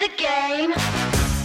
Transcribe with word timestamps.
the 0.00 0.08
game. 0.16 0.72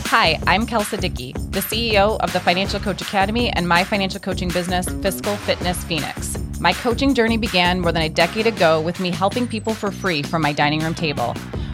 Hi, 0.08 0.40
I'm 0.48 0.65
Kelsa 0.65 0.98
Dickey, 0.98 1.33
the 1.50 1.59
CEO 1.59 2.18
of 2.22 2.31
the 2.31 2.40
Financial 2.40 2.80
Coach 2.80 3.02
Academy 3.02 3.50
and 3.50 3.68
my 3.68 3.84
financial 3.84 4.21
coaching 4.21 4.47
business, 4.47 4.88
Fiscal 5.02 5.36
Fitness 5.36 5.83
Phoenix. 5.83 6.38
My 6.62 6.71
coaching 6.71 7.13
journey 7.13 7.36
began 7.36 7.81
more 7.81 7.91
than 7.91 8.04
a 8.04 8.07
decade 8.07 8.47
ago 8.47 8.79
with 8.79 9.02
me 9.02 9.12
helping 9.12 9.46
people 9.46 9.73
for 9.73 9.91
free 9.91 10.23
from 10.23 10.41
my 10.41 10.54
dining 10.54 10.79
room 10.79 10.96
table. 10.96 11.33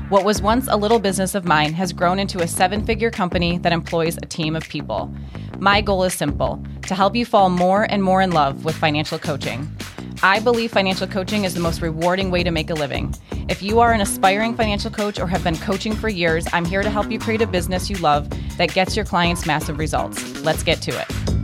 What 0.09 0.25
was 0.25 0.41
once 0.41 0.67
a 0.67 0.75
little 0.75 0.97
business 0.97 1.35
of 1.35 1.45
mine 1.45 1.73
has 1.73 1.93
grown 1.93 2.17
into 2.17 2.39
a 2.39 2.47
seven 2.47 2.83
figure 2.83 3.11
company 3.11 3.59
that 3.59 3.73
employs 3.73 4.17
a 4.17 4.25
team 4.25 4.55
of 4.55 4.67
people. 4.67 5.13
My 5.59 5.81
goal 5.81 6.03
is 6.03 6.15
simple 6.15 6.63
to 6.87 6.95
help 6.95 7.15
you 7.15 7.27
fall 7.27 7.51
more 7.51 7.83
and 7.91 8.01
more 8.01 8.23
in 8.23 8.31
love 8.31 8.65
with 8.65 8.75
financial 8.75 9.19
coaching. 9.19 9.71
I 10.23 10.39
believe 10.39 10.71
financial 10.71 11.07
coaching 11.07 11.45
is 11.45 11.55
the 11.55 11.59
most 11.59 11.81
rewarding 11.81 12.29
way 12.29 12.43
to 12.43 12.51
make 12.51 12.69
a 12.69 12.75
living. 12.75 13.15
If 13.49 13.63
you 13.63 13.79
are 13.79 13.91
an 13.91 14.01
aspiring 14.01 14.55
financial 14.55 14.91
coach 14.91 15.19
or 15.19 15.25
have 15.25 15.43
been 15.43 15.57
coaching 15.57 15.95
for 15.95 16.09
years, 16.09 16.45
I'm 16.53 16.63
here 16.63 16.83
to 16.83 16.91
help 16.91 17.09
you 17.09 17.17
create 17.17 17.41
a 17.41 17.47
business 17.47 17.89
you 17.89 17.95
love 17.97 18.29
that 18.57 18.71
gets 18.71 18.95
your 18.95 19.05
clients 19.05 19.47
massive 19.47 19.79
results. 19.79 20.39
Let's 20.41 20.61
get 20.61 20.79
to 20.83 20.91
it. 20.91 21.40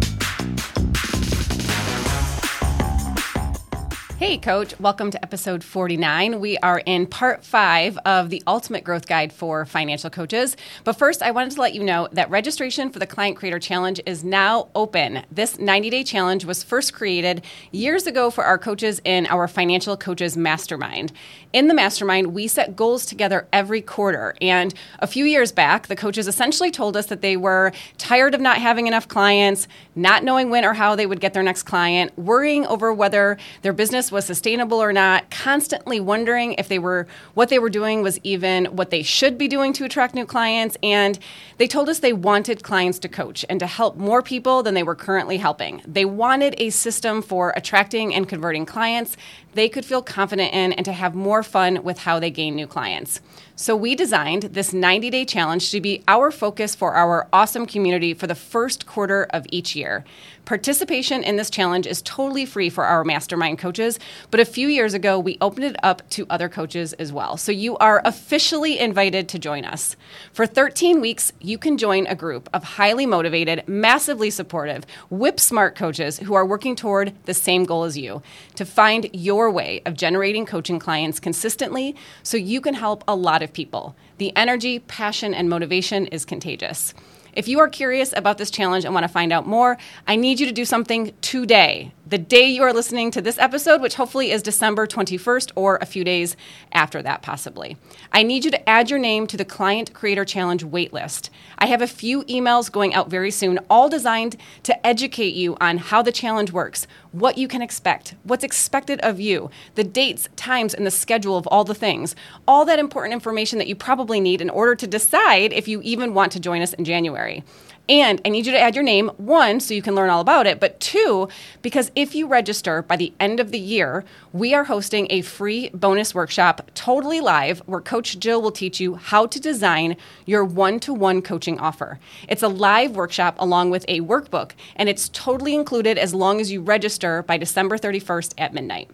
Hey, 4.20 4.40
Coach. 4.40 4.74
Welcome 4.80 5.12
to 5.12 5.24
episode 5.24 5.64
49. 5.64 6.40
We 6.40 6.58
are 6.58 6.82
in 6.88 7.06
part 7.06 7.46
five 7.46 8.00
of 8.00 8.32
the 8.32 8.42
Ultimate 8.48 8.84
Growth 8.84 9.06
Guide 9.06 9.32
for 9.32 9.64
Financial 9.64 10.10
Coaches. 10.10 10.58
But 10.84 10.94
first, 10.94 11.22
I 11.22 11.30
wanted 11.30 11.52
to 11.52 11.62
let 11.62 11.76
you 11.76 11.84
know 11.84 12.08
that 12.14 12.28
registration 12.32 12.90
for 12.90 12.98
the 12.98 13.06
Client 13.06 13.38
Creator 13.38 13.60
Challenge 13.60 14.02
is 14.08 14.24
now 14.24 14.70
open. 14.74 15.24
This 15.32 15.60
90 15.60 15.92
day 15.92 16.04
challenge 16.04 16.46
was 16.46 16.64
first 16.64 16.96
created 16.96 17.46
years 17.72 18.08
ago 18.08 18.32
for 18.32 18.44
our 18.44 18.58
coaches 18.58 19.00
in 19.06 19.28
our 19.28 19.48
Financial 19.48 19.96
Coaches 19.96 20.36
Mastermind. 20.36 21.14
In 21.54 21.68
the 21.68 21.76
mastermind, 21.76 22.34
we 22.34 22.48
set 22.48 22.76
goals 22.76 23.06
together 23.06 23.48
every 23.54 23.82
quarter. 23.82 24.34
And 24.42 24.74
a 24.98 25.06
few 25.06 25.26
years 25.26 25.52
back, 25.52 25.88
the 25.88 25.96
coaches 25.96 26.28
essentially 26.28 26.72
told 26.72 26.98
us 26.98 27.06
that 27.06 27.22
they 27.22 27.38
were 27.38 27.72
tired 28.00 28.34
of 28.34 28.42
not 28.42 28.58
having 28.58 28.88
enough 28.88 29.08
clients, 29.08 29.68
not 29.96 30.24
knowing 30.24 30.50
when 30.50 30.66
or 30.66 30.74
how 30.74 30.96
they 30.96 31.06
would 31.06 31.20
get 31.20 31.36
their 31.36 31.44
next 31.44 31.64
client, 31.64 32.18
worrying 32.18 32.66
over 32.66 32.92
whether 32.92 33.38
their 33.62 33.74
business 33.74 34.07
business 34.08 34.18
was 34.18 34.26
sustainable 34.26 34.82
or 34.82 34.94
not, 34.94 35.30
constantly 35.30 36.00
wondering 36.00 36.54
if 36.54 36.70
they 36.70 36.80
were 36.80 37.08
what 37.34 37.50
they 37.50 37.60
were 37.60 37.70
doing 37.70 38.04
was 38.04 38.20
even 38.24 38.66
what 38.66 38.90
they 38.90 39.04
should 39.04 39.38
be 39.38 39.48
doing 39.50 39.74
to 39.74 39.84
attract 39.84 40.16
new 40.16 40.26
clients. 40.26 40.78
And 40.82 41.20
they 41.58 41.68
told 41.68 41.90
us 41.90 42.00
they 42.00 42.14
wanted 42.14 42.64
clients 42.64 43.00
to 43.00 43.10
coach 43.10 43.46
and 43.50 43.60
to 43.60 43.68
help 43.68 43.98
more 43.98 44.22
people 44.22 44.64
than 44.64 44.76
they 44.76 44.84
were 44.84 44.96
currently 44.96 45.38
helping. 45.38 45.82
They 45.86 46.06
wanted 46.06 46.56
a 46.58 46.70
system 46.70 47.22
for 47.22 47.54
attracting 47.56 48.16
and 48.16 48.30
converting 48.30 48.66
clients 48.66 49.18
they 49.58 49.70
could 49.70 49.86
feel 49.86 50.02
confident 50.02 50.54
in 50.54 50.74
and 50.74 50.86
to 50.86 50.94
have 50.94 51.16
more 51.16 51.44
fun 51.44 51.84
with 51.84 52.00
how 52.00 52.20
they 52.20 52.30
gain 52.30 52.56
new 52.56 52.68
clients. 52.68 53.20
So, 53.60 53.76
we 53.76 53.96
designed 53.96 54.44
this 54.44 54.72
90 54.72 55.10
day 55.10 55.26
challenge 55.26 55.72
to 55.72 55.82
be 55.82 56.04
our 56.08 56.30
focus 56.30 56.76
for 56.76 56.94
our 56.94 57.28
awesome 57.34 57.66
community 57.66 58.14
for 58.14 58.28
the 58.28 58.36
first 58.36 58.86
quarter 58.86 59.24
of 59.32 59.48
each 59.50 59.76
year. 59.76 60.06
Participation 60.46 61.24
in 61.24 61.38
this 61.38 61.50
challenge 61.50 61.88
is 61.88 62.04
totally 62.04 62.46
free 62.46 62.70
for 62.70 62.86
our 62.86 63.04
mastermind 63.04 63.58
coaches, 63.58 64.00
but 64.30 64.40
a 64.40 64.46
few 64.46 64.68
years 64.68 64.94
ago, 64.94 65.20
we 65.20 65.40
opened 65.42 65.66
it 65.66 65.76
up 65.82 66.08
to 66.12 66.28
other 66.30 66.48
coaches 66.50 66.94
as 66.94 67.12
well. 67.12 67.36
So, 67.36 67.52
you 67.52 67.78
are 67.78 68.00
officially 68.06 68.78
invited 68.78 69.28
to 69.30 69.40
join 69.40 69.66
us. 69.66 69.96
For 70.34 70.46
13 70.46 71.02
weeks, 71.02 71.34
you 71.42 71.58
can 71.58 71.80
join 71.80 72.06
a 72.06 72.14
group 72.14 72.48
of 72.54 72.64
highly 72.64 73.08
motivated, 73.08 73.68
massively 73.68 74.30
supportive, 74.30 74.86
whip 75.10 75.40
smart 75.40 75.76
coaches 75.76 76.20
who 76.20 76.36
are 76.36 76.46
working 76.46 76.76
toward 76.76 77.14
the 77.26 77.34
same 77.34 77.66
goal 77.66 77.86
as 77.86 77.98
you 77.98 78.22
to 78.54 78.66
find 78.66 79.10
your 79.14 79.47
your 79.48 79.54
way 79.54 79.82
of 79.86 79.94
generating 79.94 80.46
coaching 80.46 80.78
clients 80.78 81.22
consistently 81.22 81.96
so 82.22 82.36
you 82.36 82.60
can 82.60 82.74
help 82.74 83.02
a 83.08 83.16
lot 83.16 83.42
of 83.42 83.54
people. 83.54 83.96
The 84.18 84.36
energy, 84.36 84.80
passion, 84.80 85.34
and 85.34 85.50
motivation 85.50 86.06
is 86.08 86.26
contagious. 86.26 86.94
If 87.34 87.48
you 87.48 87.60
are 87.60 87.70
curious 87.70 88.14
about 88.18 88.38
this 88.38 88.52
challenge 88.52 88.84
and 88.84 88.94
want 88.94 89.06
to 89.06 89.08
find 89.08 89.32
out 89.32 89.48
more, 89.48 89.78
I 90.06 90.18
need 90.18 90.42
you 90.42 90.48
to 90.48 90.52
do 90.52 90.66
something 90.66 91.14
today 91.22 91.94
the 92.10 92.18
day 92.18 92.48
you 92.48 92.64
are 92.64 92.72
listening 92.72 93.12
to 93.12 93.22
this 93.22 93.38
episode, 93.38 93.82
which 93.82 93.96
hopefully 93.96 94.32
is 94.32 94.42
December 94.42 94.88
21st 94.88 95.52
or 95.56 95.78
a 95.82 95.86
few 95.86 96.06
days 96.06 96.38
after 96.72 97.02
that, 97.02 97.22
possibly. 97.22 97.76
I 98.14 98.24
need 98.24 98.46
you 98.46 98.52
to 98.52 98.70
add 98.70 98.90
your 98.90 99.00
name 99.00 99.28
to 99.28 99.36
the 99.36 99.44
Client 99.44 99.94
Creator 99.94 100.24
Challenge 100.24 100.64
waitlist. 100.64 101.30
I 101.58 101.66
have 101.66 101.82
a 101.82 101.88
few 101.88 102.24
emails 102.24 102.72
going 102.72 102.94
out 102.94 103.10
very 103.10 103.32
soon, 103.32 103.60
all 103.70 103.90
designed 103.90 104.38
to 104.64 104.88
educate 104.88 105.34
you 105.34 105.58
on 105.60 105.80
how 105.80 106.02
the 106.02 106.14
challenge 106.14 106.52
works, 106.54 106.88
what 107.20 107.38
you 107.38 107.48
can 107.48 107.62
expect, 107.62 108.16
what's 108.24 108.44
expected 108.44 109.00
of 109.02 109.20
you, 109.20 109.50
the 109.76 109.84
dates, 109.84 110.30
times, 110.36 110.74
and 110.74 110.86
the 110.86 110.92
schedule 110.92 111.38
of 111.38 111.48
all 111.48 111.64
the 111.64 111.76
things, 111.76 112.16
all 112.48 112.66
that 112.66 112.80
important 112.80 113.14
information 113.14 113.60
that 113.60 113.68
you 113.68 113.76
probably 113.76 114.20
need 114.20 114.42
in 114.42 114.50
order 114.50 114.76
to 114.76 114.88
decide 114.88 115.54
if 115.54 115.68
you 115.68 115.82
even 115.82 116.14
want 116.14 116.32
to 116.32 116.40
join 116.40 116.62
us 116.62 116.74
in 116.74 116.86
January. 116.86 117.44
And 117.90 118.22
I 118.26 118.30
need 118.30 118.46
you 118.46 118.52
to 118.52 118.60
add 118.60 118.76
your 118.76 118.84
name, 118.84 119.10
one, 119.16 119.62
so 119.62 119.74
you 119.74 119.82
can 119.82 119.96
learn 119.96 120.10
all 120.10 120.20
about 120.20 120.46
it, 120.46 120.60
but 120.60 120.80
two, 120.80 121.30
because 121.62 121.90
if 121.96 122.14
you 122.16 122.28
register 122.28 122.82
by 122.82 122.98
the 122.98 123.14
end 123.18 123.40
of 123.40 123.52
the 123.52 123.60
year, 123.60 124.04
we 124.34 124.54
are 124.54 124.66
hosting 124.66 125.08
a 125.10 125.22
free 125.22 125.70
bonus 125.70 126.14
workshop 126.14 126.70
totally 126.74 127.22
live 127.22 127.60
where 127.60 127.80
Coach 127.80 128.20
Jill 128.20 128.42
will 128.42 128.52
teach 128.52 128.82
you 128.82 128.96
how 128.96 129.26
to 129.28 129.40
design 129.40 129.96
your 130.26 130.44
one 130.44 130.82
to 130.82 130.94
one 130.94 131.22
coaching 131.22 131.60
offer. 131.60 132.00
It's 132.28 132.44
a 132.44 132.50
live 132.50 132.96
workshop 132.96 133.36
along 133.40 133.70
with 133.70 133.86
a 133.88 134.02
workbook, 134.02 134.52
and 134.76 134.90
it's 134.90 135.08
totally 135.10 135.56
included 135.56 135.98
as 135.98 136.14
long 136.14 136.42
as 136.42 136.52
you 136.52 136.62
register 136.62 137.24
by 137.24 137.38
December 137.38 137.78
31st 137.78 138.34
at 138.38 138.54
midnight 138.54 138.90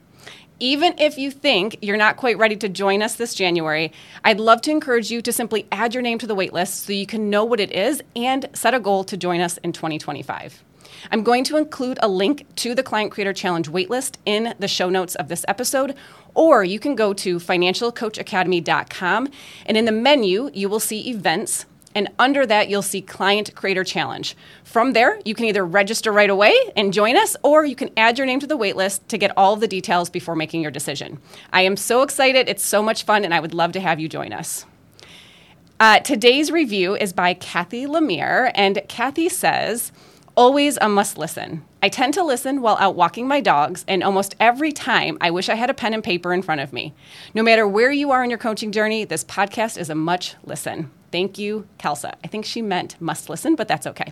even 0.60 0.96
if 0.98 1.18
you 1.18 1.32
think 1.32 1.78
you're 1.82 1.98
not 1.98 2.18
quite 2.18 2.38
ready 2.38 2.56
to 2.58 2.70
join 2.70 3.02
us 3.02 3.16
this 3.16 3.34
January, 3.34 3.92
I'd 4.24 4.40
love 4.40 4.62
to 4.64 4.72
encourage 4.72 5.12
you 5.12 5.22
to 5.22 5.32
simply 5.32 5.68
add 5.72 5.94
your 5.94 6.04
name 6.04 6.20
to 6.20 6.28
the 6.28 6.36
waitlist 6.36 6.86
so 6.86 6.94
you 6.94 7.06
can 7.06 7.30
know 7.30 7.44
what 7.44 7.60
it 7.60 7.72
is 7.72 8.02
and 8.16 8.50
set 8.54 8.74
a 8.74 8.80
goal 8.80 9.04
to 9.06 9.18
join 9.18 9.42
us 9.42 9.58
in 9.58 9.74
2025. 9.74 10.64
I'm 11.12 11.24
going 11.24 11.44
to 11.46 11.58
include 11.58 12.00
a 12.02 12.08
link 12.08 12.46
to 12.58 12.76
the 12.76 12.84
Client 12.84 13.12
Creator 13.12 13.34
Challenge 13.34 13.70
waitlist 13.70 14.16
in 14.26 14.54
the 14.60 14.68
show 14.68 14.90
notes 14.90 15.16
of 15.16 15.28
this 15.28 15.44
episode, 15.48 15.96
or 16.34 16.64
you 16.64 16.80
can 16.80 16.96
go 16.96 17.14
to 17.14 17.38
financialcoachacademy.com 17.38 19.30
and 19.66 19.78
in 19.78 19.86
the 19.86 19.92
menu, 19.92 20.50
you 20.54 20.70
will 20.70 20.80
see 20.80 21.10
events 21.10 21.66
and 21.96 22.10
under 22.20 22.46
that, 22.46 22.70
you'll 22.70 22.82
see 22.82 23.02
Client 23.02 23.54
Creator 23.56 23.84
Challenge. 23.84 24.36
From 24.64 24.94
there, 24.94 25.20
you 25.26 25.36
can 25.36 25.46
either 25.46 25.66
register 25.66 26.12
right 26.12 26.30
away 26.30 26.56
and 26.76 26.94
join 26.94 27.16
us, 27.16 27.36
or 27.44 27.66
you 27.66 27.76
can 27.76 27.92
add 27.98 28.18
your 28.18 28.28
name 28.28 28.40
to 28.40 28.48
the 28.48 28.58
waitlist 28.58 29.08
to 29.08 29.18
get 29.18 29.32
all 29.38 29.56
the 29.56 29.68
details 29.68 30.10
before 30.10 30.36
making 30.36 30.62
your 30.62 30.72
decision. 30.72 31.20
I 31.52 31.62
am 31.62 31.78
so 31.78 32.02
excited. 32.02 32.50
It's 32.50 32.66
so 32.66 32.82
much 32.82 33.04
fun, 33.04 33.24
and 33.24 33.34
I 33.34 33.40
would 33.40 33.54
love 33.54 33.72
to 33.74 33.80
have 33.80 34.00
you 34.00 34.10
join 34.10 34.34
us. 34.34 34.66
Uh, 35.80 36.00
today's 36.00 36.52
review 36.52 36.96
is 36.96 37.14
by 37.14 37.34
Kathy 37.34 37.86
Lemire, 37.86 38.52
and 38.56 38.82
Kathy 38.88 39.28
says, 39.28 39.92
Always 40.36 40.80
a 40.82 40.90
must 40.90 41.20
listen. 41.20 41.64
I 41.84 41.90
tend 41.90 42.16
to 42.16 42.24
listen 42.24 42.62
while 42.62 42.76
out 42.80 42.96
walking 42.96 43.28
my 43.28 43.40
dogs, 43.40 43.86
and 43.88 44.04
almost 44.04 44.36
every 44.40 44.72
time 44.72 45.16
I 45.22 45.30
wish 45.30 45.48
I 45.48 45.54
had 45.54 45.70
a 45.70 45.76
pen 45.76 45.94
and 45.94 46.04
paper 46.04 46.34
in 46.34 46.42
front 46.42 46.60
of 46.60 46.74
me. 46.74 46.96
No 47.36 47.44
matter 47.44 47.68
where 47.68 47.92
you 47.92 48.10
are 48.10 48.24
in 48.24 48.32
your 48.32 48.40
coaching 48.40 48.72
journey, 48.72 49.06
this 49.06 49.24
podcast 49.24 49.78
is 49.78 49.92
a 49.92 49.96
much 49.96 50.34
listen. 50.44 50.90
Thank 51.12 51.38
you, 51.38 51.68
Kelsa. 51.78 52.16
I 52.24 52.28
think 52.28 52.46
she 52.46 52.64
meant 52.64 53.00
must 53.00 53.30
listen, 53.30 53.54
but 53.54 53.68
that's 53.68 53.86
okay. 53.86 54.12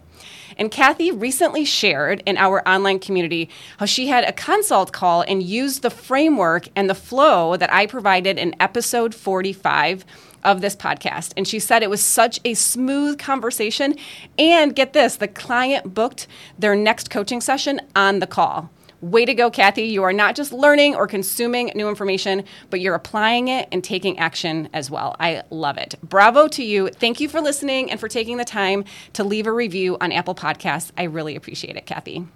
And 0.59 0.69
Kathy 0.69 1.09
recently 1.09 1.65
shared 1.65 2.21
in 2.27 2.37
our 2.37 2.61
online 2.69 2.99
community 2.99 3.49
how 3.79 3.87
she 3.87 4.05
had 4.05 4.23
a 4.23 4.31
consult 4.31 4.91
call 4.91 5.23
and 5.27 5.41
used 5.41 5.81
the 5.81 5.89
framework 5.89 6.67
and 6.75 6.87
the 6.87 6.93
flow 6.93 7.57
that 7.57 7.73
I 7.73 7.87
provided 7.87 8.37
in 8.37 8.55
episode 8.59 9.15
45 9.15 10.05
of 10.43 10.61
this 10.61 10.75
podcast. 10.75 11.33
And 11.37 11.47
she 11.47 11.59
said 11.59 11.83
it 11.83 11.89
was 11.89 12.03
such 12.03 12.39
a 12.45 12.53
smooth 12.53 13.19
conversation. 13.19 13.95
And 14.37 14.75
get 14.75 14.93
this 14.93 15.15
the 15.15 15.27
client 15.27 15.93
booked 15.93 16.27
their 16.57 16.75
next 16.75 17.09
coaching 17.09 17.41
session 17.41 17.81
on 17.95 18.19
the 18.19 18.27
call. 18.27 18.69
Way 19.01 19.25
to 19.25 19.33
go, 19.33 19.49
Kathy. 19.49 19.83
You 19.83 20.03
are 20.03 20.13
not 20.13 20.35
just 20.35 20.53
learning 20.53 20.95
or 20.95 21.07
consuming 21.07 21.71
new 21.73 21.89
information, 21.89 22.43
but 22.69 22.81
you're 22.81 22.93
applying 22.93 23.47
it 23.47 23.67
and 23.71 23.83
taking 23.83 24.19
action 24.19 24.69
as 24.73 24.91
well. 24.91 25.15
I 25.19 25.41
love 25.49 25.77
it. 25.77 25.95
Bravo 26.03 26.47
to 26.49 26.63
you. 26.63 26.89
Thank 26.89 27.19
you 27.19 27.27
for 27.27 27.41
listening 27.41 27.89
and 27.89 27.99
for 27.99 28.07
taking 28.07 28.37
the 28.37 28.45
time 28.45 28.85
to 29.13 29.23
leave 29.23 29.47
a 29.47 29.51
review 29.51 29.97
on 29.99 30.11
Apple 30.11 30.35
Podcasts. 30.35 30.91
I 30.95 31.03
really 31.03 31.35
appreciate 31.35 31.77
it, 31.77 31.87
Kathy. 31.87 32.27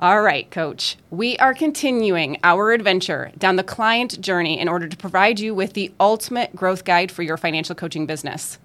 All 0.00 0.22
right, 0.22 0.50
coach. 0.50 0.96
We 1.10 1.36
are 1.38 1.54
continuing 1.54 2.38
our 2.42 2.72
adventure 2.72 3.30
down 3.38 3.54
the 3.54 3.62
client 3.62 4.20
journey 4.20 4.58
in 4.58 4.68
order 4.68 4.88
to 4.88 4.96
provide 4.96 5.38
you 5.38 5.54
with 5.54 5.74
the 5.74 5.92
ultimate 6.00 6.56
growth 6.56 6.84
guide 6.84 7.12
for 7.12 7.22
your 7.22 7.36
financial 7.36 7.76
coaching 7.76 8.04
business. 8.04 8.58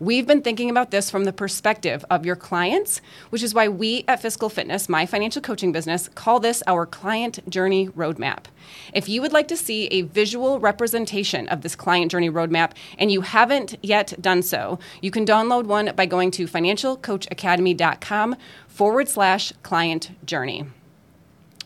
We've 0.00 0.26
been 0.26 0.42
thinking 0.42 0.70
about 0.70 0.90
this 0.90 1.08
from 1.08 1.22
the 1.22 1.32
perspective 1.32 2.04
of 2.10 2.26
your 2.26 2.34
clients, 2.34 3.00
which 3.30 3.44
is 3.44 3.54
why 3.54 3.68
we 3.68 4.04
at 4.08 4.20
Fiscal 4.20 4.48
Fitness, 4.48 4.88
my 4.88 5.06
financial 5.06 5.40
coaching 5.40 5.70
business, 5.70 6.08
call 6.16 6.40
this 6.40 6.64
our 6.66 6.84
client 6.84 7.48
journey 7.48 7.88
roadmap. 7.90 8.46
If 8.92 9.08
you 9.08 9.22
would 9.22 9.32
like 9.32 9.46
to 9.48 9.56
see 9.56 9.86
a 9.86 10.02
visual 10.02 10.58
representation 10.58 11.46
of 11.48 11.60
this 11.60 11.76
client 11.76 12.10
journey 12.10 12.28
roadmap 12.28 12.72
and 12.98 13.12
you 13.12 13.20
haven't 13.20 13.76
yet 13.82 14.14
done 14.20 14.42
so, 14.42 14.80
you 15.00 15.12
can 15.12 15.24
download 15.24 15.66
one 15.66 15.92
by 15.94 16.06
going 16.06 16.32
to 16.32 16.48
financialcoachacademy.com 16.48 18.36
forward 18.66 19.08
slash 19.08 19.52
client 19.62 20.10
journey. 20.26 20.64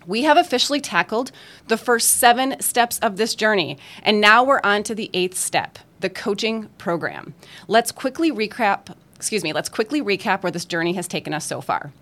We 0.07 0.23
have 0.23 0.37
officially 0.37 0.81
tackled 0.81 1.33
the 1.69 1.79
first 1.79 2.11
seven 2.11 2.61
steps 2.61 2.99
of 2.99 3.17
this 3.17 3.35
journey, 3.35 3.79
and 4.03 4.21
now 4.21 4.43
we're 4.43 4.61
on 4.63 4.83
to 4.85 4.95
the 4.95 5.11
eighth 5.13 5.37
step 5.37 5.79
the 6.01 6.11
coaching 6.11 6.69
program. 6.79 7.35
Let's 7.67 7.93
quickly 7.93 8.31
recap, 8.31 8.95
excuse 9.17 9.43
me, 9.43 9.53
let's 9.53 9.69
quickly 9.69 10.01
recap 10.03 10.43
where 10.43 10.53
this 10.53 10.65
journey 10.65 10.93
has 10.95 11.09
taken 11.09 11.35
us 11.35 11.45
so 11.45 11.61
far. 11.61 11.93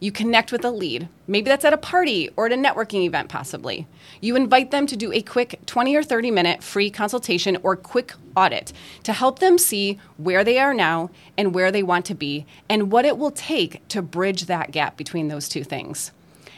You 0.00 0.12
connect 0.12 0.52
with 0.52 0.64
a 0.64 0.70
lead. 0.70 1.08
Maybe 1.26 1.48
that's 1.48 1.64
at 1.64 1.72
a 1.72 1.78
party 1.78 2.28
or 2.36 2.46
at 2.46 2.52
a 2.52 2.56
networking 2.56 3.04
event, 3.04 3.28
possibly. 3.28 3.86
You 4.20 4.36
invite 4.36 4.70
them 4.70 4.86
to 4.86 4.96
do 4.96 5.12
a 5.12 5.22
quick 5.22 5.60
20 5.66 5.96
or 5.96 6.02
30 6.02 6.30
minute 6.30 6.62
free 6.62 6.90
consultation 6.90 7.56
or 7.62 7.76
quick 7.76 8.12
audit 8.36 8.72
to 9.04 9.12
help 9.12 9.38
them 9.38 9.56
see 9.56 9.98
where 10.16 10.44
they 10.44 10.58
are 10.58 10.74
now 10.74 11.10
and 11.38 11.54
where 11.54 11.70
they 11.70 11.82
want 11.82 12.04
to 12.06 12.14
be 12.14 12.44
and 12.68 12.92
what 12.92 13.04
it 13.04 13.16
will 13.16 13.30
take 13.30 13.86
to 13.88 14.02
bridge 14.02 14.46
that 14.46 14.72
gap 14.72 14.96
between 14.96 15.28
those 15.28 15.48
two 15.48 15.64
things. 15.64 16.10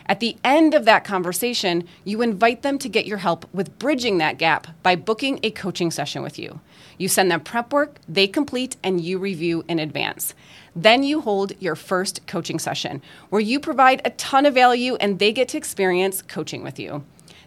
At 0.09 0.21
the 0.21 0.37
end 0.45 0.75
of 0.75 0.85
that 0.85 1.05
conversation, 1.05 1.85
you 2.05 2.23
invite 2.23 2.63
them 2.63 2.79
to 2.79 2.89
get 2.89 3.07
your 3.07 3.19
help 3.19 3.53
with 3.53 3.79
bridging 3.79 4.19
that 4.19 4.39
gap 4.39 4.69
by 4.83 4.95
booking 4.95 5.41
a 5.43 5.51
coaching 5.51 5.91
session 5.91 6.23
with 6.23 6.39
you. 6.39 6.61
You 6.97 7.09
send 7.09 7.31
them 7.31 7.41
prep 7.41 7.73
work, 7.73 7.99
they 8.09 8.29
complete, 8.29 8.77
and 8.85 9.01
you 9.01 9.19
review 9.19 9.65
in 9.69 9.81
advance. 9.81 10.33
Then 10.77 11.03
you 11.03 11.21
hold 11.23 11.61
your 11.61 11.75
first 11.75 12.27
coaching 12.27 12.59
session 12.59 13.03
where 13.31 13.41
you 13.41 13.59
provide 13.59 14.01
a 14.05 14.11
ton 14.11 14.47
of 14.47 14.55
value 14.55 14.95
and 14.97 15.19
they 15.19 15.33
get 15.33 15.49
to 15.49 15.59
experience 15.59 16.23
coaching 16.23 16.63
with 16.63 16.79
you. 16.79 17.05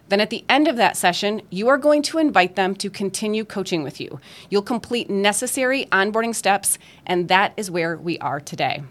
Then 0.08 0.20
at 0.20 0.30
the 0.30 0.44
end 0.48 0.66
of 0.66 0.76
that 0.76 0.96
session, 0.96 1.40
you 1.50 1.68
are 1.68 1.78
going 1.78 2.02
to 2.02 2.18
invite 2.18 2.56
them 2.56 2.74
to 2.76 2.90
continue 2.90 3.44
coaching 3.44 3.84
with 3.84 4.00
you. 4.00 4.20
You'll 4.50 4.62
complete 4.62 5.08
necessary 5.08 5.86
onboarding 5.92 6.34
steps, 6.34 6.78
and 7.06 7.28
that 7.28 7.52
is 7.56 7.70
where 7.70 7.96
we 7.96 8.18
are 8.18 8.40
today. 8.40 8.82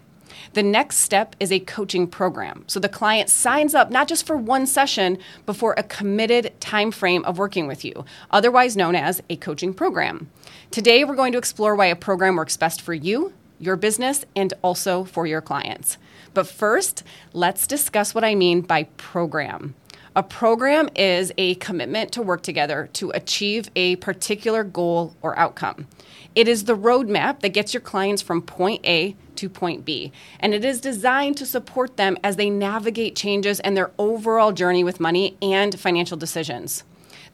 The 0.52 0.62
next 0.62 0.98
step 0.98 1.36
is 1.40 1.52
a 1.52 1.60
coaching 1.60 2.06
program. 2.06 2.64
So 2.66 2.80
the 2.80 2.88
client 2.88 3.28
signs 3.28 3.74
up 3.74 3.90
not 3.90 4.08
just 4.08 4.26
for 4.26 4.36
one 4.36 4.66
session, 4.66 5.18
but 5.46 5.56
for 5.56 5.74
a 5.76 5.82
committed 5.82 6.52
time 6.60 6.90
frame 6.90 7.24
of 7.24 7.38
working 7.38 7.66
with 7.66 7.84
you, 7.84 8.04
otherwise 8.30 8.76
known 8.76 8.94
as 8.94 9.22
a 9.30 9.36
coaching 9.36 9.74
program. 9.74 10.30
Today, 10.70 11.04
we're 11.04 11.16
going 11.16 11.32
to 11.32 11.38
explore 11.38 11.74
why 11.74 11.86
a 11.86 11.96
program 11.96 12.36
works 12.36 12.56
best 12.56 12.80
for 12.80 12.94
you, 12.94 13.32
your 13.58 13.76
business, 13.76 14.24
and 14.34 14.54
also 14.62 15.04
for 15.04 15.26
your 15.26 15.40
clients. 15.40 15.98
But 16.34 16.46
first, 16.46 17.02
let's 17.32 17.66
discuss 17.66 18.14
what 18.14 18.24
I 18.24 18.34
mean 18.34 18.60
by 18.60 18.84
program. 18.96 19.74
A 20.16 20.24
program 20.24 20.88
is 20.96 21.32
a 21.38 21.54
commitment 21.56 22.10
to 22.12 22.22
work 22.22 22.42
together 22.42 22.88
to 22.94 23.10
achieve 23.10 23.70
a 23.76 23.94
particular 23.96 24.64
goal 24.64 25.14
or 25.22 25.38
outcome. 25.38 25.86
It 26.34 26.48
is 26.48 26.64
the 26.64 26.76
roadmap 26.76 27.40
that 27.40 27.50
gets 27.50 27.72
your 27.72 27.80
clients 27.80 28.20
from 28.20 28.42
point 28.42 28.84
A 28.84 29.14
to 29.40 29.48
point 29.48 29.86
B, 29.86 30.12
and 30.38 30.52
it 30.52 30.66
is 30.66 30.82
designed 30.82 31.38
to 31.38 31.46
support 31.46 31.96
them 31.96 32.18
as 32.22 32.36
they 32.36 32.50
navigate 32.50 33.16
changes 33.16 33.58
and 33.60 33.74
their 33.74 33.90
overall 33.98 34.52
journey 34.52 34.84
with 34.84 35.00
money 35.00 35.38
and 35.40 35.80
financial 35.80 36.18
decisions. 36.18 36.84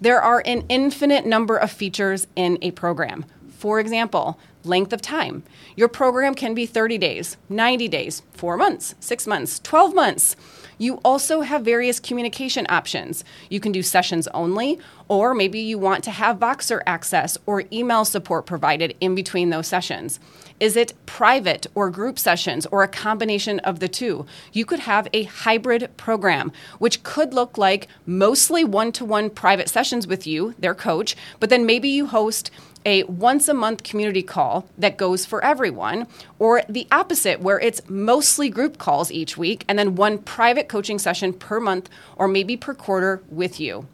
There 0.01 0.23
are 0.23 0.41
an 0.47 0.65
infinite 0.69 1.27
number 1.27 1.57
of 1.57 1.73
features 1.73 2.29
in 2.37 2.59
a 2.63 2.71
program. 2.71 3.25
For 3.59 3.81
example, 3.81 4.39
length 4.63 4.93
of 4.93 5.03
time. 5.03 5.43
Your 5.75 5.89
program 5.89 6.35
can 6.35 6.55
be 6.55 6.65
30 6.67 6.99
days, 6.99 7.37
90 7.49 7.89
days, 7.89 8.23
four 8.33 8.57
months, 8.57 8.95
six 9.01 9.27
months, 9.27 9.59
12 9.61 9.95
months. 9.95 10.37
You 10.79 11.01
also 11.05 11.41
have 11.41 11.65
various 11.65 11.99
communication 11.99 12.67
options. 12.69 13.25
You 13.49 13.61
can 13.61 13.73
do 13.73 13.83
sessions 13.83 14.29
only, 14.29 14.79
or 15.09 15.35
maybe 15.35 15.59
you 15.59 15.79
want 15.79 16.05
to 16.05 16.11
have 16.11 16.39
Voxer 16.39 16.83
access 16.87 17.39
or 17.47 17.65
email 17.73 18.05
support 18.05 18.47
provided 18.47 18.95
in 19.01 19.15
between 19.15 19.51
those 19.51 19.67
sessions. 19.67 20.21
Is 20.59 20.75
it 20.75 20.95
private 21.05 21.67
or 21.75 21.91
group 21.91 22.19
sessions 22.19 22.65
or 22.67 22.83
a 22.83 22.89
combination 22.89 23.59
of 23.61 23.79
the 23.79 23.89
two? 23.89 24.25
You 24.53 24.65
could 24.65 24.81
have 24.81 25.07
a 25.13 25.25
hybrid 25.25 25.91
program, 25.99 26.51
which 26.79 27.03
could 27.03 27.35
look 27.35 27.59
like 27.59 27.89
mostly 28.07 28.65
one 28.65 28.91
to 28.93 29.05
one 29.05 29.29
private 29.29 29.69
sessions 29.69 30.07
with 30.07 30.27
you, 30.27 30.55
their 30.59 30.75
coach, 30.75 31.15
but 31.41 31.51
then 31.51 31.67
maybe 31.67 31.91
you 31.91 32.07
host 32.07 32.51
a 32.87 33.03
once 33.05 33.49
a 33.49 33.55
month 33.55 33.83
community 33.83 34.23
call 34.23 34.67
that 34.79 34.97
goes 34.97 35.27
for 35.27 35.45
everyone, 35.45 36.07
or 36.39 36.63
the 36.69 36.87
opposite, 36.91 37.41
where 37.41 37.61
it's 37.61 37.87
mostly 37.91 38.49
group 38.49 38.79
calls 38.79 39.13
each 39.13 39.37
week 39.37 39.65
and 39.69 39.79
then 39.79 39.97
one 39.97 40.17
private 40.17 40.69
coaching 40.69 40.99
session 40.99 41.35
per 41.35 41.61
month 41.61 41.91
or 42.17 42.29
maybe 42.29 42.57
per 42.57 42.73
quarter 42.73 43.23
with 43.29 43.61
you. 43.61 43.87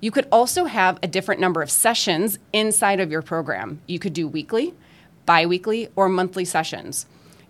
You 0.00 0.10
could 0.10 0.28
also 0.30 0.64
have 0.64 0.98
a 1.02 1.08
different 1.08 1.40
number 1.40 1.60
of 1.60 1.70
sessions 1.70 2.38
inside 2.52 3.00
of 3.00 3.10
your 3.10 3.22
program. 3.22 3.80
You 3.86 3.98
could 3.98 4.12
do 4.12 4.28
weekly, 4.28 4.74
bi 5.26 5.44
weekly, 5.44 5.88
or 5.96 6.08
monthly 6.08 6.44
sessions 6.44 7.06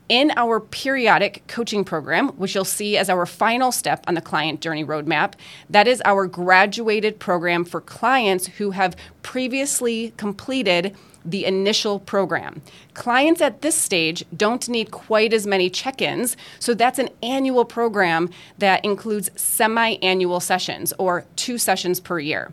in 0.08 0.32
our 0.36 0.60
periodic 0.60 1.42
coaching 1.48 1.84
program, 1.84 2.28
which 2.30 2.54
you'll 2.54 2.64
see 2.64 2.96
as 2.96 3.10
our 3.10 3.26
final 3.26 3.72
step 3.72 4.04
on 4.06 4.14
the 4.14 4.20
client 4.20 4.60
journey 4.60 4.84
roadmap, 4.84 5.32
that 5.68 5.88
is 5.88 6.00
our 6.04 6.26
graduated 6.26 7.18
program 7.18 7.64
for 7.64 7.80
clients 7.80 8.46
who 8.58 8.70
have 8.70 8.96
previously 9.22 10.12
completed 10.16 10.96
the 11.24 11.44
initial 11.44 11.98
program. 11.98 12.62
Clients 12.94 13.40
at 13.40 13.62
this 13.62 13.74
stage 13.74 14.24
don't 14.36 14.68
need 14.68 14.92
quite 14.92 15.32
as 15.32 15.44
many 15.44 15.68
check 15.68 16.00
ins, 16.00 16.36
so 16.60 16.72
that's 16.72 17.00
an 17.00 17.08
annual 17.20 17.64
program 17.64 18.30
that 18.58 18.84
includes 18.84 19.28
semi 19.34 19.96
annual 19.96 20.38
sessions 20.38 20.92
or 20.98 21.24
two 21.34 21.58
sessions 21.58 21.98
per 21.98 22.20
year. 22.20 22.52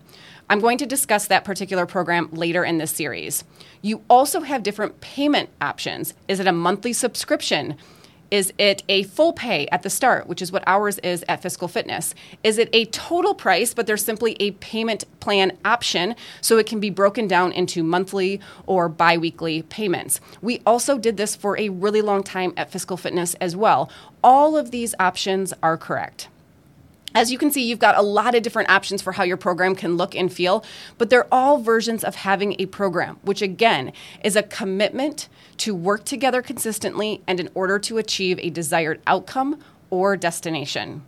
I'm 0.54 0.60
going 0.60 0.78
to 0.78 0.86
discuss 0.86 1.26
that 1.26 1.46
particular 1.46 1.88
program 1.88 2.30
later 2.32 2.64
in 2.64 2.78
this 2.78 2.92
series. 2.92 3.44
You 3.82 4.04
also 4.08 4.42
have 4.42 4.62
different 4.62 5.02
payment 5.02 5.50
options. 5.60 6.14
Is 6.28 6.40
it 6.40 6.46
a 6.46 6.52
monthly 6.52 6.94
subscription? 6.94 7.76
Is 8.30 8.54
it 8.60 8.84
a 8.88 9.02
full 9.02 9.34
pay 9.34 9.66
at 9.72 9.82
the 9.82 9.90
start, 9.90 10.28
which 10.28 10.44
is 10.44 10.52
what 10.52 10.64
ours 10.68 11.00
is 11.00 11.26
at 11.28 11.42
Fiscal 11.42 11.68
Fitness? 11.68 12.14
Is 12.44 12.60
it 12.60 12.70
a 12.72 12.86
total 12.86 13.34
price, 13.34 13.74
but 13.74 13.88
there's 13.88 14.06
simply 14.06 14.38
a 14.40 14.52
payment 14.52 15.06
plan 15.20 15.58
option 15.66 16.14
so 16.40 16.60
it 16.60 16.68
can 16.68 16.80
be 16.80 16.92
broken 16.92 17.28
down 17.28 17.52
into 17.52 17.82
monthly 17.82 18.40
or 18.68 18.88
bi 18.88 19.18
weekly 19.18 19.64
payments? 19.64 20.22
We 20.44 20.62
also 20.68 21.00
did 21.00 21.18
this 21.18 21.36
for 21.36 21.58
a 21.58 21.70
really 21.70 22.04
long 22.04 22.22
time 22.22 22.54
at 22.58 22.70
Fiscal 22.70 22.96
Fitness 22.96 23.34
as 23.42 23.56
well. 23.56 23.90
All 24.24 24.56
of 24.56 24.70
these 24.70 24.94
options 25.00 25.52
are 25.64 25.78
correct. 25.78 26.28
As 27.15 27.31
you 27.31 27.38
can 27.38 27.51
see, 27.51 27.62
you've 27.62 27.80
got 27.80 27.98
a 27.98 28.01
lot 28.01 28.33
of 28.33 28.42
different 28.42 28.69
options 28.69 29.01
for 29.01 29.12
how 29.12 29.24
your 29.24 29.38
program 29.38 29.75
can 29.75 29.98
look 29.98 30.15
and 30.15 30.33
feel, 30.33 30.65
but 30.98 31.10
they're 31.10 31.31
all 31.31 31.60
versions 31.60 32.04
of 32.04 32.15
having 32.15 32.56
a 32.60 32.65
program, 32.65 33.18
which 33.21 33.42
again 33.42 33.94
is 34.24 34.36
a 34.36 34.44
commitment 34.44 35.30
to 35.57 35.75
work 35.75 36.06
together 36.06 36.42
consistently 36.42 37.21
and 37.27 37.39
in 37.39 37.50
order 37.54 37.77
to 37.80 38.00
achieve 38.00 38.39
a 38.39 38.50
desired 38.50 39.00
outcome 39.06 39.60
or 39.92 40.18
destination. 40.18 41.04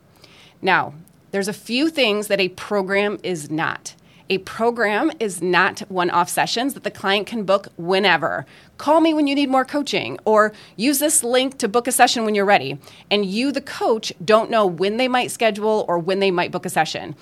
Now, 0.62 0.94
there's 1.32 1.48
a 1.48 1.54
few 1.54 1.90
things 1.90 2.28
that 2.28 2.40
a 2.40 2.50
program 2.50 3.18
is 3.24 3.50
not. 3.50 3.96
A 4.28 4.40
program 4.40 5.12
is 5.20 5.40
not 5.44 5.82
one 5.82 6.10
off 6.10 6.30
sessions 6.30 6.74
that 6.74 6.84
the 6.84 6.90
client 6.90 7.28
can 7.28 7.44
book 7.44 7.68
whenever. 7.78 8.48
Call 8.80 9.00
me 9.00 9.14
when 9.14 9.28
you 9.28 9.36
need 9.36 9.50
more 9.50 9.66
coaching, 9.66 10.18
or 10.26 10.52
use 10.76 10.98
this 10.98 11.24
link 11.24 11.60
to 11.60 11.68
book 11.68 11.88
a 11.88 11.92
session 11.92 12.26
when 12.26 12.34
you're 12.34 12.44
ready. 12.44 12.80
And 13.12 13.24
you, 13.24 13.52
the 13.52 13.62
coach, 13.62 14.12
don't 14.24 14.50
know 14.50 14.66
when 14.66 14.98
they 14.98 15.08
might 15.08 15.30
schedule 15.30 15.86
or 15.88 16.00
when 16.00 16.20
they 16.20 16.32
might 16.32 16.52
book 16.52 16.66
a 16.66 16.70
session. 16.70 17.16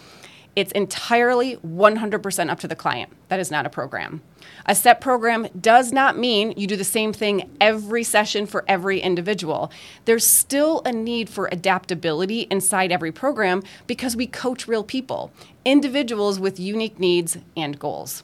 It's 0.56 0.72
entirely 0.74 1.58
100% 1.58 2.50
up 2.50 2.60
to 2.60 2.68
the 2.68 2.76
client. 2.76 3.12
That 3.30 3.40
is 3.40 3.50
not 3.50 3.66
a 3.66 3.70
program. 3.70 4.22
A 4.66 4.76
set 4.76 5.02
program 5.02 5.48
does 5.60 5.92
not 5.92 6.18
mean 6.18 6.54
you 6.56 6.68
do 6.68 6.76
the 6.76 6.84
same 6.84 7.12
thing 7.12 7.50
every 7.60 8.04
session 8.04 8.46
for 8.46 8.64
every 8.68 9.00
individual. 9.00 9.72
There's 10.06 10.26
still 10.26 10.82
a 10.86 10.92
need 10.92 11.30
for 11.30 11.50
adaptability 11.52 12.42
inside 12.52 12.92
every 12.92 13.12
program 13.12 13.64
because 13.88 14.16
we 14.16 14.28
coach 14.28 14.68
real 14.68 14.84
people, 14.84 15.32
individuals 15.66 16.40
with 16.40 16.60
unique 16.60 17.00
needs 17.00 17.38
and 17.58 17.80
goals. 17.80 18.24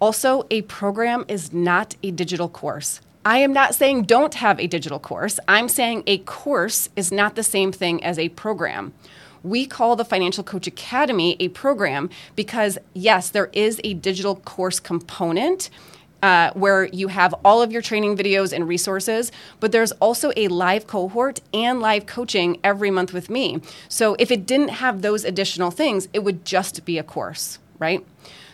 Also, 0.00 0.46
a 0.50 0.62
program 0.62 1.24
is 1.28 1.52
not 1.52 1.96
a 2.02 2.10
digital 2.10 2.48
course. 2.48 3.00
I 3.24 3.38
am 3.38 3.52
not 3.52 3.74
saying 3.74 4.04
don't 4.04 4.34
have 4.34 4.60
a 4.60 4.68
digital 4.68 5.00
course. 5.00 5.40
I'm 5.48 5.68
saying 5.68 6.04
a 6.06 6.18
course 6.18 6.90
is 6.94 7.10
not 7.10 7.34
the 7.34 7.42
same 7.42 7.72
thing 7.72 8.02
as 8.04 8.18
a 8.18 8.28
program. 8.30 8.94
We 9.46 9.64
call 9.64 9.94
the 9.94 10.04
Financial 10.04 10.42
Coach 10.42 10.66
Academy 10.66 11.36
a 11.38 11.48
program 11.48 12.10
because, 12.34 12.78
yes, 12.94 13.30
there 13.30 13.48
is 13.52 13.80
a 13.84 13.94
digital 13.94 14.36
course 14.36 14.80
component. 14.80 15.70
Uh, 16.22 16.50
where 16.54 16.86
you 16.86 17.08
have 17.08 17.34
all 17.44 17.60
of 17.60 17.70
your 17.70 17.82
training 17.82 18.16
videos 18.16 18.52
and 18.52 18.66
resources, 18.66 19.30
but 19.60 19.70
there's 19.70 19.92
also 19.92 20.32
a 20.34 20.48
live 20.48 20.86
cohort 20.86 21.40
and 21.52 21.78
live 21.78 22.06
coaching 22.06 22.58
every 22.64 22.90
month 22.90 23.12
with 23.12 23.28
me. 23.28 23.60
So 23.88 24.16
if 24.18 24.30
it 24.30 24.46
didn't 24.46 24.68
have 24.68 25.02
those 25.02 25.24
additional 25.24 25.70
things, 25.70 26.08
it 26.14 26.20
would 26.20 26.44
just 26.44 26.86
be 26.86 26.96
a 26.96 27.02
course, 27.02 27.58
right? 27.78 28.04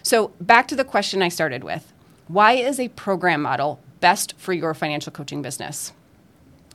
So 0.03 0.33
back 0.41 0.67
to 0.69 0.77
the 0.77 0.85
question 0.85 1.23
I 1.23 1.29
started 1.29 1.63
with 1.63 1.93
why 2.27 2.55
is 2.55 2.81
a 2.81 2.89
program 2.89 3.41
model 3.43 3.81
best 4.01 4.35
for 4.37 4.53
your 4.53 4.75
financial 4.75 5.13
coaching 5.13 5.41
business? 5.41 5.93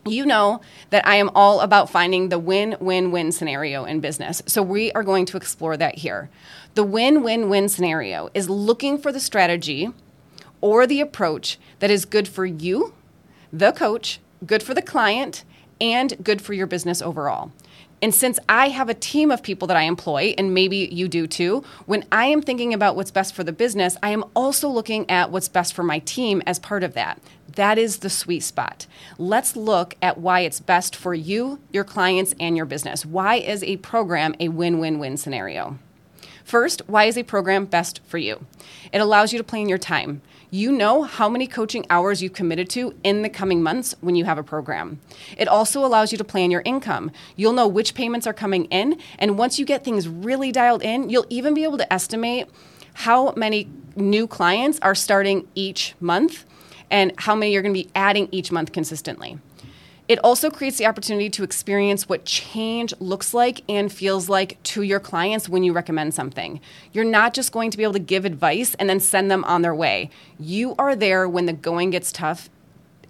You 0.06 0.26
know 0.26 0.62
that 0.90 1.06
I 1.08 1.16
am 1.16 1.30
all 1.36 1.60
about 1.62 1.90
finding 1.90 2.30
the 2.30 2.40
win 2.40 2.76
win 2.80 3.12
win 3.12 3.32
scenario 3.32 3.86
in 3.86 4.00
business. 4.00 4.42
So 4.46 4.62
we 4.62 4.92
are 4.94 5.04
going 5.04 5.26
to 5.28 5.38
explore 5.38 5.78
that 5.78 6.00
here. 6.00 6.30
The 6.76 6.84
win 6.84 7.24
win 7.24 7.50
win 7.50 7.70
scenario 7.70 8.30
is 8.34 8.50
looking 8.50 8.98
for 8.98 9.12
the 9.12 9.20
strategy 9.20 9.90
or 10.62 10.88
the 10.88 11.02
approach 11.02 11.58
that 11.80 11.92
is 11.92 12.06
good 12.06 12.28
for 12.28 12.46
you, 12.46 12.94
the 13.52 13.72
coach, 13.72 14.20
good 14.46 14.64
for 14.64 14.74
the 14.74 14.82
client, 14.82 15.44
and 15.80 16.24
good 16.24 16.42
for 16.42 16.54
your 16.54 16.68
business 16.68 17.02
overall. 17.02 17.52
And 18.02 18.14
since 18.14 18.40
I 18.48 18.70
have 18.70 18.90
a 18.90 18.94
team 18.94 19.32
of 19.32 19.42
people 19.42 19.68
that 19.68 19.78
I 19.78 19.84
employ, 19.84 20.36
and 20.38 20.54
maybe 20.54 20.78
you 20.92 21.08
do 21.08 21.26
too, 21.26 21.64
when 21.88 22.06
I 22.12 22.26
am 22.26 22.42
thinking 22.42 22.74
about 22.74 22.96
what's 22.96 23.10
best 23.10 23.34
for 23.34 23.44
the 23.44 23.52
business, 23.52 23.98
I 24.04 24.12
am 24.12 24.24
also 24.36 24.70
looking 24.70 25.10
at 25.10 25.32
what's 25.32 25.48
best 25.48 25.74
for 25.74 25.84
my 25.84 26.00
team 26.00 26.44
as 26.46 26.60
part 26.60 26.84
of 26.84 26.94
that. 26.94 27.20
That 27.56 27.80
is 27.80 27.98
the 27.98 28.10
sweet 28.10 28.42
spot. 28.42 28.86
Let's 29.18 29.56
look 29.56 29.96
at 30.00 30.20
why 30.20 30.42
it's 30.42 30.60
best 30.60 30.96
for 30.96 31.16
you, 31.16 31.60
your 31.72 31.84
clients, 31.84 32.36
and 32.40 32.56
your 32.56 32.68
business. 32.68 33.04
Why 33.04 33.36
is 33.36 33.64
a 33.64 33.78
program 33.78 34.36
a 34.40 34.50
win 34.50 34.80
win 34.80 35.00
win 35.00 35.18
scenario? 35.18 35.80
First, 36.44 36.84
why 36.88 37.06
is 37.06 37.18
a 37.18 37.24
program 37.24 37.66
best 37.66 38.00
for 38.06 38.20
you? 38.20 38.46
It 38.94 39.00
allows 39.00 39.34
you 39.34 39.40
to 39.40 39.44
plan 39.44 39.68
your 39.68 39.80
time. 39.80 40.22
You 40.50 40.72
know 40.72 41.04
how 41.04 41.28
many 41.28 41.46
coaching 41.46 41.86
hours 41.90 42.22
you've 42.22 42.32
committed 42.32 42.70
to 42.70 42.96
in 43.04 43.22
the 43.22 43.28
coming 43.28 43.62
months 43.62 43.94
when 44.00 44.16
you 44.16 44.24
have 44.24 44.38
a 44.38 44.44
program. 44.44 45.02
It 45.38 45.50
also 45.50 45.84
allows 45.84 46.14
you 46.14 46.18
to 46.20 46.24
plan 46.24 46.52
your 46.52 46.62
income. 46.64 47.12
You'll 47.36 47.52
know 47.52 47.68
which 47.68 47.94
payments 47.94 48.26
are 48.26 48.34
coming 48.34 48.64
in, 48.66 48.98
and 49.20 49.38
once 49.38 49.60
you 49.60 49.66
get 49.66 49.84
things 49.84 50.08
really 50.08 50.54
dialed 50.54 50.84
in, 50.84 51.10
you'll 51.10 51.26
even 51.30 51.54
be 51.54 51.66
able 51.66 51.78
to 51.80 51.94
estimate 51.94 52.48
how 52.94 53.34
many 53.36 53.70
new 53.98 54.26
clients 54.26 54.80
are 54.82 54.96
starting 54.96 55.46
each 55.54 55.96
month 56.00 56.46
and 56.90 57.12
how 57.18 57.36
many 57.36 57.52
you're 57.52 57.62
going 57.62 57.74
to 57.74 57.84
be 57.84 57.92
adding 57.94 58.30
each 58.32 58.50
month 58.50 58.72
consistently. 58.72 59.38
It 60.08 60.20
also 60.24 60.50
creates 60.50 60.78
the 60.78 60.86
opportunity 60.86 61.30
to 61.32 61.44
experience 61.44 62.08
what 62.08 62.24
change 62.24 62.94
looks 63.00 63.34
like 63.34 63.62
and 63.68 63.92
feels 63.92 64.30
like 64.30 64.62
to 64.64 64.82
your 64.82 65.02
clients 65.02 65.50
when 65.50 65.64
you 65.64 65.74
recommend 65.74 66.14
something. 66.14 66.62
You're 66.94 67.04
not 67.04 67.34
just 67.34 67.52
going 67.52 67.72
to 67.72 67.78
be 67.78 67.84
able 67.84 67.94
to 67.94 68.00
give 68.00 68.24
advice 68.24 68.74
and 68.76 68.90
then 68.90 69.02
send 69.02 69.30
them 69.30 69.44
on 69.44 69.64
their 69.64 69.76
way. 69.76 70.10
You 70.40 70.76
are 70.80 70.96
there 70.96 71.28
when 71.28 71.46
the 71.46 71.54
going 71.54 71.90
gets 71.90 72.14
tough 72.14 72.50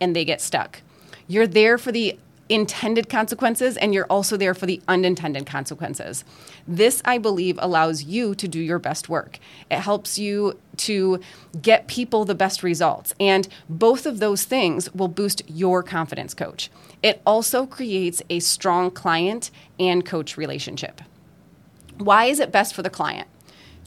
and 0.01 0.15
they 0.15 0.25
get 0.25 0.41
stuck. 0.41 0.81
You're 1.27 1.45
there 1.45 1.77
for 1.77 1.91
the 1.91 2.17
intended 2.49 3.09
consequences 3.09 3.77
and 3.77 3.93
you're 3.93 4.05
also 4.05 4.37
there 4.37 4.53
for 4.53 4.65
the 4.65 4.81
unintended 4.87 5.45
consequences. 5.45 6.23
This, 6.67 7.01
I 7.05 7.17
believe, 7.17 7.57
allows 7.61 8.03
you 8.03 8.35
to 8.35 8.47
do 8.47 8.59
your 8.59 8.79
best 8.79 9.09
work. 9.09 9.39
It 9.69 9.79
helps 9.79 10.17
you 10.17 10.59
to 10.77 11.19
get 11.61 11.87
people 11.87 12.25
the 12.25 12.35
best 12.35 12.63
results. 12.63 13.13
And 13.19 13.47
both 13.69 14.05
of 14.05 14.19
those 14.19 14.43
things 14.43 14.93
will 14.93 15.07
boost 15.07 15.41
your 15.47 15.83
confidence 15.83 16.33
coach. 16.33 16.69
It 17.03 17.21
also 17.25 17.65
creates 17.65 18.21
a 18.29 18.39
strong 18.39 18.91
client 18.91 19.51
and 19.79 20.05
coach 20.05 20.37
relationship. 20.37 21.01
Why 21.97 22.25
is 22.25 22.39
it 22.39 22.51
best 22.51 22.73
for 22.73 22.81
the 22.81 22.89
client? 22.89 23.27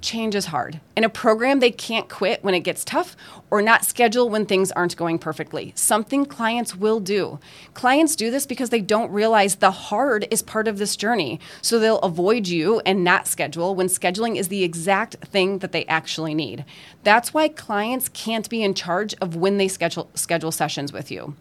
Change 0.01 0.35
is 0.35 0.47
hard. 0.47 0.81
In 0.97 1.05
a 1.05 1.09
program, 1.09 1.61
they 1.61 1.71
can't 1.71 2.09
quit 2.09 2.43
when 2.43 2.55
it 2.55 2.61
gets 2.61 2.85
tough 2.85 3.17
or 3.51 3.63
not 3.63 3.85
schedule 3.85 4.29
when 4.29 4.47
things 4.47 4.73
aren't 4.73 4.97
going 4.97 5.19
perfectly. 5.19 5.73
Something 5.75 6.27
clients 6.27 6.77
will 6.77 7.01
do. 7.01 7.39
Clients 7.75 8.17
do 8.17 8.31
this 8.31 8.47
because 8.47 8.71
they 8.71 8.81
don't 8.81 9.11
realize 9.11 9.57
the 9.57 9.71
hard 9.71 10.27
is 10.31 10.43
part 10.43 10.69
of 10.69 10.79
this 10.79 10.97
journey. 10.97 11.41
So 11.63 11.79
they'll 11.79 11.99
avoid 12.01 12.49
you 12.49 12.81
and 12.87 13.05
not 13.05 13.27
schedule 13.27 13.75
when 13.75 13.89
scheduling 13.89 14.37
is 14.37 14.49
the 14.49 14.65
exact 14.65 15.17
thing 15.27 15.59
that 15.59 15.73
they 15.73 15.85
actually 15.87 16.35
need. 16.35 16.65
That's 17.03 17.35
why 17.35 17.49
clients 17.49 18.09
can't 18.09 18.49
be 18.49 18.63
in 18.63 18.75
charge 18.75 19.15
of 19.21 19.37
when 19.37 19.59
they 19.59 19.69
schedule, 19.69 20.11
schedule 20.15 20.53
sessions 20.53 20.93
with 20.93 21.11
you. 21.11 21.37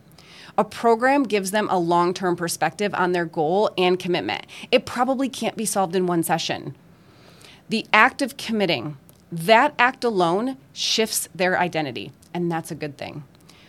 A 0.58 0.64
program 0.64 1.24
gives 1.24 1.52
them 1.52 1.68
a 1.70 1.80
long 1.80 2.14
term 2.14 2.36
perspective 2.36 2.94
on 2.94 3.12
their 3.12 3.26
goal 3.26 3.72
and 3.78 3.98
commitment. 3.98 4.46
It 4.72 4.86
probably 4.86 5.30
can't 5.30 5.56
be 5.56 5.66
solved 5.66 5.96
in 5.96 6.06
one 6.06 6.24
session 6.24 6.76
the 7.70 7.86
act 7.94 8.22
of 8.22 8.38
committing, 8.38 8.98
that 9.32 9.74
act 9.78 10.04
alone 10.04 10.58
shifts 10.74 11.30
their 11.34 11.58
identity, 11.60 12.12
and 12.34 12.52
that's 12.52 12.72
a 12.72 12.76
good 12.76 12.98
thing. 12.98 13.24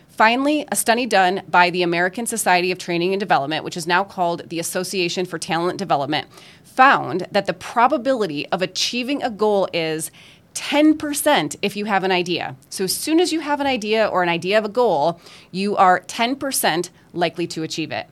Finally, 0.09 0.65
a 0.71 0.75
study 0.75 1.05
done 1.05 1.41
by 1.47 1.69
the 1.69 1.83
American 1.83 2.25
Society 2.25 2.71
of 2.71 2.77
Training 2.77 3.13
and 3.13 3.19
Development, 3.19 3.63
which 3.63 3.77
is 3.77 3.87
now 3.87 4.03
called 4.03 4.49
the 4.49 4.59
Association 4.59 5.25
for 5.25 5.39
Talent 5.39 5.79
Development, 5.79 6.27
found 6.63 7.27
that 7.31 7.45
the 7.45 7.53
probability 7.53 8.47
of 8.49 8.61
achieving 8.61 9.23
a 9.23 9.29
goal 9.29 9.67
is 9.73 10.11
10% 10.53 11.55
if 11.61 11.77
you 11.77 11.85
have 11.85 12.03
an 12.03 12.11
idea. 12.11 12.55
So, 12.69 12.83
as 12.83 12.93
soon 12.93 13.19
as 13.19 13.31
you 13.31 13.39
have 13.39 13.61
an 13.61 13.67
idea 13.67 14.05
or 14.05 14.21
an 14.21 14.29
idea 14.29 14.57
of 14.57 14.65
a 14.65 14.69
goal, 14.69 15.21
you 15.51 15.77
are 15.77 16.01
10% 16.01 16.89
likely 17.13 17.47
to 17.47 17.63
achieve 17.63 17.91
it 17.91 18.07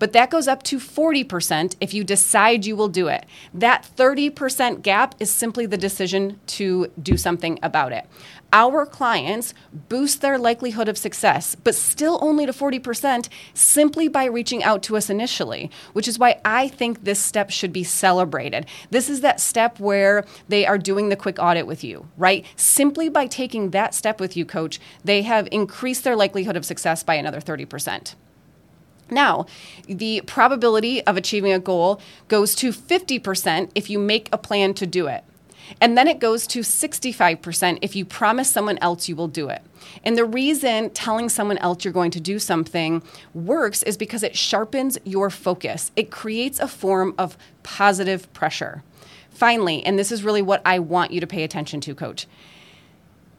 but 0.00 0.12
that 0.14 0.30
goes 0.30 0.48
up 0.48 0.64
to 0.64 0.78
40% 0.78 1.76
if 1.80 1.94
you 1.94 2.02
decide 2.02 2.66
you 2.66 2.74
will 2.74 2.88
do 2.88 3.06
it. 3.06 3.24
That 3.54 3.88
30% 3.96 4.82
gap 4.82 5.14
is 5.20 5.30
simply 5.30 5.66
the 5.66 5.76
decision 5.76 6.40
to 6.58 6.90
do 7.00 7.16
something 7.16 7.60
about 7.62 7.92
it. 7.92 8.06
Our 8.52 8.84
clients 8.84 9.54
boost 9.88 10.22
their 10.22 10.36
likelihood 10.36 10.88
of 10.88 10.98
success, 10.98 11.54
but 11.54 11.76
still 11.76 12.18
only 12.20 12.46
to 12.46 12.52
40% 12.52 13.28
simply 13.54 14.08
by 14.08 14.24
reaching 14.24 14.64
out 14.64 14.82
to 14.84 14.96
us 14.96 15.08
initially, 15.08 15.70
which 15.92 16.08
is 16.08 16.18
why 16.18 16.40
I 16.44 16.66
think 16.66 17.04
this 17.04 17.20
step 17.20 17.50
should 17.50 17.72
be 17.72 17.84
celebrated. 17.84 18.66
This 18.90 19.08
is 19.08 19.20
that 19.20 19.38
step 19.38 19.78
where 19.78 20.24
they 20.48 20.66
are 20.66 20.78
doing 20.78 21.10
the 21.10 21.16
quick 21.16 21.38
audit 21.38 21.66
with 21.66 21.84
you, 21.84 22.08
right? 22.16 22.44
Simply 22.56 23.08
by 23.08 23.28
taking 23.28 23.70
that 23.70 23.94
step 23.94 24.18
with 24.18 24.36
you, 24.36 24.44
coach, 24.44 24.80
they 25.04 25.22
have 25.22 25.46
increased 25.52 26.02
their 26.02 26.16
likelihood 26.16 26.56
of 26.56 26.64
success 26.64 27.04
by 27.04 27.14
another 27.14 27.40
30%. 27.40 28.14
Now, 29.10 29.46
the 29.86 30.22
probability 30.26 31.04
of 31.06 31.16
achieving 31.16 31.52
a 31.52 31.58
goal 31.58 32.00
goes 32.28 32.54
to 32.56 32.70
50% 32.70 33.70
if 33.74 33.90
you 33.90 33.98
make 33.98 34.28
a 34.32 34.38
plan 34.38 34.74
to 34.74 34.86
do 34.86 35.06
it. 35.06 35.24
And 35.80 35.96
then 35.96 36.08
it 36.08 36.18
goes 36.18 36.46
to 36.48 36.60
65% 36.60 37.78
if 37.80 37.94
you 37.94 38.04
promise 38.04 38.50
someone 38.50 38.78
else 38.78 39.08
you 39.08 39.14
will 39.14 39.28
do 39.28 39.48
it. 39.48 39.62
And 40.04 40.18
the 40.18 40.24
reason 40.24 40.90
telling 40.90 41.28
someone 41.28 41.58
else 41.58 41.84
you're 41.84 41.92
going 41.92 42.10
to 42.12 42.20
do 42.20 42.38
something 42.38 43.02
works 43.34 43.82
is 43.84 43.96
because 43.96 44.22
it 44.22 44.36
sharpens 44.36 44.98
your 45.04 45.30
focus. 45.30 45.92
It 45.94 46.10
creates 46.10 46.58
a 46.58 46.66
form 46.66 47.14
of 47.18 47.36
positive 47.62 48.32
pressure. 48.32 48.82
Finally, 49.30 49.84
and 49.84 49.98
this 49.98 50.10
is 50.10 50.24
really 50.24 50.42
what 50.42 50.60
I 50.64 50.80
want 50.80 51.12
you 51.12 51.20
to 51.20 51.26
pay 51.26 51.44
attention 51.44 51.80
to, 51.82 51.94
coach 51.94 52.26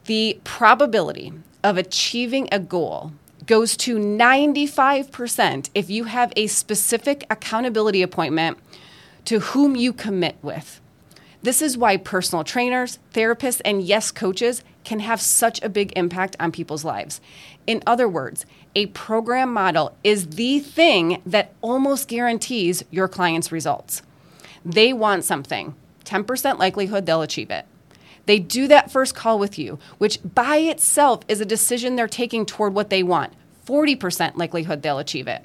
the 0.05 0.39
probability 0.43 1.31
of 1.63 1.77
achieving 1.77 2.49
a 2.51 2.59
goal 2.59 3.13
goes 3.51 3.75
to 3.75 3.97
95% 3.97 5.69
if 5.75 5.89
you 5.89 6.05
have 6.05 6.31
a 6.37 6.47
specific 6.47 7.25
accountability 7.29 8.01
appointment 8.01 8.57
to 9.25 9.41
whom 9.41 9.75
you 9.75 9.91
commit 9.91 10.37
with. 10.41 10.79
This 11.41 11.61
is 11.61 11.77
why 11.77 11.97
personal 11.97 12.45
trainers, 12.45 12.97
therapists, 13.13 13.59
and 13.65 13.83
yes, 13.83 14.09
coaches 14.09 14.63
can 14.85 14.99
have 14.99 15.19
such 15.19 15.61
a 15.61 15.67
big 15.67 15.91
impact 15.97 16.37
on 16.39 16.53
people's 16.53 16.85
lives. 16.85 17.19
In 17.67 17.83
other 17.85 18.07
words, 18.07 18.45
a 18.73 18.85
program 18.85 19.51
model 19.51 19.97
is 20.01 20.27
the 20.27 20.61
thing 20.61 21.21
that 21.25 21.53
almost 21.59 22.07
guarantees 22.07 22.85
your 22.89 23.09
client's 23.09 23.51
results. 23.51 24.01
They 24.63 24.93
want 24.93 25.25
something, 25.25 25.75
10% 26.05 26.57
likelihood 26.57 27.05
they'll 27.05 27.21
achieve 27.21 27.51
it. 27.51 27.65
They 28.27 28.39
do 28.39 28.69
that 28.69 28.91
first 28.91 29.13
call 29.13 29.37
with 29.39 29.59
you, 29.59 29.77
which 29.97 30.19
by 30.23 30.55
itself 30.55 31.25
is 31.27 31.41
a 31.41 31.45
decision 31.45 31.97
they're 31.97 32.07
taking 32.07 32.45
toward 32.45 32.73
what 32.73 32.89
they 32.89 33.03
want. 33.03 33.33
40% 33.65 34.35
likelihood 34.35 34.81
they'll 34.81 34.99
achieve 34.99 35.27
it. 35.27 35.43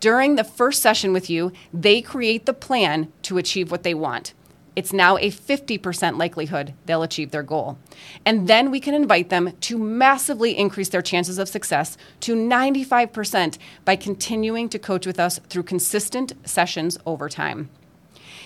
During 0.00 0.36
the 0.36 0.44
first 0.44 0.82
session 0.82 1.12
with 1.12 1.30
you, 1.30 1.52
they 1.72 2.02
create 2.02 2.46
the 2.46 2.52
plan 2.52 3.12
to 3.22 3.38
achieve 3.38 3.70
what 3.70 3.84
they 3.84 3.94
want. 3.94 4.34
It's 4.76 4.92
now 4.92 5.16
a 5.18 5.30
50% 5.30 6.18
likelihood 6.18 6.74
they'll 6.84 7.04
achieve 7.04 7.30
their 7.30 7.44
goal. 7.44 7.78
And 8.26 8.48
then 8.48 8.70
we 8.70 8.80
can 8.80 8.92
invite 8.92 9.30
them 9.30 9.52
to 9.62 9.78
massively 9.78 10.56
increase 10.58 10.88
their 10.88 11.02
chances 11.02 11.38
of 11.38 11.48
success 11.48 11.96
to 12.20 12.34
95% 12.34 13.58
by 13.84 13.94
continuing 13.94 14.68
to 14.68 14.78
coach 14.78 15.06
with 15.06 15.20
us 15.20 15.38
through 15.48 15.62
consistent 15.62 16.32
sessions 16.44 16.98
over 17.06 17.28
time. 17.28 17.70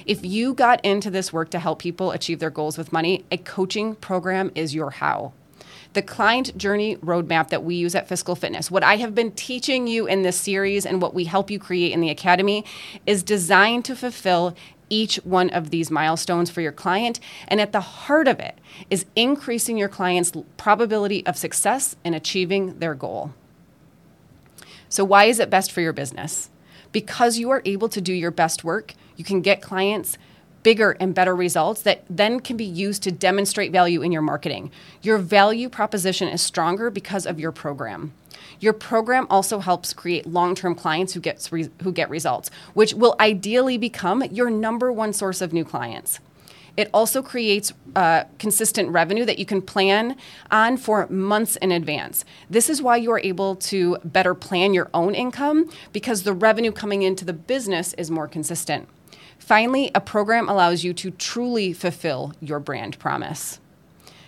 If 0.04 0.24
you 0.24 0.54
got 0.54 0.84
into 0.84 1.10
this 1.10 1.32
work 1.32 1.50
to 1.50 1.58
help 1.58 1.80
people 1.80 2.12
achieve 2.12 2.40
their 2.40 2.50
goals 2.50 2.78
with 2.78 2.92
money, 2.92 3.24
a 3.32 3.38
coaching 3.38 3.94
program 3.94 4.52
is 4.54 4.74
your 4.74 4.90
how. 4.90 5.32
The 5.94 6.02
client 6.02 6.56
journey 6.56 6.96
roadmap 6.96 7.48
that 7.48 7.64
we 7.64 7.74
use 7.74 7.94
at 7.94 8.08
Fiscal 8.08 8.36
Fitness, 8.36 8.70
what 8.70 8.84
I 8.84 8.96
have 8.96 9.14
been 9.14 9.32
teaching 9.32 9.86
you 9.86 10.06
in 10.06 10.22
this 10.22 10.38
series 10.38 10.84
and 10.84 11.00
what 11.00 11.14
we 11.14 11.24
help 11.24 11.50
you 11.50 11.58
create 11.58 11.92
in 11.92 12.00
the 12.00 12.10
academy, 12.10 12.64
is 13.06 13.22
designed 13.22 13.84
to 13.86 13.96
fulfill 13.96 14.54
each 14.90 15.16
one 15.16 15.50
of 15.50 15.70
these 15.70 15.90
milestones 15.90 16.50
for 16.50 16.60
your 16.60 16.72
client. 16.72 17.20
And 17.46 17.60
at 17.60 17.72
the 17.72 17.80
heart 17.80 18.28
of 18.28 18.38
it 18.38 18.58
is 18.90 19.06
increasing 19.16 19.76
your 19.76 19.88
client's 19.88 20.32
probability 20.56 21.24
of 21.26 21.36
success 21.36 21.96
in 22.04 22.14
achieving 22.14 22.78
their 22.78 22.94
goal. 22.94 23.32
So, 24.88 25.04
why 25.04 25.24
is 25.24 25.38
it 25.38 25.50
best 25.50 25.72
for 25.72 25.80
your 25.80 25.92
business? 25.92 26.50
Because 26.92 27.38
you 27.38 27.50
are 27.50 27.62
able 27.64 27.88
to 27.90 28.00
do 28.00 28.12
your 28.12 28.30
best 28.30 28.64
work, 28.64 28.94
you 29.16 29.24
can 29.24 29.42
get 29.42 29.60
clients 29.60 30.16
bigger 30.62 30.96
and 31.00 31.14
better 31.14 31.34
results 31.34 31.82
that 31.82 32.04
then 32.08 32.40
can 32.40 32.56
be 32.56 32.64
used 32.64 33.02
to 33.02 33.12
demonstrate 33.12 33.72
value 33.72 34.02
in 34.02 34.12
your 34.12 34.22
marketing. 34.22 34.70
Your 35.02 35.18
value 35.18 35.68
proposition 35.68 36.28
is 36.28 36.42
stronger 36.42 36.90
because 36.90 37.26
of 37.26 37.40
your 37.40 37.52
program. 37.52 38.12
Your 38.60 38.72
program 38.72 39.26
also 39.30 39.60
helps 39.60 39.92
create 39.92 40.26
long-term 40.26 40.74
clients 40.74 41.12
who 41.12 41.20
get 41.20 41.48
who 41.82 41.92
get 41.92 42.10
results, 42.10 42.50
which 42.74 42.94
will 42.94 43.14
ideally 43.20 43.78
become 43.78 44.22
your 44.24 44.50
number 44.50 44.92
one 44.92 45.12
source 45.12 45.40
of 45.40 45.52
new 45.52 45.64
clients. 45.64 46.18
It 46.76 46.88
also 46.94 47.22
creates 47.22 47.72
uh, 47.96 48.24
consistent 48.38 48.90
revenue 48.90 49.24
that 49.24 49.40
you 49.40 49.44
can 49.44 49.60
plan 49.60 50.16
on 50.52 50.76
for 50.76 51.08
months 51.08 51.56
in 51.56 51.72
advance. 51.72 52.24
This 52.48 52.70
is 52.70 52.80
why 52.80 52.98
you 52.98 53.10
are 53.10 53.18
able 53.18 53.56
to 53.56 53.98
better 54.04 54.32
plan 54.32 54.74
your 54.74 54.88
own 54.94 55.12
income 55.16 55.68
because 55.92 56.22
the 56.22 56.32
revenue 56.32 56.70
coming 56.70 57.02
into 57.02 57.24
the 57.24 57.32
business 57.32 57.94
is 57.94 58.12
more 58.12 58.28
consistent. 58.28 58.88
Finally, 59.48 59.90
a 59.94 60.00
program 60.02 60.46
allows 60.46 60.84
you 60.84 60.92
to 60.92 61.10
truly 61.10 61.72
fulfill 61.72 62.34
your 62.38 62.60
brand 62.60 62.98
promise. 62.98 63.60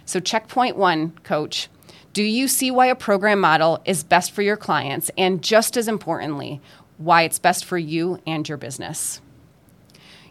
So, 0.06 0.18
checkpoint 0.18 0.78
one, 0.78 1.10
coach. 1.24 1.68
Do 2.14 2.22
you 2.22 2.48
see 2.48 2.70
why 2.70 2.86
a 2.86 2.94
program 2.94 3.38
model 3.38 3.82
is 3.84 4.02
best 4.02 4.32
for 4.32 4.40
your 4.40 4.56
clients? 4.56 5.10
And 5.18 5.42
just 5.42 5.76
as 5.76 5.88
importantly, 5.88 6.62
why 6.96 7.24
it's 7.24 7.38
best 7.38 7.66
for 7.66 7.76
you 7.76 8.18
and 8.26 8.48
your 8.48 8.56
business. 8.56 9.20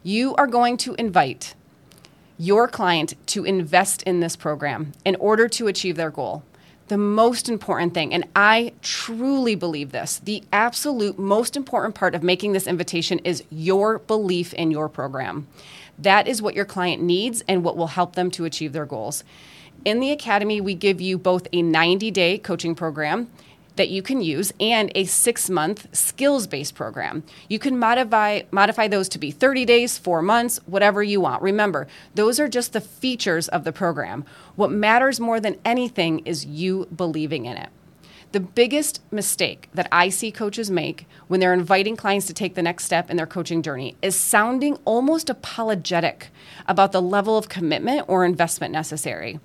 You 0.02 0.34
are 0.38 0.48
going 0.48 0.76
to 0.78 0.96
invite 0.96 1.54
your 2.40 2.68
client 2.68 3.14
to 3.28 3.46
invest 3.46 4.02
in 4.08 4.22
this 4.22 4.36
program 4.36 4.94
in 5.06 5.16
order 5.18 5.48
to 5.50 5.68
achieve 5.68 5.98
their 5.98 6.10
goal. 6.10 6.42
The 6.90 6.98
most 6.98 7.50
important 7.50 7.94
thing, 7.94 8.16
and 8.16 8.26
I 8.36 8.74
truly 8.82 9.54
believe 9.54 9.92
this, 9.92 10.18
the 10.18 10.44
absolute 10.52 11.20
most 11.20 11.56
important 11.56 11.94
part 11.94 12.16
of 12.16 12.24
making 12.24 12.54
this 12.54 12.66
invitation 12.66 13.20
is 13.20 13.44
your 13.52 14.00
belief 14.00 14.56
in 14.56 14.72
your 14.72 14.90
program. 14.90 15.46
That 16.00 16.28
is 16.28 16.42
what 16.42 16.56
your 16.56 16.66
client 16.66 17.04
needs 17.04 17.44
and 17.48 17.64
what 17.64 17.78
will 17.78 17.88
help 17.88 18.16
them 18.16 18.32
to 18.32 18.46
achieve 18.46 18.74
their 18.74 18.88
goals. 18.88 19.24
In 19.86 20.00
the 20.00 20.10
Academy, 20.10 20.62
we 20.62 20.74
give 20.74 21.00
you 21.00 21.20
both 21.20 21.48
a 21.54 21.62
90 21.62 22.10
day 22.10 22.40
coaching 22.40 22.74
program 22.74 23.30
that 23.80 23.90
you 23.90 24.02
can 24.02 24.20
use 24.20 24.52
and 24.60 24.92
a 24.94 25.06
six 25.06 25.50
month 25.50 25.88
skills 25.96 26.48
based 26.48 26.76
program. 26.76 27.24
You 27.48 27.60
can 27.60 27.80
modify, 27.80 28.42
modify 28.52 28.90
those 28.90 29.08
to 29.10 29.18
be 29.18 29.32
30 29.32 29.64
days, 29.64 29.98
four 29.98 30.22
months, 30.22 30.60
whatever 30.66 31.02
you 31.02 31.22
want. 31.22 31.42
Remember, 31.42 31.88
those 32.14 32.42
are 32.42 32.50
just 32.50 32.74
the 32.74 32.82
features 32.82 33.48
of 33.48 33.64
the 33.64 33.72
program. 33.72 34.26
What 34.58 34.70
matters 34.70 35.22
more 35.22 35.40
than 35.40 35.62
anything 35.64 36.20
is 36.26 36.46
you 36.46 36.88
believing 36.94 37.46
in 37.46 37.56
it. 37.56 37.70
The 38.34 38.42
biggest 38.42 39.02
mistake 39.14 39.70
that 39.74 39.88
I 39.94 40.10
see 40.10 40.30
coaches 40.30 40.70
make 40.70 41.08
when 41.30 41.40
they're 41.40 41.54
inviting 41.54 41.96
clients 41.96 42.28
to 42.28 42.34
take 42.34 42.56
the 42.56 42.62
next 42.62 42.84
step 42.84 43.10
in 43.10 43.16
their 43.16 43.26
coaching 43.26 43.62
journey 43.62 43.96
is 44.02 44.16
sounding 44.16 44.78
almost 44.84 45.30
apologetic 45.30 46.32
about 46.68 46.92
the 46.92 47.02
level 47.02 47.38
of 47.38 47.48
commitment 47.48 48.04
or 48.10 48.26
investment 48.26 48.74
necessary 48.74 49.40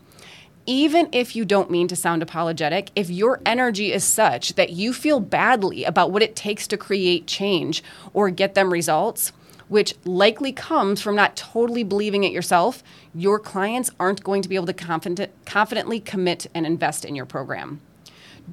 even 0.66 1.08
if 1.12 1.36
you 1.36 1.44
don't 1.44 1.70
mean 1.70 1.88
to 1.88 1.96
sound 1.96 2.22
apologetic, 2.22 2.90
if 2.96 3.10
your 3.10 3.40
energy 3.44 3.92
is 3.92 4.04
such 4.04 4.54
that 4.54 4.70
you 4.70 4.92
feel 4.92 5.20
badly 5.20 5.84
about 5.84 6.10
what 6.10 6.22
it 6.22 6.36
takes 6.36 6.66
to 6.68 6.76
create 6.76 7.26
change 7.26 7.82
or 8.12 8.30
get 8.30 8.54
them 8.54 8.72
results, 8.72 9.32
which 9.68 9.94
likely 10.04 10.52
comes 10.52 11.00
from 11.00 11.16
not 11.16 11.36
totally 11.36 11.82
believing 11.82 12.24
it 12.24 12.32
yourself, 12.32 12.82
your 13.14 13.38
clients 13.38 13.90
aren't 13.98 14.22
going 14.22 14.42
to 14.42 14.48
be 14.48 14.54
able 14.54 14.66
to 14.66 14.72
confident, 14.72 15.32
confidently 15.44 16.00
commit 16.00 16.46
and 16.54 16.66
invest 16.66 17.04
in 17.04 17.14
your 17.14 17.26
program. 17.26 17.80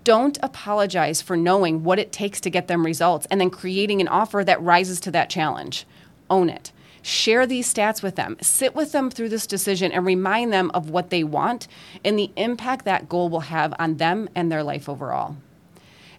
Don't 0.04 0.38
apologize 0.42 1.22
for 1.22 1.36
knowing 1.36 1.84
what 1.84 2.00
it 2.00 2.12
takes 2.12 2.40
to 2.42 2.50
get 2.50 2.68
them 2.68 2.86
results 2.86 3.28
and 3.30 3.42
then 3.42 3.50
creating 3.50 4.00
an 4.00 4.08
offer 4.08 4.44
that 4.44 4.62
rises 4.62 5.00
to 5.02 5.12
that 5.12 5.30
challenge. 5.30 5.86
Own 6.30 6.50
it. 6.50 6.72
Share 7.02 7.48
these 7.48 7.72
stats 7.72 8.04
with 8.04 8.16
them. 8.16 8.38
Sit 8.42 8.76
with 8.76 8.92
them 8.92 9.10
through 9.10 9.30
this 9.30 9.48
decision 9.48 9.92
and 9.92 10.06
remind 10.06 10.54
them 10.54 10.70
of 10.74 10.90
what 10.90 11.10
they 11.10 11.24
want 11.24 11.68
and 12.04 12.18
the 12.18 12.32
impact 12.36 12.86
that 12.86 13.10
goal 13.10 13.30
will 13.30 13.42
have 13.42 13.74
on 13.80 13.98
them 13.98 14.30
and 14.36 14.52
their 14.52 14.64
life 14.64 14.88
overall. 14.88 15.38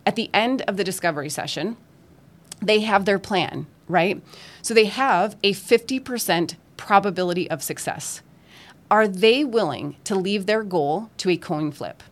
At 0.04 0.16
the 0.16 0.30
end 0.34 0.62
of 0.62 0.76
the 0.76 0.84
discovery 0.84 1.28
session, 1.28 1.76
they 2.60 2.80
have 2.80 3.04
their 3.04 3.18
plan, 3.18 3.66
right? 3.88 4.20
So 4.60 4.74
they 4.74 4.86
have 4.86 5.36
a 5.42 5.52
50% 5.52 6.56
probability 6.76 7.48
of 7.48 7.62
success. 7.62 8.22
Are 8.90 9.06
they 9.06 9.44
willing 9.44 9.96
to 10.04 10.14
leave 10.14 10.46
their 10.46 10.62
goal 10.62 11.10
to 11.18 11.30
a 11.30 11.36
coin 11.36 11.70
flip? 11.70 12.02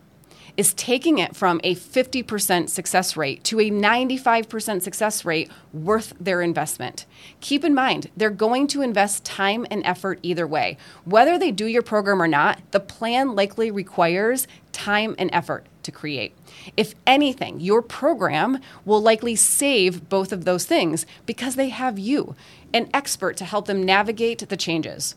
Is 0.57 0.73
taking 0.73 1.17
it 1.17 1.35
from 1.35 1.59
a 1.63 1.75
50% 1.75 2.69
success 2.69 3.17
rate 3.17 3.43
to 3.45 3.59
a 3.59 3.69
95% 3.69 4.81
success 4.81 5.25
rate 5.25 5.49
worth 5.73 6.13
their 6.19 6.41
investment. 6.41 7.05
Keep 7.39 7.63
in 7.63 7.73
mind, 7.73 8.09
they're 8.15 8.29
going 8.29 8.67
to 8.67 8.81
invest 8.81 9.23
time 9.23 9.65
and 9.71 9.85
effort 9.85 10.19
either 10.21 10.47
way. 10.47 10.77
Whether 11.05 11.37
they 11.37 11.51
do 11.51 11.65
your 11.65 11.81
program 11.81 12.21
or 12.21 12.27
not, 12.27 12.59
the 12.71 12.79
plan 12.79 13.35
likely 13.35 13.71
requires 13.71 14.47
time 14.71 15.15
and 15.17 15.29
effort 15.33 15.65
to 15.83 15.91
create. 15.91 16.33
If 16.77 16.95
anything, 17.07 17.59
your 17.59 17.81
program 17.81 18.59
will 18.85 19.01
likely 19.01 19.35
save 19.35 20.09
both 20.09 20.31
of 20.31 20.45
those 20.45 20.65
things 20.65 21.05
because 21.25 21.55
they 21.55 21.69
have 21.69 21.97
you, 21.97 22.35
an 22.73 22.89
expert 22.93 23.37
to 23.37 23.45
help 23.45 23.67
them 23.67 23.83
navigate 23.83 24.47
the 24.47 24.57
changes 24.57 25.15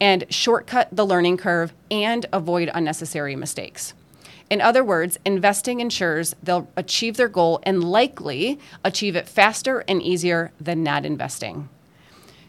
and 0.00 0.24
shortcut 0.30 0.88
the 0.90 1.06
learning 1.06 1.36
curve 1.36 1.72
and 1.90 2.26
avoid 2.32 2.70
unnecessary 2.74 3.36
mistakes. 3.36 3.94
In 4.52 4.60
other 4.60 4.84
words, 4.84 5.18
investing 5.24 5.80
ensures 5.80 6.36
they'll 6.42 6.68
achieve 6.76 7.16
their 7.16 7.30
goal 7.30 7.60
and 7.62 7.82
likely 7.82 8.58
achieve 8.84 9.16
it 9.16 9.26
faster 9.26 9.82
and 9.88 10.02
easier 10.02 10.52
than 10.60 10.82
not 10.82 11.06
investing. 11.06 11.70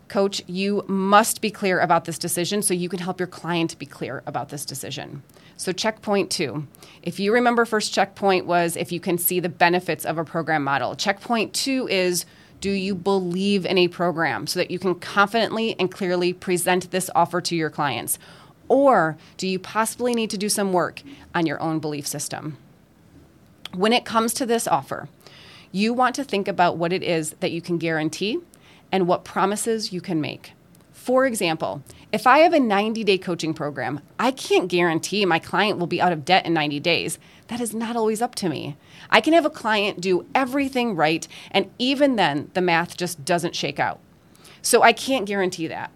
Coach, 0.09 0.43
you 0.45 0.83
must 0.89 1.39
be 1.39 1.49
clear 1.49 1.79
about 1.79 2.03
this 2.03 2.17
decision 2.17 2.61
so 2.61 2.73
you 2.73 2.89
can 2.89 2.99
help 2.99 3.21
your 3.21 3.27
client 3.27 3.79
be 3.79 3.85
clear 3.85 4.21
about 4.25 4.49
this 4.49 4.65
decision. 4.65 5.23
So, 5.55 5.71
checkpoint 5.71 6.29
two. 6.29 6.67
If 7.03 7.21
you 7.21 7.33
remember, 7.33 7.63
first 7.63 7.93
checkpoint 7.93 8.45
was 8.45 8.75
if 8.75 8.91
you 8.91 8.99
can 8.99 9.17
see 9.17 9.39
the 9.39 9.47
benefits 9.47 10.03
of 10.03 10.17
a 10.17 10.25
program 10.25 10.65
model. 10.65 10.95
Checkpoint 10.95 11.53
two 11.53 11.87
is 11.87 12.25
do 12.59 12.71
you 12.71 12.95
believe 12.95 13.65
in 13.65 13.77
a 13.77 13.87
program 13.87 14.47
so 14.47 14.59
that 14.59 14.71
you 14.71 14.79
can 14.79 14.95
confidently 14.95 15.77
and 15.79 15.91
clearly 15.91 16.33
present 16.33 16.91
this 16.91 17.09
offer 17.15 17.39
to 17.41 17.55
your 17.55 17.69
clients? 17.69 18.19
Or 18.73 19.17
do 19.37 19.47
you 19.47 19.59
possibly 19.59 20.15
need 20.15 20.31
to 20.31 20.37
do 20.37 20.49
some 20.49 20.73
work 20.73 21.03
on 21.35 21.45
your 21.45 21.61
own 21.61 21.77
belief 21.77 22.07
system? 22.07 22.57
When 23.71 23.93
it 23.93 24.03
comes 24.03 24.33
to 24.33 24.47
this 24.47 24.67
offer, 24.67 25.09
you 25.71 25.93
want 25.93 26.15
to 26.15 26.23
think 26.23 26.47
about 26.47 26.77
what 26.77 26.91
it 26.91 27.03
is 27.03 27.35
that 27.39 27.51
you 27.51 27.61
can 27.61 27.77
guarantee 27.77 28.39
and 28.91 29.07
what 29.07 29.23
promises 29.23 29.93
you 29.93 30.01
can 30.01 30.19
make. 30.19 30.53
For 30.91 31.27
example, 31.27 31.83
if 32.11 32.25
I 32.25 32.39
have 32.39 32.51
a 32.51 32.59
90 32.59 33.03
day 33.03 33.19
coaching 33.19 33.53
program, 33.53 33.99
I 34.17 34.31
can't 34.31 34.69
guarantee 34.69 35.23
my 35.23 35.37
client 35.37 35.77
will 35.77 35.85
be 35.85 36.01
out 36.01 36.11
of 36.11 36.25
debt 36.25 36.47
in 36.47 36.55
90 36.55 36.79
days. 36.79 37.19
That 37.49 37.61
is 37.61 37.75
not 37.75 37.95
always 37.95 38.23
up 38.23 38.33
to 38.35 38.49
me. 38.49 38.75
I 39.11 39.21
can 39.21 39.33
have 39.33 39.45
a 39.45 39.51
client 39.51 40.01
do 40.01 40.25
everything 40.33 40.95
right, 40.95 41.27
and 41.51 41.69
even 41.77 42.15
then, 42.15 42.49
the 42.55 42.61
math 42.61 42.97
just 42.97 43.23
doesn't 43.23 43.55
shake 43.55 43.79
out. 43.79 43.99
So 44.63 44.81
I 44.81 44.93
can't 44.93 45.27
guarantee 45.27 45.67
that. 45.67 45.91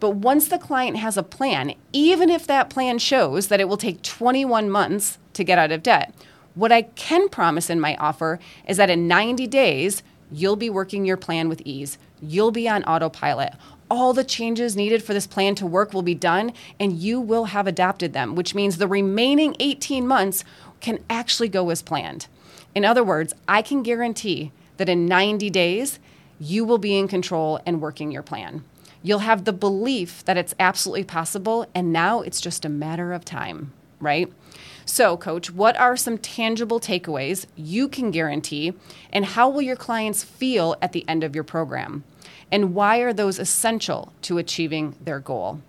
But 0.00 0.16
once 0.16 0.48
the 0.48 0.58
client 0.58 0.96
has 0.96 1.16
a 1.16 1.22
plan, 1.22 1.74
even 1.92 2.30
if 2.30 2.46
that 2.46 2.70
plan 2.70 2.98
shows 2.98 3.48
that 3.48 3.60
it 3.60 3.68
will 3.68 3.76
take 3.76 4.02
21 4.02 4.70
months 4.70 5.18
to 5.34 5.44
get 5.44 5.58
out 5.58 5.70
of 5.70 5.82
debt, 5.82 6.14
what 6.54 6.72
I 6.72 6.82
can 6.82 7.28
promise 7.28 7.70
in 7.70 7.80
my 7.80 7.96
offer 7.96 8.40
is 8.66 8.78
that 8.78 8.90
in 8.90 9.06
90 9.06 9.46
days, 9.46 10.02
you'll 10.32 10.56
be 10.56 10.70
working 10.70 11.04
your 11.04 11.16
plan 11.16 11.48
with 11.48 11.62
ease. 11.64 11.98
You'll 12.20 12.50
be 12.50 12.68
on 12.68 12.82
autopilot. 12.84 13.54
All 13.90 14.12
the 14.12 14.24
changes 14.24 14.76
needed 14.76 15.02
for 15.02 15.12
this 15.12 15.26
plan 15.26 15.54
to 15.56 15.66
work 15.66 15.92
will 15.92 16.02
be 16.02 16.14
done, 16.14 16.52
and 16.78 16.92
you 16.92 17.20
will 17.20 17.46
have 17.46 17.66
adapted 17.66 18.12
them, 18.12 18.34
which 18.34 18.54
means 18.54 18.76
the 18.76 18.88
remaining 18.88 19.54
18 19.60 20.06
months 20.06 20.44
can 20.80 21.00
actually 21.10 21.48
go 21.48 21.70
as 21.70 21.82
planned. 21.82 22.26
In 22.74 22.84
other 22.84 23.04
words, 23.04 23.34
I 23.48 23.62
can 23.62 23.82
guarantee 23.82 24.52
that 24.76 24.88
in 24.88 25.06
90 25.06 25.50
days, 25.50 25.98
you 26.38 26.64
will 26.64 26.78
be 26.78 26.96
in 26.96 27.08
control 27.08 27.60
and 27.66 27.82
working 27.82 28.10
your 28.10 28.22
plan. 28.22 28.64
You'll 29.02 29.20
have 29.20 29.44
the 29.44 29.52
belief 29.52 30.24
that 30.26 30.36
it's 30.36 30.54
absolutely 30.60 31.04
possible, 31.04 31.66
and 31.74 31.92
now 31.92 32.20
it's 32.20 32.40
just 32.40 32.64
a 32.64 32.68
matter 32.68 33.12
of 33.12 33.24
time, 33.24 33.72
right? 33.98 34.30
So, 34.84 35.16
coach, 35.16 35.50
what 35.50 35.78
are 35.78 35.96
some 35.96 36.18
tangible 36.18 36.80
takeaways 36.80 37.46
you 37.56 37.88
can 37.88 38.10
guarantee, 38.10 38.74
and 39.12 39.24
how 39.24 39.48
will 39.48 39.62
your 39.62 39.76
clients 39.76 40.22
feel 40.22 40.76
at 40.82 40.92
the 40.92 41.08
end 41.08 41.24
of 41.24 41.34
your 41.34 41.44
program? 41.44 42.04
And 42.52 42.74
why 42.74 42.98
are 42.98 43.12
those 43.12 43.38
essential 43.38 44.12
to 44.22 44.38
achieving 44.38 44.96
their 45.00 45.20
goal? 45.20 45.60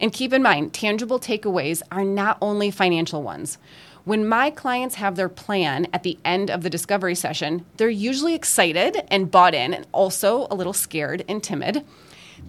And 0.00 0.12
keep 0.12 0.32
in 0.32 0.42
mind, 0.42 0.72
tangible 0.72 1.18
takeaways 1.18 1.82
are 1.90 2.04
not 2.04 2.38
only 2.40 2.70
financial 2.70 3.22
ones. 3.22 3.58
When 4.04 4.26
my 4.26 4.50
clients 4.50 4.96
have 4.96 5.16
their 5.16 5.28
plan 5.28 5.86
at 5.92 6.02
the 6.02 6.18
end 6.24 6.50
of 6.50 6.62
the 6.62 6.70
discovery 6.70 7.14
session, 7.14 7.64
they're 7.76 7.88
usually 7.88 8.34
excited 8.34 9.02
and 9.10 9.30
bought 9.30 9.54
in, 9.54 9.74
and 9.74 9.86
also 9.92 10.46
a 10.50 10.54
little 10.54 10.72
scared 10.72 11.24
and 11.28 11.42
timid 11.42 11.84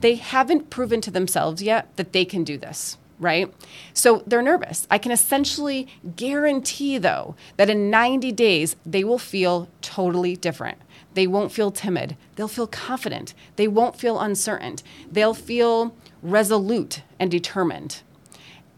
they 0.01 0.15
haven't 0.15 0.69
proven 0.69 1.01
to 1.01 1.11
themselves 1.11 1.61
yet 1.61 1.95
that 1.97 2.13
they 2.13 2.25
can 2.25 2.43
do 2.43 2.57
this 2.57 2.97
right? 3.19 3.53
So 3.93 4.23
they're 4.25 4.41
nervous. 4.41 4.87
I 4.89 4.97
can 4.97 5.11
essentially 5.11 5.87
guarantee, 6.15 6.97
though, 6.97 7.35
that 7.57 7.69
in 7.69 7.89
90 7.89 8.31
days, 8.31 8.75
they 8.85 9.03
will 9.03 9.19
feel 9.19 9.67
totally 9.81 10.35
different. 10.35 10.77
They 11.13 11.27
won't 11.27 11.51
feel 11.51 11.71
timid. 11.71 12.15
They'll 12.35 12.47
feel 12.47 12.67
confident. 12.67 13.33
They 13.57 13.67
won't 13.67 13.97
feel 13.97 14.19
uncertain. 14.19 14.77
They'll 15.11 15.33
feel 15.33 15.95
resolute 16.21 17.01
and 17.19 17.29
determined. 17.29 18.01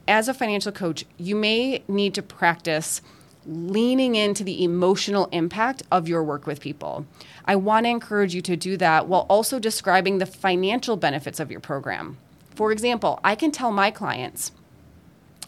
As 0.08 0.28
a 0.28 0.34
financial 0.34 0.72
coach, 0.72 1.06
you 1.18 1.36
may 1.36 1.84
need 1.88 2.14
to 2.16 2.24
practice 2.24 3.02
leaning 3.46 4.16
into 4.16 4.44
the 4.44 4.64
emotional 4.64 5.28
impact 5.32 5.84
of 5.92 6.08
your 6.08 6.24
work 6.24 6.46
with 6.46 6.60
people. 6.60 7.06
I 7.46 7.56
want 7.56 7.86
to 7.86 7.90
encourage 7.90 8.36
you 8.36 8.42
to 8.44 8.56
do 8.56 8.78
that 8.78 9.08
while 9.08 9.26
also 9.30 9.60
describing 9.60 10.18
the 10.18 10.26
financial 10.26 10.98
benefits 10.98 11.40
of 11.40 11.52
your 11.52 11.60
program. 11.60 12.18
For 12.56 12.72
example, 12.72 13.20
I 13.24 13.36
can 13.36 13.52
tell 13.52 13.72
my 13.72 13.92
clients 13.92 14.52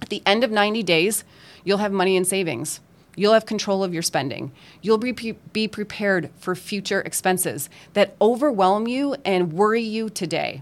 at 0.04 0.10
the 0.10 0.22
end 0.26 0.44
of 0.44 0.52
90 0.52 0.84
days, 0.84 1.24
you'll 1.64 1.78
have 1.78 1.94
money 1.94 2.18
in 2.18 2.26
savings. 2.26 2.82
You'll 3.16 3.34
have 3.34 3.46
control 3.46 3.86
of 3.86 3.94
your 3.94 4.02
spending. 4.04 4.52
You'll 4.82 4.98
be, 4.98 5.14
be 5.54 5.66
prepared 5.66 6.30
for 6.38 6.56
future 6.56 7.00
expenses 7.00 7.70
that 7.94 8.16
overwhelm 8.20 8.86
you 8.86 9.16
and 9.24 9.54
worry 9.54 9.82
you 9.82 10.10
today. 10.10 10.62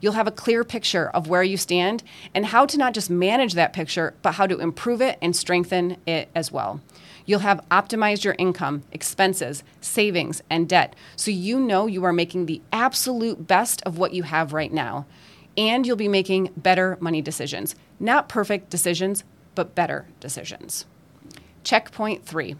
You'll 0.00 0.12
have 0.12 0.26
a 0.26 0.32
clear 0.32 0.64
picture 0.64 1.08
of 1.10 1.28
where 1.28 1.42
you 1.42 1.56
stand 1.56 2.02
and 2.34 2.46
how 2.46 2.66
to 2.66 2.78
not 2.78 2.94
just 2.94 3.10
manage 3.10 3.54
that 3.54 3.72
picture, 3.72 4.14
but 4.22 4.32
how 4.32 4.46
to 4.46 4.58
improve 4.58 5.00
it 5.00 5.18
and 5.20 5.34
strengthen 5.34 5.96
it 6.06 6.28
as 6.34 6.52
well. 6.52 6.80
You'll 7.26 7.40
have 7.40 7.64
optimized 7.70 8.24
your 8.24 8.36
income, 8.38 8.84
expenses, 8.90 9.62
savings, 9.80 10.40
and 10.48 10.68
debt 10.68 10.96
so 11.14 11.30
you 11.30 11.60
know 11.60 11.86
you 11.86 12.04
are 12.04 12.12
making 12.12 12.46
the 12.46 12.62
absolute 12.72 13.46
best 13.46 13.82
of 13.82 13.98
what 13.98 14.14
you 14.14 14.22
have 14.22 14.52
right 14.52 14.72
now. 14.72 15.06
And 15.56 15.86
you'll 15.86 15.96
be 15.96 16.08
making 16.08 16.50
better 16.56 16.96
money 17.00 17.20
decisions. 17.20 17.74
Not 18.00 18.28
perfect 18.28 18.70
decisions, 18.70 19.24
but 19.54 19.74
better 19.74 20.06
decisions. 20.20 20.86
Checkpoint 21.64 22.24
three 22.24 22.56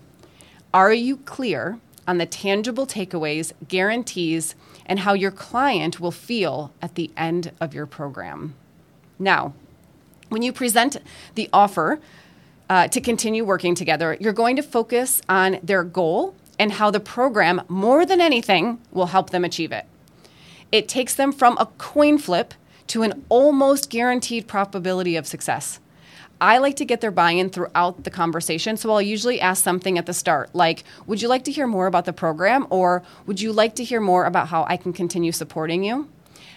Are 0.75 0.93
you 0.93 1.19
clear 1.19 1.79
on 2.09 2.17
the 2.19 2.27
tangible 2.27 2.87
takeaways, 2.87 3.53
guarantees, 3.69 4.57
and 4.87 5.01
how 5.01 5.13
your 5.13 5.31
client 5.31 6.01
will 6.01 6.11
feel 6.11 6.73
at 6.81 6.95
the 6.95 7.11
end 7.17 7.53
of 7.61 7.75
your 7.75 7.87
program? 7.87 8.55
Now, 9.19 9.53
when 10.31 10.43
you 10.43 10.53
present 10.53 10.97
the 11.35 11.51
offer 11.53 12.01
uh, 12.71 12.89
to 12.89 13.01
continue 13.01 13.45
working 13.45 13.75
together, 13.75 14.17
you're 14.21 14.33
going 14.33 14.57
to 14.57 14.63
focus 14.63 15.21
on 15.29 15.59
their 15.63 15.85
goal 15.85 16.35
and 16.59 16.73
how 16.73 16.91
the 16.91 17.01
program, 17.01 17.63
more 17.69 18.05
than 18.05 18.21
anything, 18.21 18.81
will 18.91 19.07
help 19.07 19.31
them 19.31 19.45
achieve 19.45 19.71
it. 19.71 19.85
It 20.73 20.89
takes 20.89 21.15
them 21.15 21.31
from 21.31 21.57
a 21.59 21.67
coin 21.79 22.19
flip 22.19 22.55
to 22.89 23.03
an 23.03 23.25
almost 23.29 23.91
guaranteed 23.91 24.49
probability 24.49 25.15
of 25.15 25.27
success. 25.27 25.79
I 26.41 26.59
like 26.59 26.77
to 26.77 26.85
get 26.85 27.01
their 27.01 27.11
buy 27.11 27.33
in 27.33 27.51
throughout 27.51 28.05
the 28.05 28.11
conversation. 28.11 28.77
So 28.77 28.91
I'll 28.91 29.03
usually 29.03 29.41
ask 29.41 29.63
something 29.63 29.99
at 29.99 30.07
the 30.07 30.15
start, 30.15 30.55
like, 30.55 30.85
Would 31.07 31.23
you 31.23 31.29
like 31.29 31.45
to 31.45 31.53
hear 31.53 31.67
more 31.67 31.87
about 31.87 32.05
the 32.05 32.13
program? 32.13 32.67
Or 32.71 33.03
would 33.27 33.41
you 33.41 33.53
like 33.53 33.75
to 33.77 33.85
hear 33.85 34.01
more 34.01 34.25
about 34.25 34.49
how 34.49 34.65
I 34.69 34.77
can 34.77 34.93
continue 34.93 35.33
supporting 35.33 35.83
you? 35.83 36.09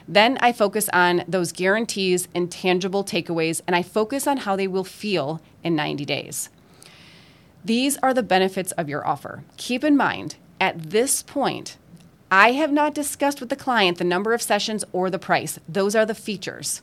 Then 0.07 0.37
I 0.41 0.51
focus 0.51 0.89
on 0.93 1.23
those 1.27 1.51
guarantees 1.51 2.27
and 2.33 2.51
tangible 2.51 3.03
takeaways, 3.03 3.61
and 3.67 3.75
I 3.75 3.83
focus 3.83 4.27
on 4.27 4.37
how 4.37 4.55
they 4.55 4.67
will 4.67 4.83
feel 4.83 5.41
in 5.63 5.75
90 5.75 6.05
days. 6.05 6.49
These 7.63 7.97
are 7.97 8.13
the 8.13 8.23
benefits 8.23 8.71
of 8.73 8.89
your 8.89 9.05
offer. 9.07 9.43
Keep 9.57 9.83
in 9.83 9.95
mind, 9.95 10.35
at 10.59 10.89
this 10.89 11.21
point, 11.21 11.77
I 12.31 12.53
have 12.53 12.71
not 12.71 12.95
discussed 12.95 13.39
with 13.39 13.49
the 13.49 13.55
client 13.55 13.97
the 13.97 14.03
number 14.03 14.33
of 14.33 14.41
sessions 14.41 14.83
or 14.91 15.09
the 15.09 15.19
price. 15.19 15.59
Those 15.67 15.95
are 15.95 16.05
the 16.05 16.15
features. 16.15 16.81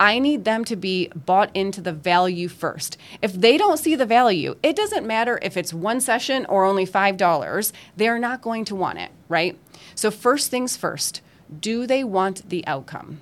I 0.00 0.18
need 0.18 0.44
them 0.44 0.64
to 0.66 0.76
be 0.76 1.08
bought 1.14 1.50
into 1.54 1.80
the 1.80 1.92
value 1.92 2.48
first. 2.48 2.96
If 3.20 3.32
they 3.32 3.56
don't 3.56 3.78
see 3.78 3.94
the 3.94 4.06
value, 4.06 4.56
it 4.62 4.76
doesn't 4.76 5.06
matter 5.06 5.38
if 5.42 5.56
it's 5.56 5.74
one 5.74 6.00
session 6.00 6.46
or 6.46 6.64
only 6.64 6.86
$5, 6.86 7.72
they're 7.96 8.18
not 8.18 8.42
going 8.42 8.64
to 8.66 8.76
want 8.76 8.98
it, 8.98 9.10
right? 9.28 9.58
So, 9.94 10.10
first 10.10 10.50
things 10.50 10.76
first, 10.76 11.20
do 11.60 11.86
they 11.86 12.04
want 12.04 12.48
the 12.48 12.66
outcome? 12.66 13.20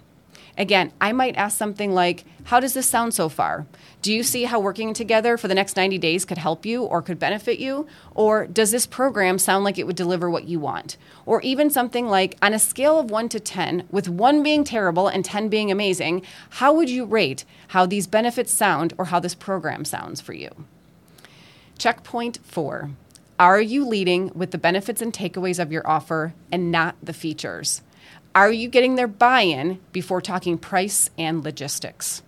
Again, 0.58 0.92
I 1.00 1.12
might 1.12 1.36
ask 1.36 1.58
something 1.58 1.92
like, 1.92 2.24
How 2.44 2.60
does 2.60 2.72
this 2.72 2.86
sound 2.86 3.12
so 3.12 3.28
far? 3.28 3.66
Do 4.00 4.12
you 4.12 4.22
see 4.22 4.44
how 4.44 4.58
working 4.58 4.94
together 4.94 5.36
for 5.36 5.48
the 5.48 5.54
next 5.54 5.76
90 5.76 5.98
days 5.98 6.24
could 6.24 6.38
help 6.38 6.64
you 6.64 6.84
or 6.84 7.02
could 7.02 7.18
benefit 7.18 7.58
you? 7.58 7.86
Or 8.14 8.46
does 8.46 8.70
this 8.70 8.86
program 8.86 9.38
sound 9.38 9.64
like 9.64 9.78
it 9.78 9.86
would 9.86 9.96
deliver 9.96 10.30
what 10.30 10.48
you 10.48 10.58
want? 10.58 10.96
Or 11.26 11.42
even 11.42 11.68
something 11.68 12.06
like, 12.06 12.36
On 12.40 12.54
a 12.54 12.58
scale 12.58 12.98
of 12.98 13.10
1 13.10 13.28
to 13.30 13.40
10, 13.40 13.86
with 13.90 14.08
1 14.08 14.42
being 14.42 14.64
terrible 14.64 15.08
and 15.08 15.24
10 15.24 15.48
being 15.48 15.70
amazing, 15.70 16.22
how 16.50 16.72
would 16.72 16.88
you 16.88 17.04
rate 17.04 17.44
how 17.68 17.84
these 17.84 18.06
benefits 18.06 18.52
sound 18.52 18.94
or 18.96 19.06
how 19.06 19.20
this 19.20 19.34
program 19.34 19.84
sounds 19.84 20.20
for 20.20 20.32
you? 20.32 20.50
Checkpoint 21.78 22.38
four 22.42 22.92
Are 23.38 23.60
you 23.60 23.84
leading 23.84 24.30
with 24.34 24.52
the 24.52 24.58
benefits 24.58 25.02
and 25.02 25.12
takeaways 25.12 25.58
of 25.58 25.70
your 25.70 25.86
offer 25.86 26.32
and 26.50 26.72
not 26.72 26.96
the 27.02 27.12
features? 27.12 27.82
Are 28.36 28.52
you 28.52 28.68
getting 28.68 28.96
their 28.96 29.08
buy 29.08 29.40
in 29.40 29.80
before 29.92 30.20
talking 30.20 30.58
price 30.58 31.08
and 31.16 31.42
logistics? 31.42 32.22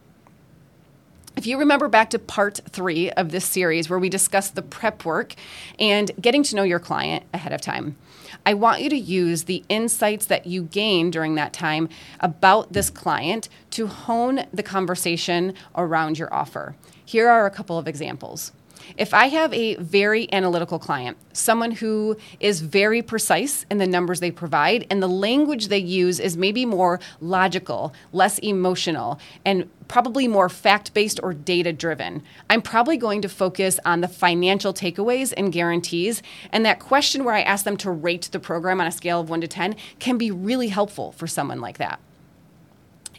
If 1.37 1.47
you 1.47 1.59
remember 1.59 1.87
back 1.87 2.09
to 2.11 2.19
part 2.19 2.61
three 2.71 3.11
of 3.11 3.31
this 3.31 3.45
series 3.45 3.91
where 3.91 3.99
we 3.99 4.09
discussed 4.09 4.55
the 4.55 4.63
prep 4.63 5.05
work 5.05 5.35
and 5.79 6.11
getting 6.19 6.43
to 6.45 6.57
know 6.57 6.63
your 6.63 6.79
client 6.79 7.25
ahead 7.35 7.53
of 7.53 7.61
time, 7.61 7.99
I 8.47 8.55
want 8.55 8.81
you 8.81 8.89
to 8.89 8.97
use 8.97 9.45
the 9.45 9.63
insights 9.69 10.25
that 10.25 10.47
you 10.47 10.63
gain 10.63 11.11
during 11.11 11.35
that 11.35 11.53
time 11.53 11.91
about 12.21 12.73
this 12.73 12.89
client 12.89 13.51
to 13.73 13.87
hone 13.87 14.47
the 14.51 14.63
conversation 14.63 15.53
around 15.77 16.19
your 16.19 16.33
offer. 16.33 16.75
Here 17.05 17.29
are 17.29 17.45
a 17.45 17.51
couple 17.51 17.77
of 17.77 17.87
examples. 17.87 18.53
If 18.97 19.15
I 19.15 19.27
have 19.29 19.53
a 19.53 19.77
very 19.77 20.33
analytical 20.33 20.79
client, 20.79 21.17
someone 21.33 21.73
who 21.73 22.17
is 22.41 22.61
very 22.61 23.03
precise 23.03 23.67
in 23.71 23.79
the 23.79 23.87
numbers 23.87 24.21
they 24.21 24.31
provide, 24.31 24.87
and 24.91 25.03
the 25.03 25.09
language 25.09 25.69
they 25.69 25.79
use 25.79 26.19
is 26.19 26.37
maybe 26.37 26.65
more 26.65 27.01
logical, 27.21 27.93
less 28.13 28.39
emotional, 28.39 29.21
and 29.45 29.69
probably 29.89 30.29
more 30.29 30.49
fact 30.49 30.95
based 30.95 31.19
or 31.23 31.33
data 31.33 31.73
driven. 31.73 32.23
I'm 32.51 32.63
probably 32.63 32.97
going 32.97 33.23
to 33.23 33.29
focus 33.29 33.81
on 33.85 34.01
the 34.01 34.09
financial 34.09 34.75
takeaways 34.75 35.33
and 35.37 35.53
guarantees. 35.53 36.23
And 36.53 36.65
that 36.65 36.79
question 36.81 37.25
where 37.25 37.35
I 37.35 37.43
ask 37.43 37.65
them 37.65 37.77
to 37.79 37.91
rate 37.91 38.29
the 38.31 38.41
program 38.41 38.81
on 38.81 38.87
a 38.87 38.93
scale 38.93 39.21
of 39.21 39.31
1 39.31 39.41
to 39.41 39.49
10 39.49 39.77
can 39.99 40.19
be 40.19 40.31
really 40.31 40.69
helpful 40.69 41.13
for 41.13 41.27
someone 41.27 41.61
like 41.61 41.79
that. 41.79 42.01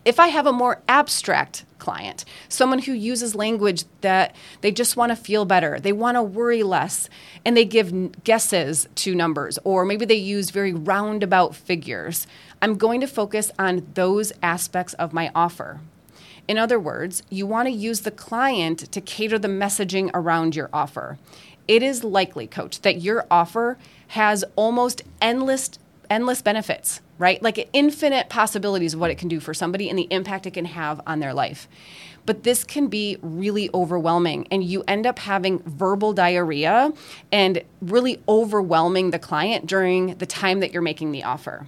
If 0.05 0.19
I 0.19 0.27
have 0.27 0.47
a 0.47 0.53
more 0.53 0.81
abstract 0.87 1.65
client, 1.77 2.25
someone 2.47 2.79
who 2.79 2.93
uses 2.93 3.35
language 3.35 3.83
that 4.01 4.35
they 4.61 4.71
just 4.71 4.97
want 4.97 5.11
to 5.11 5.15
feel 5.15 5.45
better, 5.45 5.79
they 5.79 5.93
want 5.93 6.15
to 6.15 6.23
worry 6.23 6.63
less, 6.63 7.09
and 7.45 7.55
they 7.55 7.65
give 7.65 8.23
guesses 8.23 8.87
to 8.95 9.15
numbers, 9.15 9.59
or 9.63 9.85
maybe 9.85 10.05
they 10.05 10.15
use 10.15 10.51
very 10.51 10.73
roundabout 10.73 11.55
figures, 11.55 12.27
I'm 12.61 12.77
going 12.77 13.01
to 13.01 13.07
focus 13.07 13.51
on 13.57 13.87
those 13.93 14.31
aspects 14.41 14.93
of 14.95 15.13
my 15.13 15.31
offer. 15.35 15.81
In 16.47 16.57
other 16.57 16.79
words, 16.79 17.21
you 17.29 17.45
want 17.45 17.67
to 17.67 17.73
use 17.73 18.01
the 18.01 18.11
client 18.11 18.91
to 18.91 19.01
cater 19.01 19.37
the 19.37 19.47
messaging 19.47 20.09
around 20.13 20.55
your 20.55 20.69
offer. 20.73 21.17
It 21.67 21.83
is 21.83 22.03
likely, 22.03 22.47
coach, 22.47 22.81
that 22.81 23.01
your 23.01 23.27
offer 23.29 23.77
has 24.09 24.43
almost 24.55 25.03
endless 25.21 25.77
endless 26.09 26.41
benefits, 26.41 27.01
right? 27.17 27.41
Like 27.41 27.69
infinite 27.73 28.29
possibilities 28.29 28.93
of 28.93 28.99
what 28.99 29.11
it 29.11 29.17
can 29.17 29.27
do 29.27 29.39
for 29.39 29.53
somebody 29.53 29.89
and 29.89 29.97
the 29.97 30.07
impact 30.11 30.45
it 30.45 30.51
can 30.51 30.65
have 30.65 31.01
on 31.05 31.19
their 31.19 31.33
life. 31.33 31.67
But 32.25 32.43
this 32.43 32.63
can 32.63 32.87
be 32.87 33.17
really 33.21 33.69
overwhelming, 33.73 34.47
and 34.51 34.63
you 34.63 34.83
end 34.87 35.07
up 35.07 35.19
having 35.19 35.59
verbal 35.59 36.13
diarrhea 36.13 36.93
and 37.31 37.63
really 37.81 38.21
overwhelming 38.27 39.11
the 39.11 39.19
client 39.19 39.65
during 39.65 40.15
the 40.15 40.25
time 40.25 40.59
that 40.59 40.71
you're 40.71 40.81
making 40.81 41.11
the 41.11 41.23
offer. 41.23 41.67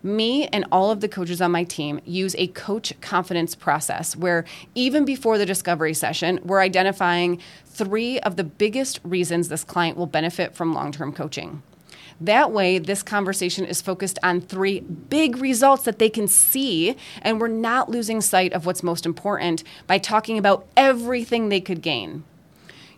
Me 0.00 0.46
and 0.48 0.64
all 0.70 0.92
of 0.92 1.00
the 1.00 1.08
coaches 1.08 1.40
on 1.40 1.50
my 1.50 1.64
team 1.64 2.00
use 2.04 2.36
a 2.38 2.46
coach 2.48 2.92
confidence 3.00 3.56
process 3.56 4.14
where, 4.14 4.44
even 4.76 5.04
before 5.04 5.36
the 5.36 5.46
discovery 5.46 5.94
session, 5.94 6.38
we're 6.44 6.60
identifying 6.60 7.40
three 7.66 8.20
of 8.20 8.36
the 8.36 8.44
biggest 8.44 9.00
reasons 9.02 9.48
this 9.48 9.64
client 9.64 9.96
will 9.96 10.06
benefit 10.06 10.54
from 10.54 10.72
long 10.72 10.92
term 10.92 11.12
coaching. 11.12 11.62
That 12.20 12.50
way, 12.50 12.78
this 12.78 13.04
conversation 13.04 13.64
is 13.64 13.80
focused 13.80 14.18
on 14.24 14.40
three 14.40 14.80
big 14.80 15.36
results 15.36 15.84
that 15.84 16.00
they 16.00 16.10
can 16.10 16.26
see, 16.26 16.96
and 17.22 17.40
we're 17.40 17.46
not 17.48 17.88
losing 17.88 18.20
sight 18.20 18.52
of 18.52 18.66
what's 18.66 18.82
most 18.82 19.06
important 19.06 19.62
by 19.86 19.98
talking 19.98 20.36
about 20.36 20.66
everything 20.76 21.48
they 21.48 21.60
could 21.60 21.80
gain. 21.80 22.24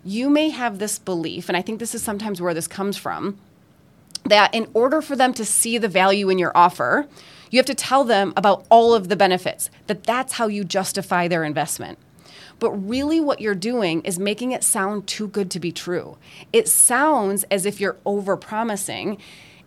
You 0.03 0.31
may 0.31 0.49
have 0.49 0.79
this 0.79 0.99
belief, 0.99 1.49
and 1.49 1.57
I 1.57 1.61
think 1.63 1.81
this 1.81 1.95
is 1.95 2.03
sometimes 2.03 2.41
where 2.41 2.55
this 2.55 2.67
comes 2.67 2.97
from, 2.97 3.39
that 4.25 4.55
in 4.55 4.69
order 4.73 5.03
for 5.03 5.17
them 5.17 5.35
to 5.35 5.45
see 5.45 5.77
the 5.77 5.89
value 5.89 6.31
in 6.31 6.39
your 6.39 6.53
offer, 6.55 7.07
you 7.51 7.59
have 7.59 7.67
to 7.67 7.75
tell 7.75 8.05
them 8.05 8.33
about 8.37 8.65
all 8.71 8.95
of 8.95 9.09
the 9.11 9.17
benefits, 9.17 9.69
that 9.87 10.05
that's 10.05 10.35
how 10.35 10.47
you 10.47 10.65
justify 10.65 11.29
their 11.29 11.45
investment. 11.45 11.99
But 12.59 12.71
really, 12.73 13.21
what 13.21 13.41
you're 13.41 13.55
doing 13.55 14.03
is 14.03 14.19
making 14.19 14.53
it 14.53 14.65
sound 14.65 15.07
too 15.07 15.29
good 15.29 15.51
to 15.53 15.61
be 15.61 15.73
true. 15.73 16.17
It 16.53 16.69
sounds 16.69 17.45
as 17.51 17.67
if 17.67 17.81
you're 17.81 17.99
over 18.05 18.37
promising. 18.37 19.19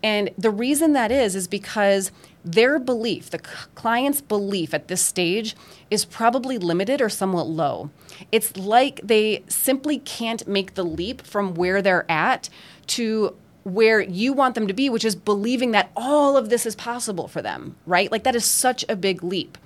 And 0.02 0.32
the 0.38 0.52
reason 0.52 0.94
that 0.94 1.12
is, 1.12 1.34
is 1.36 1.48
because 1.48 2.12
their 2.44 2.78
belief, 2.78 3.30
the 3.30 3.40
client's 3.40 4.20
belief 4.20 4.74
at 4.74 4.90
this 4.90 5.02
stage, 5.02 5.56
is 5.90 6.04
probably 6.04 6.58
limited 6.58 7.02
or 7.02 7.08
somewhat 7.08 7.48
low. 7.48 7.90
It's 8.32 8.58
like 8.58 9.00
they 9.02 9.44
simply 9.48 10.00
can't 10.00 10.46
make 10.46 10.74
the 10.74 10.84
leap 10.84 11.22
from 11.22 11.54
where 11.54 11.82
they're 11.82 12.10
at 12.12 12.50
to 12.88 13.36
where 13.64 14.02
you 14.02 14.34
want 14.34 14.56
them 14.56 14.68
to 14.68 14.74
be, 14.74 14.90
which 14.90 15.06
is 15.06 15.16
believing 15.16 15.72
that 15.72 15.90
all 15.96 16.36
of 16.36 16.50
this 16.50 16.66
is 16.66 16.76
possible 16.76 17.30
for 17.30 17.42
them, 17.42 17.78
right? 17.86 18.12
Like 18.12 18.24
that 18.24 18.36
is 18.36 18.44
such 18.46 18.84
a 18.90 18.96
big 18.98 19.24
leap. 19.24 19.58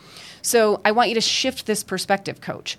So 0.48 0.80
I 0.86 0.92
want 0.92 1.10
you 1.10 1.16
to 1.16 1.22
shift 1.22 1.66
this 1.66 1.84
perspective, 1.84 2.40
coach 2.40 2.78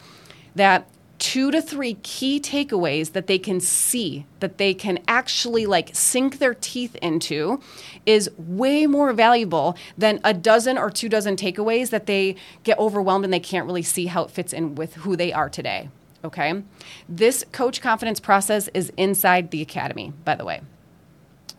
that 0.54 0.88
two 1.18 1.50
to 1.50 1.61
three 1.61 1.94
key 2.02 2.40
takeaways 2.40 3.12
that 3.12 3.26
they 3.26 3.38
can 3.38 3.61
see 3.61 4.24
that 4.40 4.57
they 4.57 4.72
can 4.72 4.98
actually 5.07 5.66
like 5.66 5.90
sink 5.92 6.38
their 6.38 6.54
teeth 6.54 6.96
into 7.02 7.61
is 8.07 8.31
way 8.38 8.87
more 8.87 9.12
valuable 9.12 9.76
than 9.98 10.18
a 10.24 10.33
dozen 10.33 10.78
or 10.78 10.90
two 10.90 11.11
dozen 11.11 11.37
takeaways 11.37 11.90
that 11.90 12.07
they 12.07 12.37
get 12.64 12.78
overwhelmed 12.78 13.26
and 13.26 13.35
they 13.35 13.40
can't 13.40 13.66
really 13.66 13.83
see 13.83 14.07
how 14.07 14.22
it 14.22 14.31
fits 14.31 14.54
in 14.54 14.74
with 14.74 14.94
who 14.94 15.14
they 15.14 15.31
are 15.31 15.50
today 15.50 15.90
okay? 16.24 16.62
This 17.09 17.44
coach 17.52 17.81
confidence 17.81 18.18
process 18.18 18.68
is 18.74 18.90
inside 18.96 19.50
the 19.50 19.61
academy 19.61 20.12
by 20.24 20.37
the 20.37 20.44
way 20.44 20.62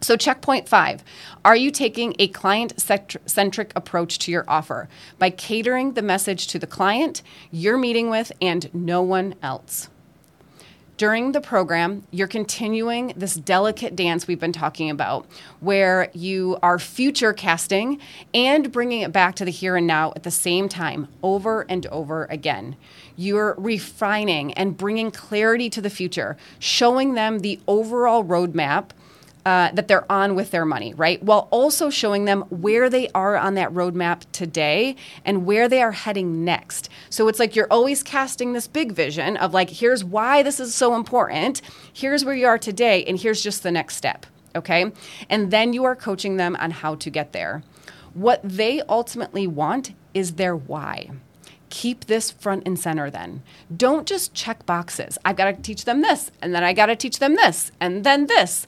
So, 0.02 0.16
checkpoint 0.16 0.70
five 0.70 1.04
Are 1.44 1.56
you 1.56 1.72
taking 1.72 2.16
a 2.20 2.28
client 2.30 2.74
centric 3.26 3.72
approach 3.76 4.20
to 4.20 4.32
your 4.32 4.46
offer 4.48 4.88
by 5.18 5.30
catering 5.30 5.94
the 5.94 6.02
message 6.02 6.48
to 6.48 6.60
the 6.60 6.68
client 6.68 7.22
you're 7.52 7.78
meeting 7.78 8.10
with 8.10 8.32
and 8.42 8.74
no 8.74 9.02
one 9.02 9.36
else? 9.44 9.90
During 11.00 11.32
the 11.32 11.40
program, 11.40 12.06
you're 12.12 12.28
continuing 12.28 13.14
this 13.16 13.36
delicate 13.36 13.96
dance 13.96 14.28
we've 14.28 14.40
been 14.40 14.52
talking 14.52 14.90
about, 14.90 15.26
where 15.62 16.10
you 16.14 16.58
are 16.62 16.78
future 16.78 17.32
casting 17.32 18.02
and 18.34 18.70
bringing 18.70 19.00
it 19.00 19.14
back 19.14 19.36
to 19.36 19.46
the 19.46 19.52
here 19.52 19.78
and 19.78 19.88
now 19.88 20.12
at 20.18 20.24
the 20.24 20.32
same 20.32 20.68
time, 20.68 21.08
over 21.24 21.66
and 21.70 21.86
over 21.88 22.26
again. 22.26 22.76
You're 23.16 23.56
refining 23.58 24.54
and 24.56 24.76
bringing 24.76 25.10
clarity 25.10 25.70
to 25.70 25.82
the 25.82 25.90
future, 25.90 26.36
showing 26.60 27.14
them 27.14 27.40
the 27.40 27.62
overall 27.66 28.26
roadmap 28.26 28.90
uh, 29.46 29.72
that 29.72 29.88
they're 29.88 30.10
on 30.12 30.36
with 30.36 30.52
their 30.52 30.66
money, 30.66 30.94
right? 30.94 31.22
While 31.24 31.48
also 31.52 31.90
showing 31.90 32.26
them 32.26 32.42
where 32.50 32.90
they 32.90 33.10
are 33.10 33.38
on 33.38 33.56
that 33.56 33.72
roadmap 33.72 34.24
today 34.32 34.96
and 35.26 35.46
where 35.46 35.68
they 35.70 35.82
are 35.82 35.92
heading 35.92 36.44
next. 36.44 36.90
So 37.10 37.28
it's 37.28 37.40
like 37.40 37.56
you're 37.56 37.72
always 37.72 38.04
casting 38.04 38.54
this 38.54 38.68
big 38.68 38.92
vision 38.92 39.38
of 39.38 39.54
like, 39.54 39.70
here's 39.70 40.04
why 40.04 40.44
this 40.44 40.60
is 40.60 40.76
so 40.76 40.96
important, 40.96 41.62
here's 41.94 42.26
where 42.26 42.36
you 42.36 42.48
are 42.48 42.58
today, 42.58 43.04
and 43.06 43.20
here's 43.20 43.42
just 43.42 43.64
the 43.64 43.72
next 43.72 43.96
step, 43.96 44.26
okay? 44.56 44.92
And 45.30 45.52
then 45.52 45.74
you 45.74 45.84
are 45.86 45.96
coaching 45.96 46.38
them 46.38 46.56
on 46.60 46.72
how 46.72 46.96
to 46.96 47.10
get 47.10 47.32
there. 47.32 47.64
What 48.14 48.42
they 48.44 48.82
ultimately 48.90 49.48
want 49.48 49.94
is 50.14 50.34
their 50.34 50.56
why 50.56 51.10
keep 51.70 52.06
this 52.06 52.32
front 52.32 52.64
and 52.66 52.80
center 52.80 53.12
then. 53.12 53.44
Don't 53.76 54.08
just 54.08 54.34
check 54.34 54.66
boxes. 54.66 55.20
I've 55.24 55.36
got 55.36 55.56
to 55.56 55.62
teach 55.62 55.86
them 55.86 56.02
this, 56.02 56.32
and 56.42 56.54
then 56.54 56.64
I 56.64 56.74
got 56.74 56.88
to 56.88 56.96
teach 56.96 57.20
them 57.20 57.36
this, 57.36 57.72
and 57.80 58.04
then 58.04 58.26
this 58.26 58.66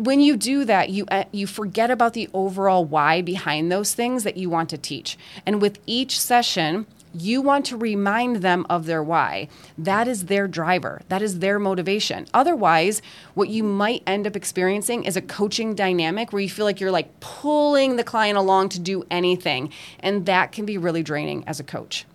when 0.00 0.20
you 0.20 0.36
do 0.36 0.64
that, 0.64 0.88
you 0.88 1.04
uh, 1.10 1.24
you 1.30 1.46
forget 1.46 1.90
about 1.90 2.14
the 2.14 2.28
overall 2.32 2.84
why 2.84 3.20
behind 3.20 3.70
those 3.70 3.94
things 3.94 4.24
that 4.24 4.36
you 4.38 4.48
want 4.48 4.70
to 4.70 4.78
teach. 4.78 5.18
And 5.44 5.60
with 5.60 5.78
each 5.86 6.18
session, 6.18 6.86
you 7.12 7.42
want 7.42 7.66
to 7.66 7.76
remind 7.76 8.36
them 8.36 8.64
of 8.70 8.86
their 8.86 9.02
why. 9.02 9.48
That 9.76 10.08
is 10.08 10.26
their 10.26 10.48
driver. 10.48 11.02
That 11.08 11.20
is 11.20 11.40
their 11.40 11.58
motivation. 11.58 12.26
Otherwise, 12.32 13.02
what 13.34 13.50
you 13.50 13.62
might 13.62 14.02
end 14.06 14.26
up 14.26 14.36
experiencing 14.36 15.04
is 15.04 15.16
a 15.16 15.22
coaching 15.22 15.74
dynamic 15.74 16.32
where 16.32 16.40
you 16.40 16.48
feel 16.48 16.64
like 16.64 16.80
you're 16.80 16.90
like 16.90 17.20
pulling 17.20 17.96
the 17.96 18.04
client 18.04 18.38
along 18.38 18.70
to 18.70 18.80
do 18.80 19.04
anything, 19.10 19.70
and 19.98 20.24
that 20.26 20.52
can 20.52 20.64
be 20.64 20.78
really 20.78 21.02
draining 21.02 21.44
as 21.46 21.60
a 21.60 21.64
coach. 21.64 22.06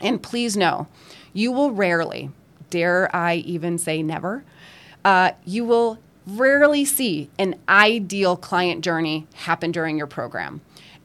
And 0.00 0.22
please 0.22 0.56
know, 0.56 0.86
you 1.32 1.52
will 1.52 1.72
rarely, 1.72 2.30
dare 2.70 3.14
I 3.14 3.36
even 3.36 3.76
say 3.76 4.02
never, 4.02 4.44
uh, 5.04 5.32
you 5.44 5.64
will 5.64 5.98
rarely 6.26 6.84
see 6.84 7.30
an 7.38 7.54
ideal 7.68 8.36
client 8.36 8.82
journey 8.82 9.26
happen 9.34 9.72
during 9.72 9.96
your 9.96 10.06
program. 10.06 10.60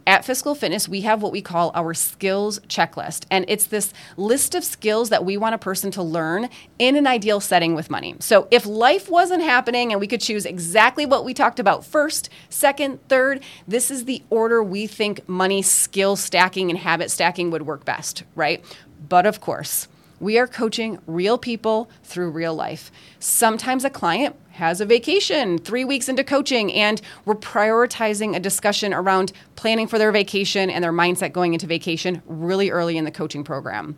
At 0.08 0.26
Fiscal 0.26 0.56
Fitness, 0.56 0.90
we 0.90 1.02
have 1.02 1.22
what 1.22 1.32
we 1.32 1.42
call 1.42 1.72
our 1.76 1.94
skills 1.94 2.60
checklist. 2.62 3.26
And 3.30 3.46
it's 3.48 3.68
this 3.68 3.94
list 4.18 4.56
of 4.56 4.64
skills 4.64 5.10
that 5.10 5.24
we 5.24 5.38
want 5.38 5.54
a 5.54 5.60
person 5.60 5.92
to 5.92 6.02
learn 6.02 6.50
in 6.80 6.96
an 6.96 7.06
ideal 7.06 7.40
setting 7.40 7.76
with 7.76 7.92
money. 7.92 8.16
So 8.20 8.48
if 8.50 8.66
life 8.66 9.10
wasn't 9.10 9.44
happening 9.44 9.92
and 9.92 10.02
we 10.02 10.08
could 10.08 10.22
choose 10.22 10.46
exactly 10.46 11.06
what 11.06 11.24
we 11.24 11.36
talked 11.36 11.60
about 11.60 11.86
first, 11.86 12.30
second, 12.50 13.00
third, 13.10 13.44
this 13.68 13.92
is 13.92 14.06
the 14.06 14.24
order 14.32 14.64
we 14.64 14.88
think 14.88 15.28
money 15.30 15.62
skill 15.62 16.16
stacking 16.16 16.72
and 16.72 16.80
habit 16.80 17.12
stacking 17.12 17.52
would 17.52 17.68
work 17.68 17.86
best, 17.86 18.24
right? 18.34 18.66
But 19.08 19.28
of 19.28 19.40
course, 19.40 19.88
we 20.22 20.38
are 20.38 20.46
coaching 20.46 21.00
real 21.08 21.38
people 21.38 21.90
through 22.04 22.30
real 22.30 22.54
life. 22.54 22.92
Sometimes 23.20 23.84
a 23.84 23.90
client 23.90 24.36
has 24.52 24.80
a 24.80 24.86
vacation 24.86 25.58
three 25.58 25.84
weeks 25.84 26.08
into 26.08 26.24
coaching, 26.24 26.72
and 26.72 27.02
we're 27.26 27.34
prioritizing 27.34 28.36
a 28.36 28.40
discussion 28.40 28.94
around 28.94 29.34
planning 29.56 29.88
for 29.88 29.98
their 29.98 30.12
vacation 30.12 30.70
and 30.70 30.84
their 30.84 30.94
mindset 30.94 31.34
going 31.34 31.54
into 31.54 31.66
vacation 31.66 32.22
really 32.28 32.70
early 32.70 32.98
in 32.98 33.04
the 33.04 33.12
coaching 33.12 33.44
program. 33.44 33.98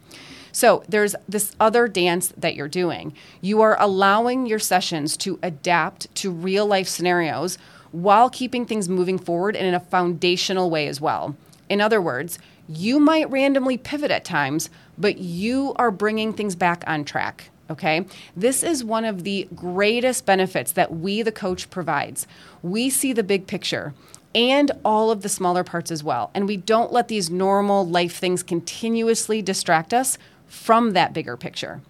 So 0.54 0.84
there's 0.88 1.14
this 1.28 1.54
other 1.60 1.90
dance 1.90 2.32
that 2.38 2.56
you're 2.56 2.70
doing. 2.70 3.14
You 3.42 3.62
are 3.62 3.76
allowing 3.80 4.46
your 4.46 4.60
sessions 4.60 5.18
to 5.18 5.40
adapt 5.44 6.14
to 6.16 6.32
real 6.32 6.66
life 6.66 6.88
scenarios 6.88 7.58
while 7.92 8.30
keeping 8.30 8.66
things 8.66 8.88
moving 8.88 9.20
forward 9.20 9.58
and 9.58 9.68
in 9.68 9.74
a 9.74 9.80
foundational 9.80 10.70
way 10.70 10.88
as 10.88 11.02
well. 11.02 11.36
In 11.70 11.82
other 11.82 12.02
words, 12.02 12.40
you 12.70 13.00
might 13.00 13.30
randomly 13.30 13.78
pivot 13.78 14.12
at 14.12 14.24
times, 14.24 14.70
but 14.98 15.18
you 15.18 15.74
are 15.76 15.92
bringing 15.92 16.34
things 16.34 16.56
back 16.56 16.84
on 16.88 17.06
track. 17.06 17.50
Okay. 17.70 18.06
This 18.36 18.62
is 18.62 18.84
one 18.84 19.06
of 19.06 19.24
the 19.24 19.48
greatest 19.56 20.26
benefits 20.26 20.74
that 20.74 20.94
we, 20.94 21.22
the 21.22 21.32
coach, 21.32 21.70
provides. 21.70 22.28
We 22.62 22.90
see 22.90 23.14
the 23.14 23.24
big 23.24 23.48
picture 23.48 23.94
and 24.36 24.72
all 24.84 25.12
of 25.12 25.22
the 25.22 25.30
smaller 25.30 25.64
parts 25.64 25.92
as 25.92 26.04
well. 26.04 26.32
And 26.34 26.48
we 26.48 26.58
don't 26.58 26.92
let 26.92 27.08
these 27.08 27.30
normal 27.30 27.88
life 27.88 28.18
things 28.18 28.44
continuously 28.44 29.42
distract 29.42 29.94
us 29.94 30.18
from 30.46 30.92
that 30.92 31.14
bigger 31.14 31.38
picture. 31.38 31.82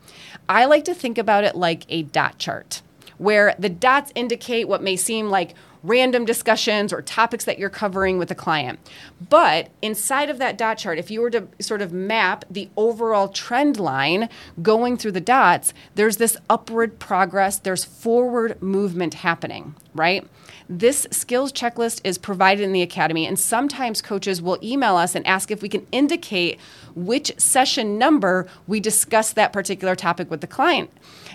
I 0.48 0.66
like 0.66 0.86
to 0.86 0.94
think 0.94 1.18
about 1.18 1.44
it 1.44 1.56
like 1.56 1.86
a 1.90 2.04
dot 2.04 2.38
chart, 2.38 2.82
where 3.24 3.56
the 3.58 3.70
dots 3.70 4.12
indicate 4.16 4.68
what 4.68 4.84
may 4.84 4.98
seem 4.98 5.30
like 5.30 5.56
random 5.82 6.24
discussions 6.26 6.94
or 6.94 7.02
topics 7.02 7.46
that 7.46 7.60
you're 7.60 7.70
covering 7.70 8.18
with 8.18 8.32
a 8.32 8.36
client. 8.36 8.80
But 9.30 9.70
inside 9.82 10.30
of 10.30 10.38
that 10.40 10.58
dot 10.58 10.78
chart, 10.78 10.98
if 10.98 11.12
you 11.12 11.22
were 11.22 11.30
to 11.30 11.48
sort 11.60 11.82
of 11.82 11.92
map 11.92 12.46
the 12.50 12.70
overall 12.78 13.28
trend 13.28 13.80
line 13.80 14.30
going 14.62 14.98
through 14.98 15.12
the 15.12 15.22
dots, 15.22 15.74
there's 15.96 16.18
this 16.18 16.38
upward 16.50 17.00
progress, 17.00 17.60
there's 17.60 17.84
forward 17.84 18.62
movement 18.62 19.16
happening, 19.16 19.76
right? 19.94 20.26
This 20.76 21.06
skills 21.12 21.54
checklist 21.54 22.02
is 22.04 22.18
provided 22.18 22.64
in 22.64 22.74
the 22.74 22.82
academy, 22.82 23.28
and 23.28 23.38
sometimes 23.38 24.02
coaches 24.02 24.42
will 24.42 24.58
email 24.64 24.96
us 24.96 25.14
and 25.14 25.26
ask 25.28 25.52
if 25.52 25.62
we 25.62 25.70
can 25.70 25.86
indicate 25.92 26.60
which 26.96 27.32
session 27.40 28.00
number 28.00 28.48
we 28.66 28.80
discuss 28.80 29.34
that 29.34 29.54
particular 29.54 29.96
topic 29.96 30.32
with 30.32 30.42
the 30.42 30.48
client. 30.48 30.90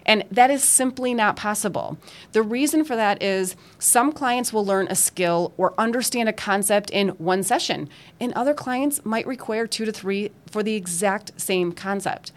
And 0.04 0.24
that 0.32 0.50
is 0.50 0.64
simply 0.64 1.14
not 1.14 1.36
possible. 1.36 1.98
The 2.32 2.42
reason 2.42 2.84
for 2.84 2.96
that 2.96 3.22
is 3.22 3.54
some 3.78 4.10
clients 4.10 4.52
will 4.52 4.66
learn 4.66 4.88
a 4.88 4.96
skill 4.96 5.54
or 5.56 5.72
understand 5.78 6.28
a 6.28 6.32
concept 6.32 6.90
in 6.90 7.10
one 7.10 7.44
session, 7.44 7.88
and 8.18 8.32
other 8.32 8.54
clients 8.54 9.04
might 9.04 9.24
require 9.24 9.68
two 9.68 9.84
to 9.84 9.92
three 9.92 10.32
for 10.50 10.64
the 10.64 10.74
exact 10.74 11.40
same 11.40 11.70
concept. 11.70 12.32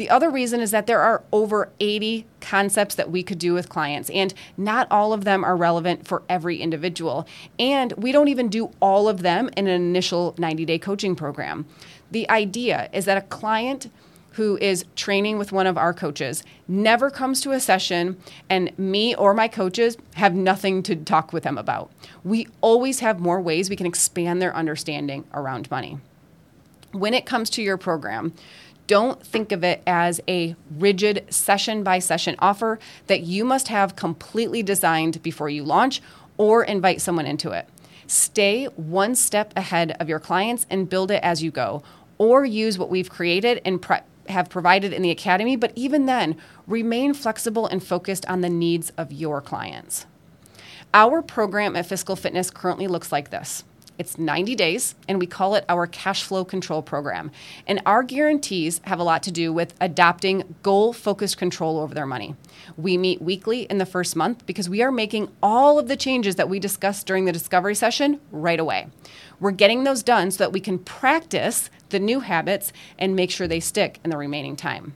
The 0.00 0.08
other 0.08 0.30
reason 0.30 0.62
is 0.62 0.70
that 0.70 0.86
there 0.86 1.02
are 1.02 1.22
over 1.30 1.68
80 1.78 2.24
concepts 2.40 2.94
that 2.94 3.10
we 3.10 3.22
could 3.22 3.38
do 3.38 3.52
with 3.52 3.68
clients, 3.68 4.08
and 4.08 4.32
not 4.56 4.86
all 4.90 5.12
of 5.12 5.24
them 5.24 5.44
are 5.44 5.54
relevant 5.54 6.08
for 6.08 6.22
every 6.26 6.56
individual. 6.56 7.28
And 7.58 7.92
we 7.98 8.10
don't 8.10 8.28
even 8.28 8.48
do 8.48 8.70
all 8.80 9.10
of 9.10 9.20
them 9.20 9.50
in 9.58 9.66
an 9.66 9.74
initial 9.74 10.34
90 10.38 10.64
day 10.64 10.78
coaching 10.78 11.14
program. 11.14 11.66
The 12.10 12.26
idea 12.30 12.88
is 12.94 13.04
that 13.04 13.18
a 13.18 13.26
client 13.26 13.90
who 14.30 14.56
is 14.56 14.86
training 14.96 15.36
with 15.36 15.52
one 15.52 15.66
of 15.66 15.76
our 15.76 15.92
coaches 15.92 16.44
never 16.66 17.10
comes 17.10 17.42
to 17.42 17.52
a 17.52 17.60
session 17.60 18.16
and 18.48 18.72
me 18.78 19.14
or 19.16 19.34
my 19.34 19.48
coaches 19.48 19.98
have 20.14 20.34
nothing 20.34 20.82
to 20.84 20.96
talk 20.96 21.34
with 21.34 21.42
them 21.42 21.58
about. 21.58 21.90
We 22.24 22.48
always 22.62 23.00
have 23.00 23.20
more 23.20 23.38
ways 23.38 23.68
we 23.68 23.76
can 23.76 23.84
expand 23.84 24.40
their 24.40 24.56
understanding 24.56 25.24
around 25.34 25.70
money. 25.70 25.98
When 26.92 27.12
it 27.12 27.26
comes 27.26 27.50
to 27.50 27.62
your 27.62 27.76
program, 27.76 28.32
don't 28.90 29.24
think 29.24 29.52
of 29.52 29.62
it 29.62 29.80
as 29.86 30.20
a 30.26 30.56
rigid 30.68 31.24
session 31.32 31.84
by 31.84 32.00
session 32.00 32.34
offer 32.40 32.76
that 33.06 33.20
you 33.20 33.44
must 33.44 33.68
have 33.68 33.94
completely 33.94 34.64
designed 34.64 35.22
before 35.22 35.48
you 35.48 35.62
launch 35.62 36.02
or 36.36 36.64
invite 36.64 37.00
someone 37.00 37.24
into 37.24 37.52
it. 37.52 37.68
Stay 38.08 38.64
one 38.64 39.14
step 39.14 39.52
ahead 39.54 39.96
of 40.00 40.08
your 40.08 40.18
clients 40.18 40.66
and 40.68 40.90
build 40.90 41.12
it 41.12 41.22
as 41.22 41.40
you 41.40 41.52
go, 41.52 41.84
or 42.18 42.44
use 42.44 42.78
what 42.78 42.90
we've 42.90 43.08
created 43.08 43.60
and 43.64 43.80
pre- 43.80 43.98
have 44.28 44.50
provided 44.50 44.92
in 44.92 45.02
the 45.02 45.12
academy, 45.12 45.54
but 45.54 45.70
even 45.76 46.06
then, 46.06 46.36
remain 46.66 47.14
flexible 47.14 47.68
and 47.68 47.84
focused 47.84 48.26
on 48.26 48.40
the 48.40 48.48
needs 48.48 48.90
of 48.98 49.12
your 49.12 49.40
clients. 49.40 50.04
Our 50.92 51.22
program 51.22 51.76
at 51.76 51.86
Fiscal 51.86 52.16
Fitness 52.16 52.50
currently 52.50 52.88
looks 52.88 53.12
like 53.12 53.30
this. 53.30 53.62
It's 54.00 54.16
90 54.16 54.54
days, 54.54 54.94
and 55.08 55.18
we 55.18 55.26
call 55.26 55.54
it 55.56 55.66
our 55.68 55.86
cash 55.86 56.22
flow 56.22 56.42
control 56.42 56.80
program. 56.80 57.30
And 57.66 57.82
our 57.84 58.02
guarantees 58.02 58.80
have 58.84 58.98
a 58.98 59.04
lot 59.04 59.22
to 59.24 59.30
do 59.30 59.52
with 59.52 59.74
adopting 59.78 60.54
goal 60.62 60.94
focused 60.94 61.36
control 61.36 61.78
over 61.78 61.92
their 61.92 62.06
money. 62.06 62.34
We 62.78 62.96
meet 62.96 63.20
weekly 63.20 63.64
in 63.64 63.76
the 63.76 63.84
first 63.84 64.16
month 64.16 64.46
because 64.46 64.70
we 64.70 64.80
are 64.80 64.90
making 64.90 65.28
all 65.42 65.78
of 65.78 65.86
the 65.86 65.98
changes 65.98 66.36
that 66.36 66.48
we 66.48 66.58
discussed 66.58 67.06
during 67.06 67.26
the 67.26 67.32
discovery 67.32 67.74
session 67.74 68.22
right 68.32 68.58
away. 68.58 68.86
We're 69.38 69.50
getting 69.50 69.84
those 69.84 70.02
done 70.02 70.30
so 70.30 70.44
that 70.44 70.52
we 70.52 70.60
can 70.60 70.78
practice 70.78 71.68
the 71.90 72.00
new 72.00 72.20
habits 72.20 72.72
and 72.98 73.14
make 73.14 73.30
sure 73.30 73.46
they 73.46 73.60
stick 73.60 74.00
in 74.02 74.08
the 74.08 74.16
remaining 74.16 74.56
time. 74.56 74.94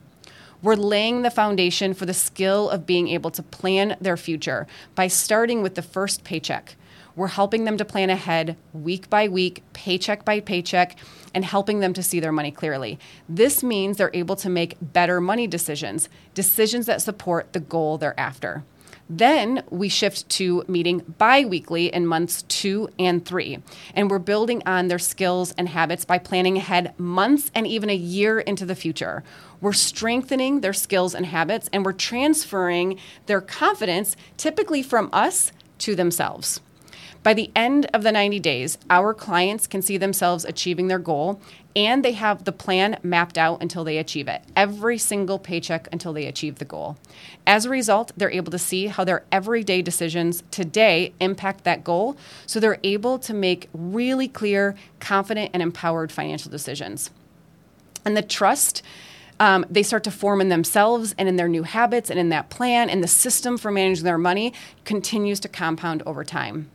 We're 0.62 0.76
laying 0.76 1.20
the 1.20 1.30
foundation 1.30 1.92
for 1.92 2.06
the 2.06 2.14
skill 2.14 2.70
of 2.70 2.86
being 2.86 3.08
able 3.08 3.30
to 3.32 3.42
plan 3.42 3.98
their 4.00 4.16
future 4.16 4.66
by 4.94 5.08
starting 5.08 5.60
with 5.60 5.74
the 5.74 5.82
first 5.82 6.24
paycheck. 6.24 6.76
We're 7.16 7.28
helping 7.28 7.64
them 7.64 7.76
to 7.76 7.84
plan 7.84 8.10
ahead 8.10 8.56
week 8.72 9.08
by 9.08 9.28
week, 9.28 9.62
paycheck 9.72 10.24
by 10.24 10.40
paycheck, 10.40 10.96
and 11.34 11.44
helping 11.44 11.80
them 11.80 11.92
to 11.94 12.02
see 12.02 12.20
their 12.20 12.32
money 12.32 12.50
clearly. 12.50 12.98
This 13.28 13.62
means 13.62 13.96
they're 13.96 14.10
able 14.12 14.36
to 14.36 14.50
make 14.50 14.76
better 14.80 15.20
money 15.20 15.46
decisions, 15.46 16.08
decisions 16.34 16.86
that 16.86 17.02
support 17.02 17.52
the 17.52 17.60
goal 17.60 17.98
they're 17.98 18.18
after. 18.18 18.64
Then 19.08 19.62
we 19.68 19.90
shift 19.90 20.28
to 20.30 20.64
meeting 20.66 21.14
bi 21.18 21.44
weekly 21.44 21.92
in 21.92 22.06
months 22.06 22.42
two 22.42 22.88
and 22.98 23.24
three. 23.24 23.58
And 23.94 24.10
we're 24.10 24.18
building 24.18 24.62
on 24.64 24.88
their 24.88 24.98
skills 24.98 25.52
and 25.58 25.68
habits 25.68 26.04
by 26.04 26.18
planning 26.18 26.56
ahead 26.56 26.98
months 26.98 27.50
and 27.54 27.66
even 27.66 27.90
a 27.90 27.94
year 27.94 28.40
into 28.40 28.64
the 28.64 28.74
future. 28.74 29.22
We're 29.60 29.74
strengthening 29.74 30.62
their 30.62 30.72
skills 30.72 31.14
and 31.14 31.26
habits 31.26 31.68
and 31.72 31.84
we're 31.84 31.92
transferring 31.92 32.98
their 33.26 33.42
confidence, 33.42 34.16
typically 34.38 34.82
from 34.82 35.10
us, 35.12 35.52
to 35.80 35.94
themselves. 35.94 36.60
By 37.24 37.32
the 37.32 37.50
end 37.56 37.86
of 37.94 38.02
the 38.02 38.12
90 38.12 38.38
days, 38.38 38.76
our 38.90 39.14
clients 39.14 39.66
can 39.66 39.80
see 39.80 39.96
themselves 39.96 40.44
achieving 40.44 40.88
their 40.88 40.98
goal 40.98 41.40
and 41.74 42.04
they 42.04 42.12
have 42.12 42.44
the 42.44 42.52
plan 42.52 42.98
mapped 43.02 43.38
out 43.38 43.62
until 43.62 43.82
they 43.82 43.96
achieve 43.96 44.28
it, 44.28 44.42
every 44.54 44.98
single 44.98 45.38
paycheck 45.38 45.88
until 45.90 46.12
they 46.12 46.26
achieve 46.26 46.58
the 46.58 46.66
goal. 46.66 46.98
As 47.46 47.64
a 47.64 47.70
result, 47.70 48.12
they're 48.14 48.30
able 48.30 48.52
to 48.52 48.58
see 48.58 48.88
how 48.88 49.04
their 49.04 49.24
everyday 49.32 49.80
decisions 49.80 50.44
today 50.50 51.14
impact 51.18 51.64
that 51.64 51.82
goal, 51.82 52.16
so 52.46 52.60
they're 52.60 52.78
able 52.84 53.18
to 53.20 53.32
make 53.32 53.70
really 53.72 54.28
clear, 54.28 54.76
confident, 55.00 55.50
and 55.54 55.62
empowered 55.62 56.12
financial 56.12 56.50
decisions. 56.50 57.10
And 58.04 58.16
the 58.16 58.22
trust 58.22 58.82
um, 59.40 59.66
they 59.68 59.82
start 59.82 60.04
to 60.04 60.12
form 60.12 60.40
in 60.40 60.48
themselves 60.48 61.12
and 61.18 61.28
in 61.28 61.34
their 61.34 61.48
new 61.48 61.64
habits 61.64 62.08
and 62.08 62.20
in 62.20 62.28
that 62.28 62.50
plan, 62.50 62.88
and 62.88 63.02
the 63.02 63.08
system 63.08 63.58
for 63.58 63.72
managing 63.72 64.04
their 64.04 64.18
money 64.18 64.52
continues 64.84 65.40
to 65.40 65.48
compound 65.48 66.04
over 66.06 66.22
time. 66.22 66.70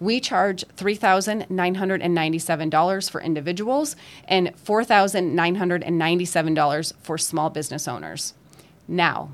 We 0.00 0.18
charge 0.20 0.64
$3,997 0.76 3.10
for 3.10 3.20
individuals 3.20 3.94
and 4.26 4.48
$4,997 4.56 6.92
for 7.00 7.18
small 7.18 7.50
business 7.50 7.86
owners. 7.86 8.34
Now, 8.88 9.30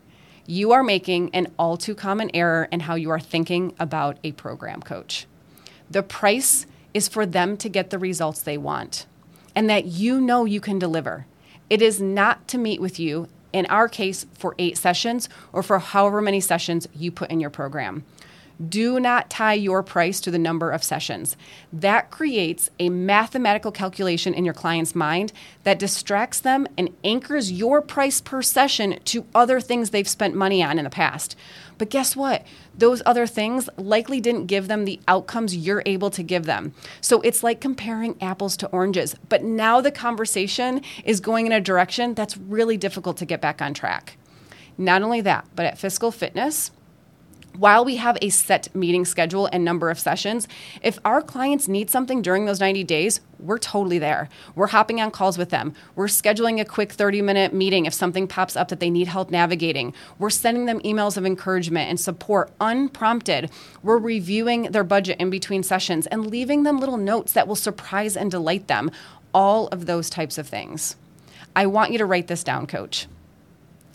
you 0.47 0.71
are 0.71 0.85
making 0.85 1.35
an 1.35 1.49
all 1.59 1.77
too 1.77 1.95
common 1.95 2.31
error 2.33 2.69
in 2.71 2.81
how 2.81 2.95
you 2.95 3.11
are 3.11 3.19
thinking 3.19 3.75
about 3.81 4.17
a 4.23 4.31
program 4.33 4.81
coach. 4.81 5.27
The 5.91 6.05
price 6.05 6.67
is 6.97 7.09
for 7.09 7.27
them 7.27 7.59
to 7.59 7.69
get 7.69 7.91
the 7.91 7.99
results 7.99 8.41
they 8.41 8.57
want 8.57 9.05
and 9.55 9.69
that 9.69 9.85
you 9.85 10.19
know 10.19 10.47
you 10.47 10.61
can 10.63 10.79
deliver. 10.79 11.27
It 11.69 11.83
is 11.83 12.01
not 12.01 12.49
to 12.49 12.57
meet 12.57 12.81
with 12.81 12.99
you, 12.99 13.29
in 13.53 13.67
our 13.67 13.87
case, 13.87 14.25
for 14.33 14.55
eight 14.59 14.79
sessions 14.79 15.29
or 15.53 15.63
for 15.63 15.79
however 15.79 16.23
many 16.23 16.41
sessions 16.41 16.89
you 16.95 17.13
put 17.13 17.31
in 17.31 17.39
your 17.39 17.51
program. 17.51 18.03
Do 18.65 18.99
not 18.99 19.29
tie 19.29 19.53
your 19.53 19.83
price 19.83 20.19
to 20.21 20.31
the 20.31 20.39
number 20.39 20.71
of 20.71 20.83
sessions. 20.83 21.37
That 21.73 22.11
creates 22.11 22.71
a 22.79 22.89
mathematical 22.89 23.71
calculation 23.71 24.33
in 24.33 24.47
your 24.47 24.55
client's 24.55 24.95
mind 24.95 25.33
that 25.65 25.79
distracts 25.79 26.41
them 26.41 26.67
and 26.79 26.95
anchors 27.05 27.53
your 27.53 27.83
price 27.83 28.21
per 28.23 28.41
session 28.41 28.99
to 29.05 29.27
other 29.35 29.61
things 29.61 29.91
they've 29.91 30.09
spent 30.09 30.35
money 30.35 30.63
on 30.63 30.79
in 30.79 30.85
the 30.85 30.91
past. 30.91 31.37
But 31.77 31.91
guess 31.91 32.17
what? 32.17 32.47
Those 32.75 33.03
other 33.05 33.27
things 33.27 33.69
likely 33.77 34.21
didn't 34.21 34.47
give 34.47 34.69
them 34.69 34.87
the 34.87 35.01
outcomes 35.07 35.55
you're 35.55 35.83
able 35.85 36.09
to 36.11 36.23
give 36.23 36.47
them. 36.47 36.73
So 37.03 37.21
it's 37.21 37.43
like 37.43 37.61
comparing 37.61 38.21
apples 38.23 38.57
to 38.59 38.69
oranges. 38.69 39.15
But 39.29 39.45
now 39.45 39.83
the 39.83 39.91
conversation 39.91 40.81
is 41.05 41.21
going 41.21 41.45
in 41.45 41.53
a 41.53 41.61
direction 41.61 42.15
that's 42.15 42.39
really 42.39 42.79
difficult 42.79 43.19
to 43.19 43.27
get 43.27 43.43
back 43.43 43.61
on 43.61 43.75
track. 43.75 44.17
Not 44.79 45.03
only 45.03 45.21
that, 45.23 45.47
but 45.55 45.67
at 45.67 45.79
Fiscal 45.79 46.11
Fitness, 46.11 46.71
while 47.57 47.85
we 47.85 47.97
have 47.97 48.19
a 48.21 48.29
set 48.29 48.75
meeting 48.75 49.05
schedule 49.05 49.49
and 49.53 49.65
number 49.65 49.91
of 49.91 49.99
sessions, 49.99 50.47
if 50.83 50.99
our 51.05 51.23
clients 51.23 51.69
need 51.69 51.91
something 51.91 52.23
during 52.23 52.45
those 52.45 52.61
90 52.61 52.85
days, 52.85 53.21
we're 53.39 53.59
totally 53.59 53.99
there. 53.99 54.29
We're 54.55 54.69
hopping 54.69 55.01
on 55.01 55.11
calls 55.11 55.39
with 55.39 55.51
them. 55.51 55.75
We're 55.95 56.07
scheduling 56.07 56.61
a 56.61 56.65
quick 56.65 56.93
30 56.93 57.23
minute 57.23 57.53
meeting 57.53 57.87
if 57.87 57.95
something 57.95 58.27
pops 58.29 58.57
up 58.57 58.69
that 58.69 58.81
they 58.81 58.91
need 58.91 59.09
help 59.09 59.31
navigating. 59.31 59.95
We're 60.19 60.31
sending 60.31 60.67
them 60.67 60.81
emails 60.81 61.17
of 61.17 61.27
encouragement 61.27 61.89
and 61.89 62.01
support 62.01 62.51
unprompted. 62.61 63.51
We're 63.83 63.99
reviewing 63.99 64.65
their 64.73 64.85
budget 64.85 65.19
in 65.19 65.31
between 65.31 65.63
sessions 65.63 66.07
and 66.07 66.27
leaving 66.27 66.63
them 66.63 66.79
little 66.79 66.97
notes 66.97 67.33
that 67.33 67.49
will 67.49 67.57
surprise 67.57 68.17
and 68.17 68.31
delight 68.31 68.69
them. 68.69 68.91
All 69.35 69.69
of 69.69 69.87
those 69.87 70.09
types 70.09 70.39
of 70.39 70.49
things. 70.49 70.97
I 71.55 71.67
want 71.67 71.93
you 71.93 71.99
to 71.99 72.07
write 72.07 72.27
this 72.27 72.45
down, 72.45 72.67
coach. 72.67 73.07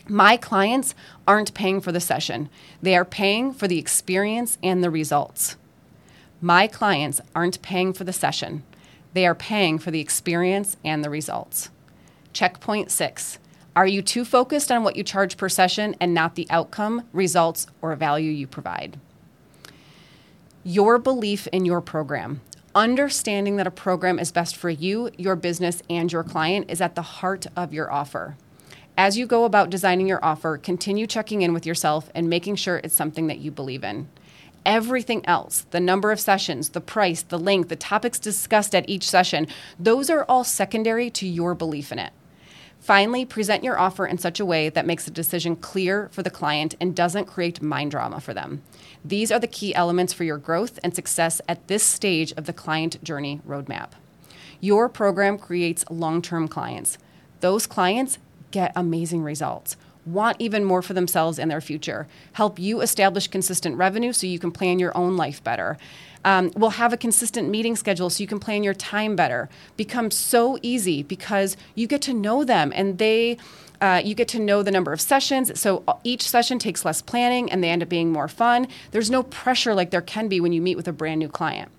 My 0.08 0.36
clients 0.36 0.94
aren't 1.32 1.54
paying 1.54 1.80
for 1.80 1.94
the 1.94 2.02
session, 2.02 2.50
they 2.82 2.94
are 2.94 3.06
paying 3.06 3.54
for 3.54 3.66
the 3.66 3.80
experience 3.80 4.58
and 4.62 4.84
the 4.84 4.90
results. 4.90 5.56
My 6.42 6.68
clients 6.68 7.22
aren't 7.34 7.62
paying 7.62 7.94
for 7.94 8.04
the 8.04 8.12
session, 8.12 8.64
they 9.14 9.26
are 9.26 9.34
paying 9.34 9.80
for 9.80 9.92
the 9.92 10.02
experience 10.02 10.76
and 10.84 11.06
the 11.06 11.10
results. 11.10 11.70
Checkpoint 12.34 12.92
six 12.92 13.40
Are 13.78 13.88
you 13.88 14.02
too 14.02 14.26
focused 14.26 14.74
on 14.74 14.84
what 14.84 14.98
you 14.98 15.06
charge 15.06 15.38
per 15.38 15.48
session 15.48 15.96
and 16.02 16.14
not 16.14 16.36
the 16.36 16.48
outcome, 16.50 17.08
results, 17.14 17.66
or 17.82 17.96
value 17.96 18.30
you 18.30 18.46
provide? 18.46 19.00
Your 20.66 21.00
belief 21.00 21.48
in 21.54 21.64
your 21.64 21.80
program. 21.80 22.42
Understanding 22.76 23.56
that 23.56 23.68
a 23.68 23.72
program 23.72 24.20
is 24.20 24.34
best 24.34 24.58
for 24.58 24.70
you, 24.70 25.10
your 25.18 25.38
business, 25.38 25.82
and 25.90 26.12
your 26.12 26.26
client 26.26 26.70
is 26.70 26.82
at 26.82 26.96
the 26.96 27.02
heart 27.02 27.48
of 27.56 27.74
your 27.74 27.90
offer. 27.90 28.36
As 28.98 29.18
you 29.18 29.26
go 29.26 29.46
about 29.46 29.70
designing 29.70 30.08
your 30.08 30.24
offer, 30.24 30.58
continue 30.58 31.08
checking 31.08 31.42
in 31.42 31.54
with 31.54 31.66
yourself 31.66 32.10
and 32.14 32.30
making 32.30 32.58
sure 32.58 32.78
it's 32.78 32.96
something 32.96 33.28
that 33.28 33.40
you 33.40 33.50
believe 33.50 33.84
in. 33.84 34.10
Everything 34.66 35.26
else, 35.26 35.66
the 35.72 35.80
number 35.80 36.12
of 36.12 36.20
sessions, 36.20 36.70
the 36.70 36.82
price, 36.82 37.24
the 37.24 37.40
length, 37.40 37.70
the 37.70 37.76
topics 37.76 38.20
discussed 38.20 38.76
at 38.76 38.88
each 38.88 39.10
session, 39.10 39.48
those 39.80 40.10
are 40.10 40.26
all 40.26 40.44
secondary 40.44 41.10
to 41.10 41.28
your 41.28 41.56
belief 41.56 41.92
in 41.92 41.98
it. 41.98 42.14
Finally, 42.80 43.26
present 43.26 43.64
your 43.64 43.80
offer 43.80 44.06
in 44.06 44.18
such 44.18 44.40
a 44.40 44.46
way 44.46 44.68
that 44.68 44.86
makes 44.86 45.06
the 45.06 45.12
decision 45.12 45.56
clear 45.56 46.10
for 46.12 46.22
the 46.22 46.30
client 46.30 46.76
and 46.82 46.96
doesn't 46.96 47.26
create 47.26 47.62
mind 47.62 47.92
drama 47.92 48.20
for 48.20 48.34
them. 48.34 48.62
These 49.06 49.32
are 49.32 49.40
the 49.40 49.48
key 49.48 49.74
elements 49.74 50.14
for 50.14 50.24
your 50.24 50.38
growth 50.38 50.80
and 50.84 50.94
success 50.94 51.42
at 51.48 51.68
this 51.68 51.84
stage 51.84 52.34
of 52.34 52.46
the 52.46 52.54
client 52.54 53.04
journey 53.04 53.40
roadmap. 53.48 53.92
Your 54.60 54.90
program 54.90 55.38
creates 55.38 55.86
long 55.90 56.22
term 56.22 56.48
clients. 56.48 56.98
Those 57.40 57.66
clients 57.66 58.20
get 58.52 58.72
amazing 58.76 59.24
results, 59.24 59.76
want 60.06 60.38
even 60.40 60.64
more 60.64 60.82
for 60.82 60.94
themselves 60.94 61.40
and 61.40 61.50
their 61.50 61.62
future, 61.62 62.08
help 62.34 62.60
you 62.60 62.82
establish 62.82 63.28
consistent 63.28 63.78
revenue 63.78 64.14
so 64.14 64.28
you 64.28 64.40
can 64.40 64.52
plan 64.52 64.80
your 64.80 64.96
own 64.98 65.18
life 65.18 65.44
better. 65.44 65.78
Um, 66.24 66.52
will 66.56 66.72
have 66.72 66.94
a 66.94 66.98
consistent 66.98 67.50
meeting 67.50 67.76
schedule 67.76 68.10
so 68.12 68.22
you 68.22 68.28
can 68.28 68.40
plan 68.40 68.64
your 68.64 68.76
time 68.76 69.16
better. 69.16 69.50
Become 69.76 70.12
so 70.12 70.60
easy 70.62 71.02
because 71.02 71.58
you 71.74 71.88
get 71.88 72.02
to 72.04 72.14
know 72.14 72.44
them 72.44 72.72
and 72.76 72.98
they. 72.98 73.38
Uh, 73.80 74.00
you 74.06 74.14
get 74.14 74.28
to 74.28 74.38
know 74.38 74.62
the 74.62 74.70
number 74.70 74.94
of 74.94 75.02
sessions, 75.02 75.60
so 75.60 75.84
each 76.04 76.30
session 76.30 76.60
takes 76.60 76.86
less 76.86 77.02
planning 77.02 77.52
and 77.52 77.64
they 77.64 77.70
end 77.72 77.82
up 77.82 77.90
being 77.90 78.12
more 78.12 78.28
fun. 78.28 78.68
There's 78.92 79.10
no 79.10 79.24
pressure 79.24 79.74
like 79.74 79.90
there 79.90 80.04
can 80.04 80.28
be 80.28 80.40
when 80.40 80.54
you 80.54 80.62
meet 80.62 80.76
with 80.78 80.88
a 80.88 80.92
brand 80.92 81.18
new 81.18 81.28
client. 81.28 81.72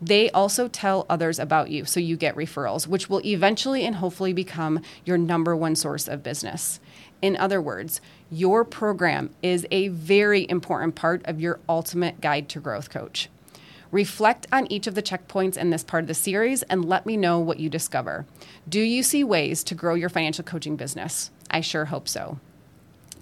They 0.00 0.30
also 0.30 0.68
tell 0.68 1.06
others 1.08 1.38
about 1.38 1.70
you, 1.70 1.84
so 1.84 2.00
you 2.00 2.16
get 2.16 2.36
referrals, 2.36 2.86
which 2.86 3.08
will 3.08 3.24
eventually 3.24 3.84
and 3.84 3.96
hopefully 3.96 4.32
become 4.32 4.80
your 5.04 5.16
number 5.16 5.56
one 5.56 5.74
source 5.74 6.06
of 6.06 6.22
business. 6.22 6.80
In 7.22 7.36
other 7.36 7.62
words, 7.62 8.00
your 8.30 8.64
program 8.64 9.30
is 9.42 9.66
a 9.70 9.88
very 9.88 10.46
important 10.50 10.94
part 10.94 11.24
of 11.24 11.40
your 11.40 11.60
ultimate 11.68 12.20
guide 12.20 12.48
to 12.50 12.60
growth 12.60 12.90
coach. 12.90 13.30
Reflect 13.90 14.46
on 14.52 14.70
each 14.70 14.86
of 14.86 14.94
the 14.94 15.02
checkpoints 15.02 15.56
in 15.56 15.70
this 15.70 15.84
part 15.84 16.04
of 16.04 16.08
the 16.08 16.14
series 16.14 16.62
and 16.64 16.84
let 16.84 17.06
me 17.06 17.16
know 17.16 17.38
what 17.38 17.60
you 17.60 17.70
discover. 17.70 18.26
Do 18.68 18.80
you 18.80 19.02
see 19.02 19.24
ways 19.24 19.64
to 19.64 19.74
grow 19.74 19.94
your 19.94 20.08
financial 20.08 20.44
coaching 20.44 20.76
business? 20.76 21.30
I 21.50 21.60
sure 21.60 21.86
hope 21.86 22.08
so. 22.08 22.38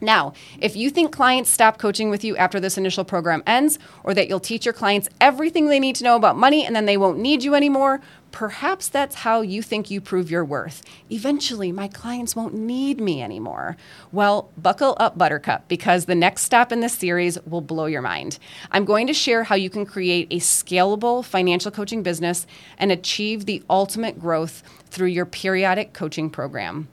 Now, 0.00 0.32
if 0.60 0.76
you 0.76 0.90
think 0.90 1.12
clients 1.12 1.50
stop 1.50 1.78
coaching 1.78 2.10
with 2.10 2.24
you 2.24 2.36
after 2.36 2.60
this 2.60 2.76
initial 2.76 3.04
program 3.04 3.42
ends, 3.46 3.78
or 4.02 4.14
that 4.14 4.28
you'll 4.28 4.40
teach 4.40 4.64
your 4.64 4.74
clients 4.74 5.08
everything 5.20 5.68
they 5.68 5.80
need 5.80 5.96
to 5.96 6.04
know 6.04 6.16
about 6.16 6.36
money 6.36 6.66
and 6.66 6.74
then 6.74 6.84
they 6.84 6.96
won't 6.96 7.18
need 7.18 7.42
you 7.42 7.54
anymore, 7.54 8.00
perhaps 8.32 8.88
that's 8.88 9.14
how 9.14 9.40
you 9.40 9.62
think 9.62 9.90
you 9.90 10.00
prove 10.00 10.30
your 10.30 10.44
worth. 10.44 10.82
Eventually, 11.08 11.70
my 11.70 11.86
clients 11.86 12.34
won't 12.34 12.52
need 12.52 13.00
me 13.00 13.22
anymore. 13.22 13.76
Well, 14.10 14.50
buckle 14.58 14.96
up, 14.98 15.16
Buttercup, 15.16 15.68
because 15.68 16.06
the 16.06 16.16
next 16.16 16.42
stop 16.42 16.72
in 16.72 16.80
this 16.80 16.94
series 16.94 17.40
will 17.46 17.60
blow 17.60 17.86
your 17.86 18.02
mind. 18.02 18.40
I'm 18.72 18.84
going 18.84 19.06
to 19.06 19.14
share 19.14 19.44
how 19.44 19.54
you 19.54 19.70
can 19.70 19.86
create 19.86 20.26
a 20.32 20.40
scalable 20.40 21.24
financial 21.24 21.70
coaching 21.70 22.02
business 22.02 22.46
and 22.76 22.90
achieve 22.90 23.46
the 23.46 23.62
ultimate 23.70 24.18
growth 24.18 24.64
through 24.86 25.08
your 25.08 25.26
periodic 25.26 25.92
coaching 25.92 26.28
program. 26.28 26.88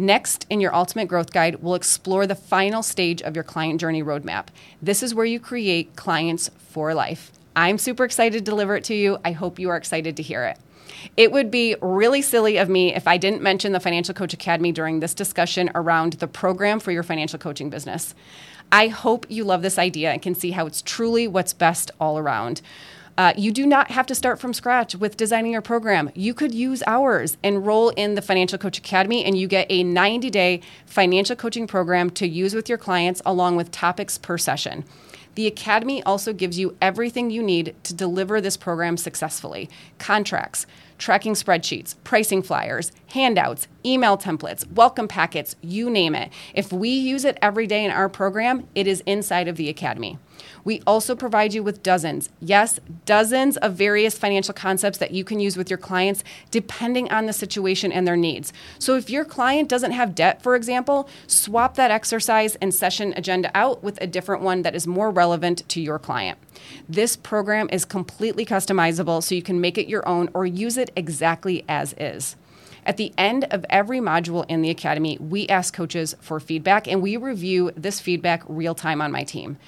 Next, 0.00 0.46
in 0.48 0.62
your 0.62 0.74
Ultimate 0.74 1.08
Growth 1.08 1.30
Guide, 1.30 1.56
we'll 1.56 1.74
explore 1.74 2.26
the 2.26 2.34
final 2.34 2.82
stage 2.82 3.20
of 3.20 3.34
your 3.34 3.44
client 3.44 3.78
journey 3.78 4.02
roadmap. 4.02 4.46
This 4.80 5.02
is 5.02 5.14
where 5.14 5.26
you 5.26 5.38
create 5.38 5.94
clients 5.94 6.48
for 6.56 6.94
life. 6.94 7.30
I'm 7.54 7.76
super 7.76 8.06
excited 8.06 8.38
to 8.38 8.50
deliver 8.50 8.76
it 8.76 8.84
to 8.84 8.94
you. 8.94 9.18
I 9.26 9.32
hope 9.32 9.58
you 9.58 9.68
are 9.68 9.76
excited 9.76 10.16
to 10.16 10.22
hear 10.22 10.44
it. 10.44 10.56
It 11.18 11.32
would 11.32 11.50
be 11.50 11.76
really 11.82 12.22
silly 12.22 12.56
of 12.56 12.70
me 12.70 12.94
if 12.94 13.06
I 13.06 13.18
didn't 13.18 13.42
mention 13.42 13.72
the 13.72 13.78
Financial 13.78 14.14
Coach 14.14 14.32
Academy 14.32 14.72
during 14.72 15.00
this 15.00 15.12
discussion 15.12 15.70
around 15.74 16.14
the 16.14 16.26
program 16.26 16.80
for 16.80 16.92
your 16.92 17.02
financial 17.02 17.38
coaching 17.38 17.68
business. 17.68 18.14
I 18.72 18.88
hope 18.88 19.26
you 19.28 19.44
love 19.44 19.60
this 19.60 19.78
idea 19.78 20.12
and 20.12 20.22
can 20.22 20.34
see 20.34 20.52
how 20.52 20.64
it's 20.64 20.80
truly 20.80 21.28
what's 21.28 21.52
best 21.52 21.90
all 22.00 22.18
around. 22.18 22.62
Uh, 23.18 23.32
you 23.36 23.52
do 23.52 23.66
not 23.66 23.90
have 23.90 24.06
to 24.06 24.14
start 24.14 24.40
from 24.40 24.54
scratch 24.54 24.94
with 24.94 25.16
designing 25.16 25.52
your 25.52 25.62
program. 25.62 26.10
You 26.14 26.32
could 26.32 26.54
use 26.54 26.82
ours, 26.86 27.36
enroll 27.42 27.90
in 27.90 28.14
the 28.14 28.22
Financial 28.22 28.58
Coach 28.58 28.78
Academy, 28.78 29.24
and 29.24 29.36
you 29.36 29.46
get 29.46 29.66
a 29.68 29.82
90 29.82 30.30
day 30.30 30.60
financial 30.86 31.36
coaching 31.36 31.66
program 31.66 32.10
to 32.10 32.26
use 32.26 32.54
with 32.54 32.68
your 32.68 32.78
clients 32.78 33.20
along 33.26 33.56
with 33.56 33.70
topics 33.70 34.16
per 34.16 34.38
session. 34.38 34.84
The 35.34 35.46
Academy 35.46 36.02
also 36.02 36.32
gives 36.32 36.58
you 36.58 36.76
everything 36.82 37.30
you 37.30 37.42
need 37.42 37.74
to 37.84 37.94
deliver 37.94 38.40
this 38.40 38.56
program 38.56 38.96
successfully 38.96 39.70
contracts, 39.98 40.66
tracking 41.00 41.32
spreadsheets, 41.32 41.96
pricing 42.04 42.42
flyers, 42.42 42.92
handouts, 43.08 43.66
email 43.84 44.18
templates, 44.18 44.70
welcome 44.70 45.08
packets, 45.08 45.56
you 45.62 45.88
name 45.88 46.14
it. 46.14 46.30
If 46.54 46.72
we 46.72 46.90
use 46.90 47.24
it 47.24 47.38
every 47.40 47.66
day 47.66 47.84
in 47.84 47.90
our 47.90 48.08
program, 48.08 48.68
it 48.74 48.86
is 48.86 49.02
inside 49.06 49.48
of 49.48 49.56
the 49.56 49.70
Academy. 49.70 50.18
We 50.62 50.82
also 50.86 51.16
provide 51.16 51.54
you 51.54 51.62
with 51.62 51.82
dozens, 51.82 52.28
yes, 52.38 52.80
dozens 53.06 53.56
of 53.56 53.74
various 53.74 54.18
financial 54.18 54.52
concepts 54.52 54.98
that 54.98 55.10
you 55.10 55.24
can 55.24 55.40
use 55.40 55.56
with 55.56 55.70
your 55.70 55.78
clients 55.78 56.22
depending 56.50 57.10
on 57.10 57.26
the 57.26 57.32
situation 57.32 57.92
and 57.92 58.06
their 58.06 58.16
needs. 58.16 58.52
So 58.78 58.96
if 58.96 59.08
your 59.08 59.24
client 59.24 59.68
doesn't 59.68 59.92
have 59.92 60.14
debt, 60.14 60.42
for 60.42 60.54
example, 60.54 61.08
swap 61.26 61.76
that 61.76 61.90
exercise 61.90 62.56
and 62.56 62.74
session 62.74 63.14
agenda 63.16 63.50
out 63.54 63.82
with 63.82 64.00
a 64.02 64.06
different 64.06 64.42
one 64.42 64.62
that 64.62 64.74
is 64.74 64.86
more 64.86 65.10
relevant 65.10 65.66
to 65.70 65.80
your 65.80 65.98
client. 65.98 66.38
This 66.88 67.16
program 67.16 67.68
is 67.72 67.84
completely 67.84 68.44
customizable 68.44 69.22
so 69.22 69.34
you 69.34 69.42
can 69.42 69.60
make 69.60 69.78
it 69.78 69.88
your 69.88 70.06
own 70.08 70.28
or 70.34 70.46
use 70.46 70.76
it 70.76 70.90
exactly 70.96 71.64
as 71.68 71.94
is. 71.98 72.36
At 72.84 72.96
the 72.96 73.12
end 73.18 73.44
of 73.50 73.66
every 73.68 73.98
module 73.98 74.44
in 74.48 74.62
the 74.62 74.70
Academy, 74.70 75.18
we 75.20 75.46
ask 75.48 75.74
coaches 75.74 76.14
for 76.20 76.40
feedback 76.40 76.88
and 76.88 77.02
we 77.02 77.16
review 77.16 77.72
this 77.76 78.00
feedback 78.00 78.42
real 78.48 78.74
time 78.74 79.02
on 79.02 79.12
my 79.12 79.22
team. 79.22 79.58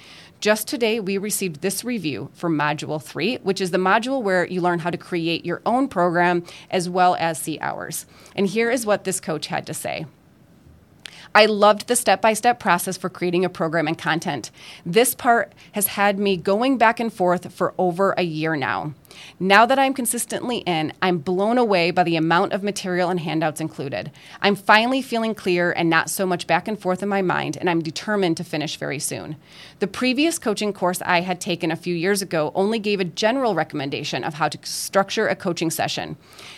Just 0.41 0.67
today, 0.67 0.99
we 0.99 1.17
received 1.17 1.61
this 1.61 1.85
review 1.85 2.29
for 2.33 2.49
Module 2.49 3.01
3, 3.01 3.37
which 3.43 3.61
is 3.61 3.71
the 3.71 3.77
module 3.77 4.21
where 4.21 4.45
you 4.45 4.59
learn 4.59 4.79
how 4.79 4.89
to 4.89 4.97
create 4.97 5.45
your 5.45 5.61
own 5.65 5.87
program 5.87 6.43
as 6.69 6.89
well 6.89 7.15
as 7.17 7.39
see 7.39 7.57
ours. 7.61 8.05
And 8.35 8.47
here 8.47 8.69
is 8.69 8.85
what 8.85 9.05
this 9.05 9.21
coach 9.21 9.47
had 9.47 9.65
to 9.67 9.73
say. 9.73 10.05
I 11.35 11.47
loved 11.47 11.87
the 11.87 11.95
step 11.95 12.21
by 12.21 12.33
step 12.33 12.59
process 12.59 12.97
for 12.97 13.09
creating 13.09 13.43
a 13.43 13.49
program 13.49 13.87
and 13.87 13.97
content. 13.97 14.51
This 14.85 15.15
part 15.15 15.53
has 15.71 15.87
had 15.87 16.19
me 16.19 16.37
going 16.37 16.77
back 16.77 16.99
and 16.99 17.11
forth 17.11 17.51
for 17.53 17.73
over 17.77 18.11
a 18.11 18.23
year 18.23 18.55
now. 18.55 18.93
Now 19.39 19.65
that 19.65 19.79
I'm 19.79 19.93
consistently 19.93 20.57
in, 20.59 20.93
I'm 21.01 21.17
blown 21.17 21.57
away 21.57 21.91
by 21.91 22.03
the 22.03 22.15
amount 22.15 22.53
of 22.53 22.63
material 22.63 23.09
and 23.09 23.19
handouts 23.19 23.61
included. 23.61 24.11
I'm 24.41 24.55
finally 24.55 25.01
feeling 25.01 25.35
clear 25.35 25.71
and 25.71 25.89
not 25.89 26.09
so 26.09 26.25
much 26.25 26.47
back 26.47 26.67
and 26.67 26.79
forth 26.79 27.03
in 27.03 27.09
my 27.09 27.21
mind, 27.21 27.57
and 27.57 27.69
I'm 27.69 27.81
determined 27.81 28.37
to 28.37 28.43
finish 28.43 28.77
very 28.77 28.99
soon. 28.99 29.35
The 29.79 29.87
previous 29.87 30.39
coaching 30.39 30.73
course 30.73 31.01
I 31.05 31.21
had 31.21 31.41
taken 31.41 31.71
a 31.71 31.75
few 31.75 31.95
years 31.95 32.21
ago 32.21 32.51
only 32.55 32.79
gave 32.79 32.99
a 32.99 33.05
general 33.05 33.55
recommendation 33.55 34.23
of 34.23 34.35
how 34.35 34.49
to 34.49 34.59
structure 34.63 35.27
a 35.27 35.35
coaching 35.35 35.71
session. 35.71 36.17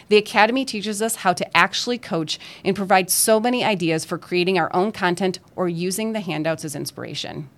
The 0.09 0.17
Academy 0.17 0.65
teaches 0.65 1.01
us 1.01 1.17
how 1.17 1.33
to 1.33 1.57
actually 1.57 1.97
coach 1.97 2.39
and 2.63 2.75
provides 2.75 3.13
so 3.13 3.39
many 3.39 3.63
ideas 3.63 4.05
for 4.05 4.17
creating 4.17 4.59
our 4.59 4.73
own 4.75 4.91
content 4.91 5.39
or 5.55 5.67
using 5.67 6.13
the 6.13 6.19
handouts 6.19 6.65
as 6.65 6.75
inspiration. 6.75 7.49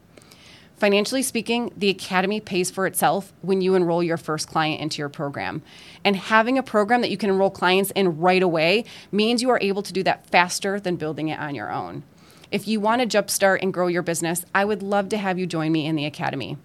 Financially 0.78 1.24
speaking, 1.24 1.72
the 1.76 1.90
Academy 1.90 2.40
pays 2.40 2.70
for 2.70 2.86
itself 2.86 3.34
when 3.42 3.62
you 3.62 3.74
enroll 3.74 4.04
your 4.04 4.16
first 4.16 4.48
client 4.48 4.80
into 4.80 5.00
your 5.00 5.10
program. 5.10 5.64
And 6.04 6.16
having 6.16 6.60
a 6.60 6.64
program 6.64 7.02
that 7.02 7.10
you 7.10 7.18
can 7.18 7.32
enroll 7.32 7.50
clients 7.50 7.90
in 7.92 8.20
right 8.20 8.44
away 8.44 8.86
means 9.12 9.42
you 9.42 9.50
are 9.50 9.60
able 9.60 9.82
to 9.82 9.92
do 9.92 10.04
that 10.04 10.28
faster 10.28 10.80
than 10.80 10.96
building 10.96 11.30
it 11.30 11.40
on 11.40 11.56
your 11.56 11.72
own. 11.72 12.04
If 12.52 12.68
you 12.68 12.80
want 12.80 13.02
to 13.02 13.08
jumpstart 13.08 13.60
and 13.64 13.74
grow 13.74 13.88
your 13.88 14.04
business, 14.04 14.46
I 14.54 14.66
would 14.66 14.84
love 14.84 15.10
to 15.10 15.18
have 15.18 15.40
you 15.40 15.48
join 15.48 15.72
me 15.72 15.88
in 15.88 15.96
the 15.96 16.06
Academy. 16.06 16.58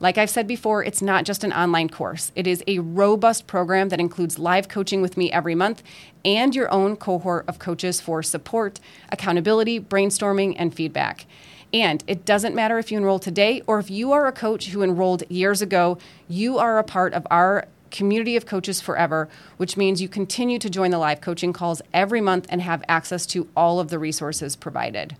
Like 0.00 0.16
I've 0.16 0.30
said 0.30 0.46
before, 0.46 0.82
it's 0.82 1.02
not 1.02 1.24
just 1.24 1.44
an 1.44 1.52
online 1.52 1.90
course. 1.90 2.32
It 2.34 2.46
is 2.46 2.64
a 2.66 2.78
robust 2.78 3.46
program 3.46 3.90
that 3.90 4.00
includes 4.00 4.38
live 4.38 4.68
coaching 4.68 5.02
with 5.02 5.16
me 5.16 5.30
every 5.30 5.54
month 5.54 5.82
and 6.24 6.54
your 6.54 6.70
own 6.72 6.96
cohort 6.96 7.44
of 7.48 7.58
coaches 7.58 8.00
for 8.00 8.22
support, 8.22 8.80
accountability, 9.10 9.78
brainstorming, 9.78 10.54
and 10.56 10.72
feedback. 10.72 11.26
And 11.72 12.02
it 12.06 12.24
doesn't 12.24 12.54
matter 12.54 12.78
if 12.78 12.90
you 12.90 12.98
enroll 12.98 13.18
today 13.18 13.62
or 13.66 13.78
if 13.78 13.90
you 13.90 14.12
are 14.12 14.26
a 14.26 14.32
coach 14.32 14.68
who 14.68 14.82
enrolled 14.82 15.22
years 15.30 15.60
ago, 15.60 15.98
you 16.28 16.58
are 16.58 16.78
a 16.78 16.84
part 16.84 17.12
of 17.12 17.26
our 17.30 17.66
community 17.90 18.36
of 18.36 18.46
coaches 18.46 18.80
forever, 18.80 19.28
which 19.56 19.76
means 19.76 20.00
you 20.00 20.08
continue 20.08 20.58
to 20.58 20.70
join 20.70 20.90
the 20.90 20.98
live 20.98 21.20
coaching 21.20 21.52
calls 21.52 21.82
every 21.92 22.20
month 22.20 22.46
and 22.48 22.62
have 22.62 22.82
access 22.88 23.26
to 23.26 23.48
all 23.56 23.80
of 23.80 23.88
the 23.88 23.98
resources 23.98 24.56
provided. 24.56 25.16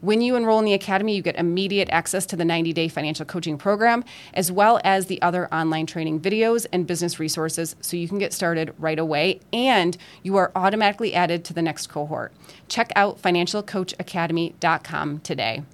When 0.00 0.22
you 0.22 0.34
enroll 0.34 0.58
in 0.60 0.64
the 0.64 0.72
Academy, 0.72 1.14
you 1.14 1.20
get 1.20 1.36
immediate 1.36 1.90
access 1.90 2.24
to 2.26 2.36
the 2.36 2.44
90 2.44 2.72
day 2.72 2.88
financial 2.88 3.26
coaching 3.26 3.58
program, 3.58 4.02
as 4.32 4.50
well 4.50 4.80
as 4.82 5.06
the 5.06 5.20
other 5.20 5.52
online 5.52 5.84
training 5.84 6.20
videos 6.20 6.64
and 6.72 6.86
business 6.86 7.20
resources 7.20 7.76
so 7.82 7.98
you 7.98 8.08
can 8.08 8.18
get 8.18 8.32
started 8.32 8.72
right 8.78 8.98
away. 8.98 9.40
And 9.52 9.98
you 10.22 10.36
are 10.36 10.52
automatically 10.54 11.12
added 11.12 11.44
to 11.46 11.52
the 11.52 11.60
next 11.60 11.88
cohort. 11.88 12.32
Check 12.68 12.92
out 12.96 13.20
financialcoachacademy.com 13.20 15.18
today. 15.18 15.64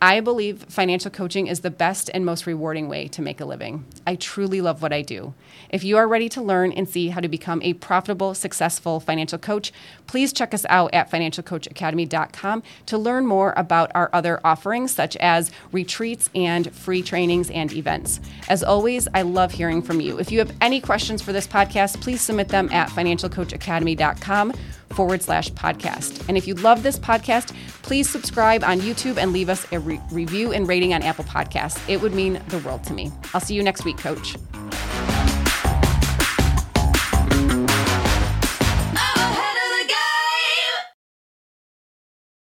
I 0.00 0.20
believe 0.20 0.64
financial 0.68 1.10
coaching 1.10 1.46
is 1.46 1.60
the 1.60 1.70
best 1.70 2.10
and 2.12 2.26
most 2.26 2.46
rewarding 2.46 2.86
way 2.88 3.08
to 3.08 3.22
make 3.22 3.40
a 3.40 3.46
living. 3.46 3.86
I 4.06 4.16
truly 4.16 4.60
love 4.60 4.82
what 4.82 4.92
I 4.92 5.00
do. 5.00 5.32
If 5.70 5.84
you 5.84 5.96
are 5.96 6.06
ready 6.06 6.28
to 6.30 6.42
learn 6.42 6.70
and 6.72 6.86
see 6.86 7.08
how 7.08 7.20
to 7.20 7.28
become 7.28 7.62
a 7.62 7.72
profitable, 7.72 8.34
successful 8.34 9.00
financial 9.00 9.38
coach, 9.38 9.72
please 10.06 10.34
check 10.34 10.52
us 10.52 10.66
out 10.68 10.92
at 10.92 11.10
financialcoachacademy.com 11.10 12.62
to 12.86 12.98
learn 12.98 13.26
more 13.26 13.54
about 13.56 13.90
our 13.94 14.10
other 14.12 14.38
offerings, 14.44 14.92
such 14.92 15.16
as 15.16 15.50
retreats 15.72 16.28
and 16.34 16.70
free 16.74 17.02
trainings 17.02 17.48
and 17.50 17.72
events. 17.72 18.20
As 18.48 18.62
always, 18.62 19.08
I 19.14 19.22
love 19.22 19.52
hearing 19.52 19.80
from 19.80 20.02
you. 20.02 20.18
If 20.18 20.30
you 20.30 20.40
have 20.40 20.54
any 20.60 20.78
questions 20.78 21.22
for 21.22 21.32
this 21.32 21.46
podcast, 21.46 22.02
please 22.02 22.20
submit 22.20 22.48
them 22.48 22.68
at 22.70 22.90
financialcoachacademy.com 22.90 24.52
forward 24.96 25.22
slash 25.22 25.50
podcast. 25.52 26.26
And 26.26 26.36
if 26.36 26.46
you 26.46 26.54
love 26.54 26.82
this 26.82 26.98
podcast, 26.98 27.54
please 27.82 28.08
subscribe 28.08 28.64
on 28.64 28.80
YouTube 28.80 29.18
and 29.18 29.32
leave 29.32 29.48
us 29.48 29.70
a 29.70 29.78
re- 29.78 30.00
review 30.10 30.52
and 30.52 30.66
rating 30.66 30.94
on 30.94 31.02
Apple 31.02 31.24
Podcasts. 31.24 31.78
It 31.88 32.00
would 32.00 32.14
mean 32.14 32.42
the 32.48 32.58
world 32.60 32.82
to 32.84 32.94
me. 32.94 33.12
I'll 33.34 33.40
see 33.40 33.54
you 33.54 33.62
next 33.62 33.84
week, 33.84 33.98
Coach. 33.98 34.36